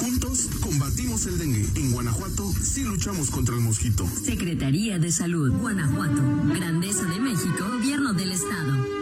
[0.01, 1.67] Juntos combatimos el dengue.
[1.75, 4.09] En Guanajuato sí luchamos contra el mosquito.
[4.25, 6.23] Secretaría de Salud, Guanajuato.
[6.55, 8.99] Grandeza de México, Gobierno del Estado.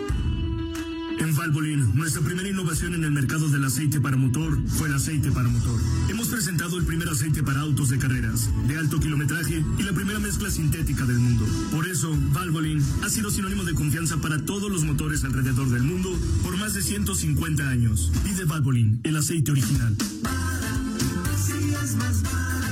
[1.19, 5.33] En Valvoline, nuestra primera innovación en el mercado del aceite para motor fue el aceite
[5.33, 5.81] para motor.
[6.09, 10.19] Hemos presentado el primer aceite para autos de carreras, de alto kilometraje y la primera
[10.19, 11.45] mezcla sintética del mundo.
[11.73, 16.11] Por eso, Valvoline ha sido sinónimo de confianza para todos los motores alrededor del mundo
[16.43, 18.13] por más de 150 años.
[18.23, 19.97] Pide Valvoline, el aceite original.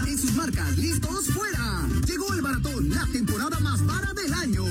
[0.07, 1.89] En sus marcas, listos, fuera.
[2.07, 4.65] Llegó el maratón, la temporada más vara del año.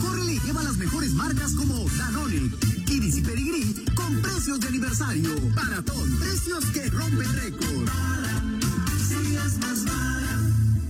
[0.00, 2.50] Córrele y lleva las mejores marcas como Danone,
[2.86, 5.30] Kiris y Pedigrí con precios de aniversario.
[5.54, 7.88] Maratón, precios que rompen récord.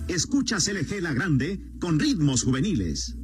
[0.08, 3.14] Escuchas LG La Grande con ritmos juveniles.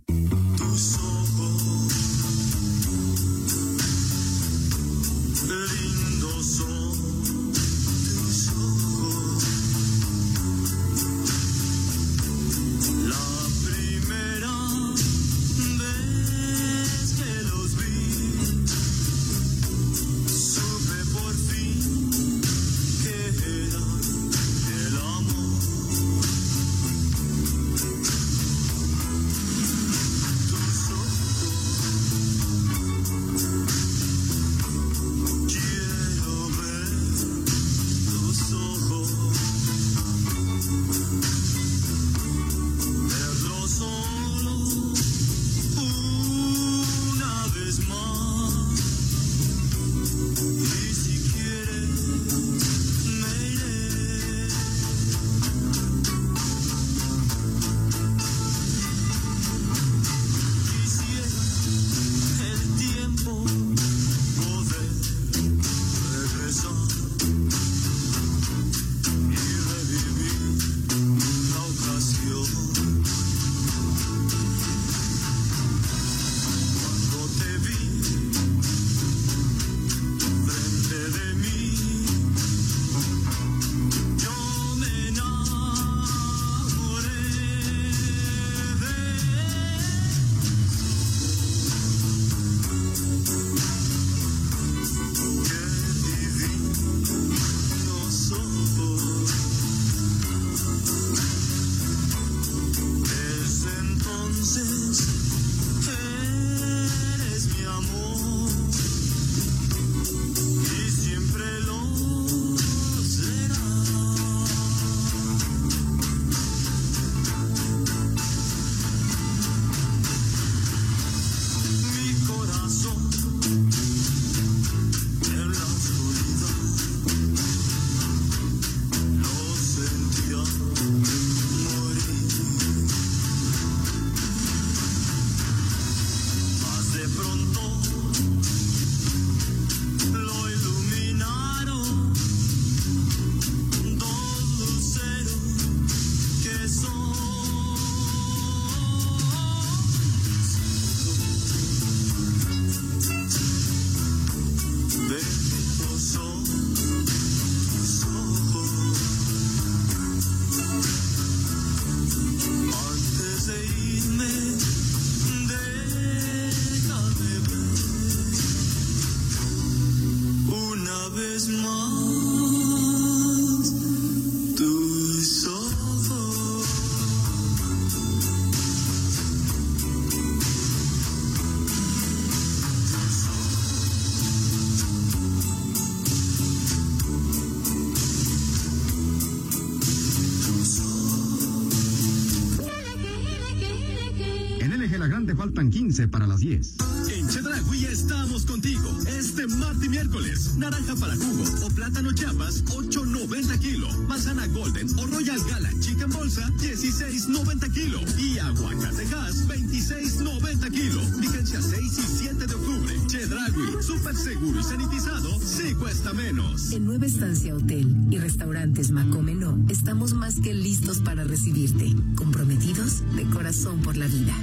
[216.05, 216.73] Cuesta menos.
[216.73, 221.95] En Nueva Estancia Hotel y Restaurantes Macomeno, estamos más que listos para recibirte.
[222.17, 224.35] Comprometidos de corazón por la vida.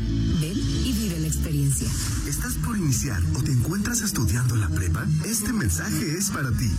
[0.41, 1.87] Ven y vive la experiencia.
[2.27, 5.05] ¿Estás por iniciar o te encuentras estudiando la prepa?
[5.25, 6.69] Este mensaje es para ti.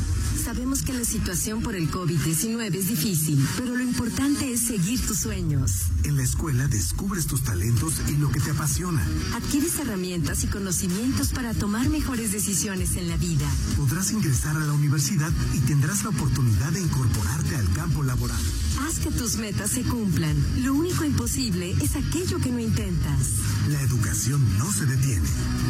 [0.45, 5.19] Sabemos que la situación por el COVID-19 es difícil, pero lo importante es seguir tus
[5.19, 5.85] sueños.
[6.03, 9.07] En la escuela descubres tus talentos y lo que te apasiona.
[9.35, 13.47] Adquieres herramientas y conocimientos para tomar mejores decisiones en la vida.
[13.77, 18.43] Podrás ingresar a la universidad y tendrás la oportunidad de incorporarte al campo laboral.
[18.81, 20.37] Haz que tus metas se cumplan.
[20.65, 23.35] Lo único imposible es aquello que no intentas.
[23.71, 25.29] La educación no se detiene.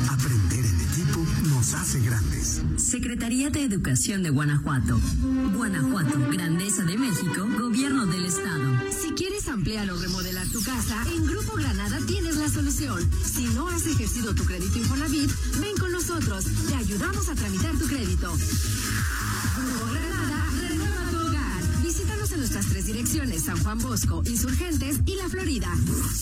[0.09, 0.61] Aprender
[1.48, 2.62] nos hace grandes.
[2.76, 5.00] Secretaría de Educación de Guanajuato.
[5.56, 8.70] Guanajuato, Grandeza de México, Gobierno del Estado.
[8.90, 12.98] Si quieres ampliar o remodelar tu casa, en Grupo Granada tienes la solución.
[13.24, 15.30] Si no has ejercido tu crédito Infonavit,
[15.60, 16.44] ven con nosotros.
[16.68, 18.32] Te ayudamos a tramitar tu crédito.
[19.56, 20.22] Grupo Granada,
[22.43, 25.73] nuestras tres direcciones, San Juan Bosco, Insurgentes y La Florida.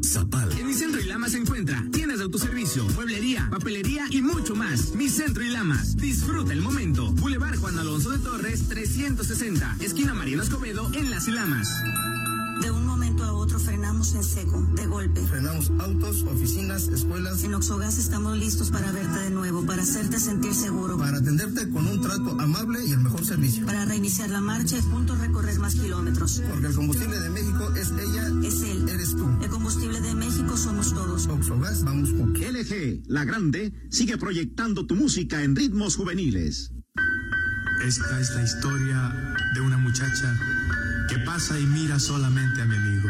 [0.05, 0.53] Zapal.
[0.59, 4.95] En mi centro y Lama se encuentra tiendas de autoservicio, mueblería, papelería y mucho más.
[4.95, 5.97] Mi centro y Lamas.
[5.97, 7.11] Disfruta el momento.
[7.13, 11.69] Boulevard Juan Alonso de Torres 360, esquina Mariano Escobedo en Las Lamas.
[12.61, 15.21] De un momento a otro frenamos en seco, de golpe.
[15.27, 17.43] Frenamos autos, oficinas, escuelas.
[17.45, 20.99] En Oxogas estamos listos para verte de nuevo, para hacerte sentir seguro.
[20.99, 23.65] Para atenderte con un trato amable y el mejor servicio.
[23.65, 26.43] Para reiniciar la marcha y punto recorrer más kilómetros.
[26.51, 28.49] Porque el combustible de México es ella.
[28.49, 28.89] Es él.
[28.89, 29.29] Eres tú.
[29.41, 31.27] El combustible de México somos todos.
[31.27, 32.43] Oxogas, vamos juntos.
[32.43, 36.73] LG, la grande, sigue proyectando tu música en ritmos juveniles.
[37.87, 40.35] Esta es la historia de una muchacha
[41.09, 43.09] que pasa y mira solamente a mi amigo.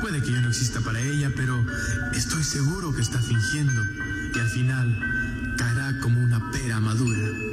[0.00, 1.64] Puede que yo no exista para ella, pero
[2.14, 3.82] estoy seguro que está fingiendo
[4.34, 7.51] y al final caerá como una pera madura.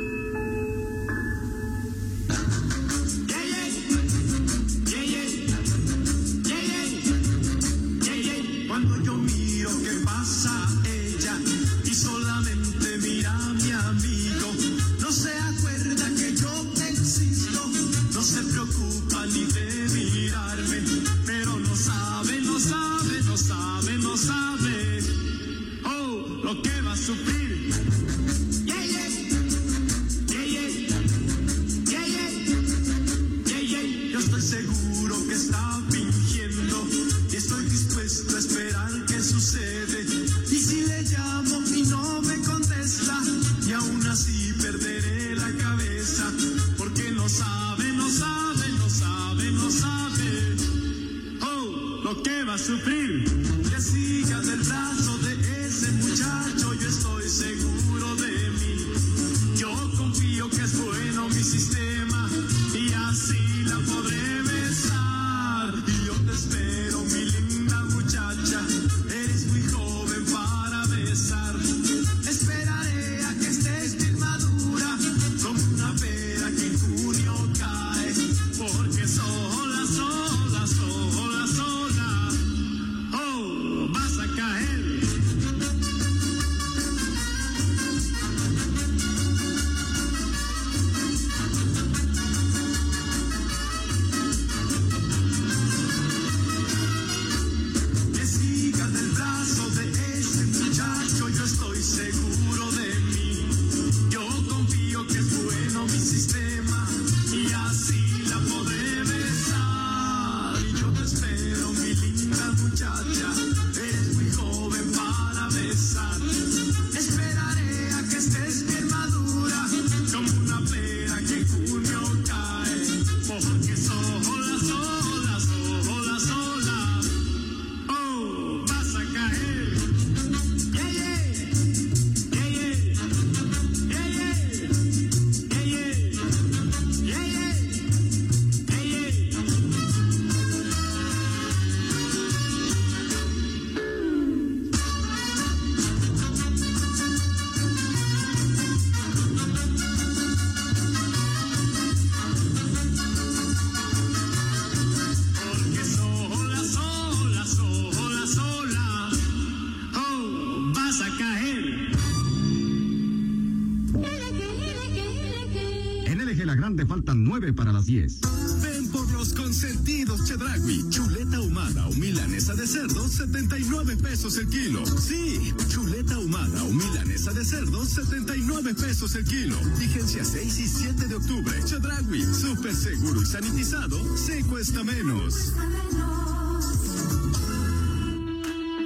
[183.30, 185.54] Sanitizado, se cuesta menos.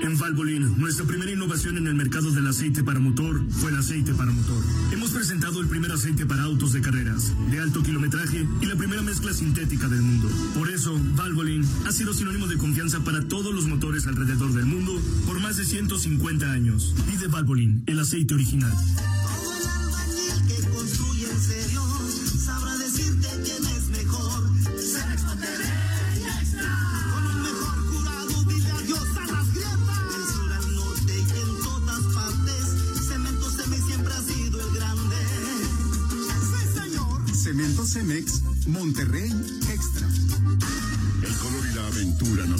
[0.01, 4.13] En Valvoline, nuestra primera innovación en el mercado del aceite para motor fue el aceite
[4.13, 4.61] para motor.
[4.91, 9.01] Hemos presentado el primer aceite para autos de carreras, de alto kilometraje y la primera
[9.01, 10.27] mezcla sintética del mundo.
[10.55, 14.91] Por eso, Valvoline ha sido sinónimo de confianza para todos los motores alrededor del mundo
[15.25, 16.93] por más de 150 años.
[17.09, 18.73] Pide Valvoline, el aceite original.
[38.65, 39.32] Monterrey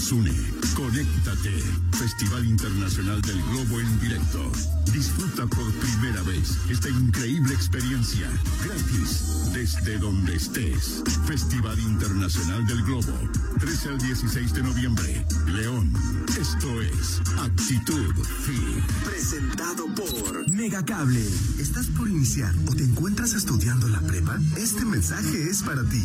[0.04, 0.32] nos une.
[0.76, 1.64] Conéctate.
[1.92, 4.52] Festival Internacional del Globo en directo.
[4.92, 8.28] Disfruta por primera vez esta increíble experiencia.
[8.66, 9.52] Gratis.
[9.54, 11.04] Desde donde estés.
[11.26, 13.14] Festival Internacional del Globo.
[13.60, 15.26] 13 al 16 de noviembre.
[15.48, 15.94] León.
[16.40, 18.14] Esto es Actitud
[18.46, 18.84] Fit.
[19.06, 21.24] Presentado por Megacable.
[21.60, 24.40] ¿Estás por iniciar o te encuentras estudiando la prepa?
[24.58, 26.04] Este mensaje es para ti.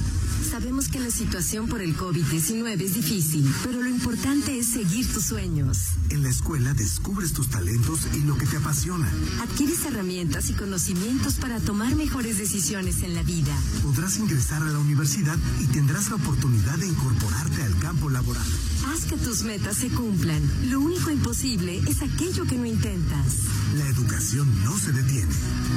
[0.50, 5.24] Sabemos que la situación por el COVID-19 es difícil, pero lo importante es seguir tus
[5.24, 5.78] sueños.
[6.08, 9.12] En la escuela descubres tus talentos y lo que te apasiona.
[9.42, 13.54] Adquieres herramientas y conocimientos para tomar mejores decisiones en la vida.
[13.82, 18.46] Podrás ingresar a la universidad y tendrás la oportunidad de incorporarte al campo laboral.
[18.86, 20.40] Haz que tus metas se cumplan.
[20.70, 23.44] Lo único imposible es aquello que no intentas.
[23.76, 25.34] La educación no se detiene.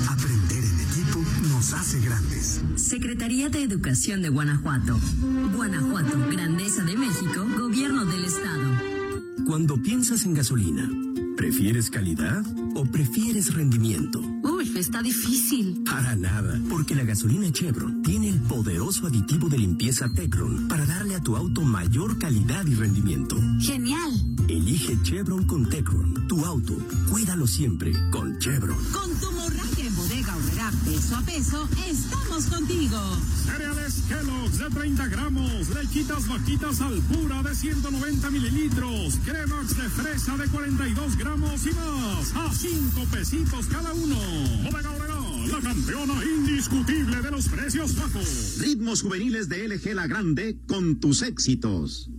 [0.10, 0.80] Aprender en
[1.49, 2.61] nos hace grandes.
[2.76, 4.99] Secretaría de Educación de Guanajuato.
[5.56, 8.69] Guanajuato, Grandeza de México, Gobierno del Estado.
[9.45, 10.90] Cuando piensas en gasolina,
[11.36, 12.44] ¿prefieres calidad
[12.76, 14.22] o prefieres rendimiento?
[14.44, 15.84] Uy, está difícil.
[15.84, 21.15] Para nada, porque la gasolina Chevron tiene el poderoso aditivo de limpieza Tecron para darle
[21.15, 23.38] a tu auto mayor calidad y rendimiento.
[23.60, 24.11] Genial.
[24.48, 26.28] Elige Chevron con Tecron.
[26.28, 26.78] Tu auto,
[27.10, 28.78] cuídalo siempre con Chevron.
[28.91, 29.30] Con tu
[31.02, 32.98] peso a peso, estamos contigo.
[33.45, 40.38] Cereales Kellogg's de 30 gramos, lechitas vaquitas al pura de 190 mililitros, cremax de fresa
[40.38, 44.15] de 42 gramos y más, a 5 pesitos cada uno.
[44.64, 48.57] Bodega Horrera, la campeona indiscutible de los precios bajos.
[48.60, 52.11] Ritmos juveniles de LG La Grande con tus éxitos.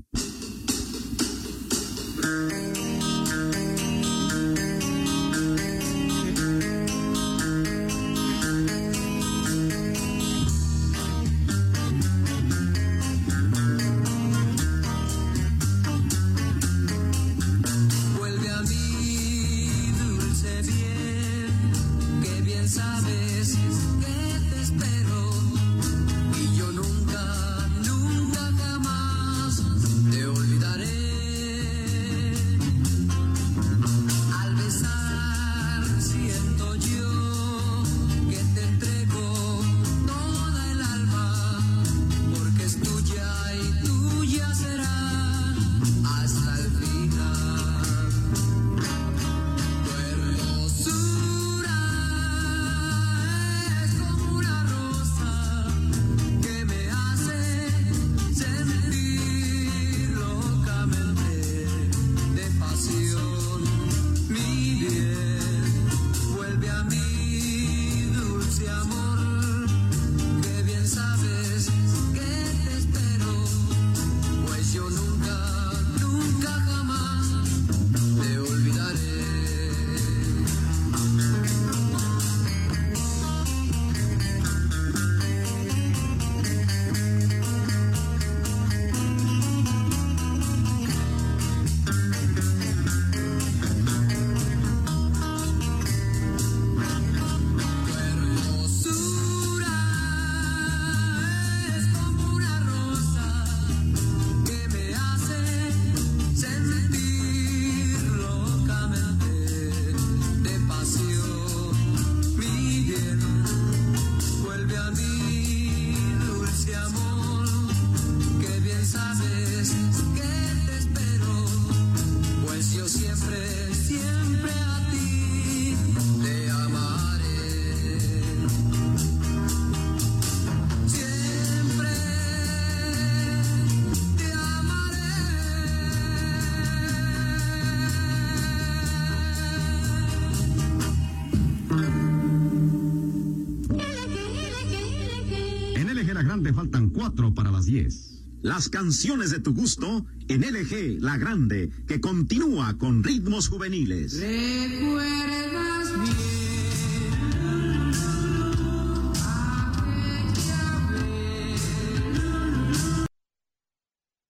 [147.73, 148.13] 10.
[148.43, 154.21] Las canciones de tu gusto en LG La Grande, que continúa con ritmos juveniles.
[154.21, 155.32] ¿Recuerdas bien?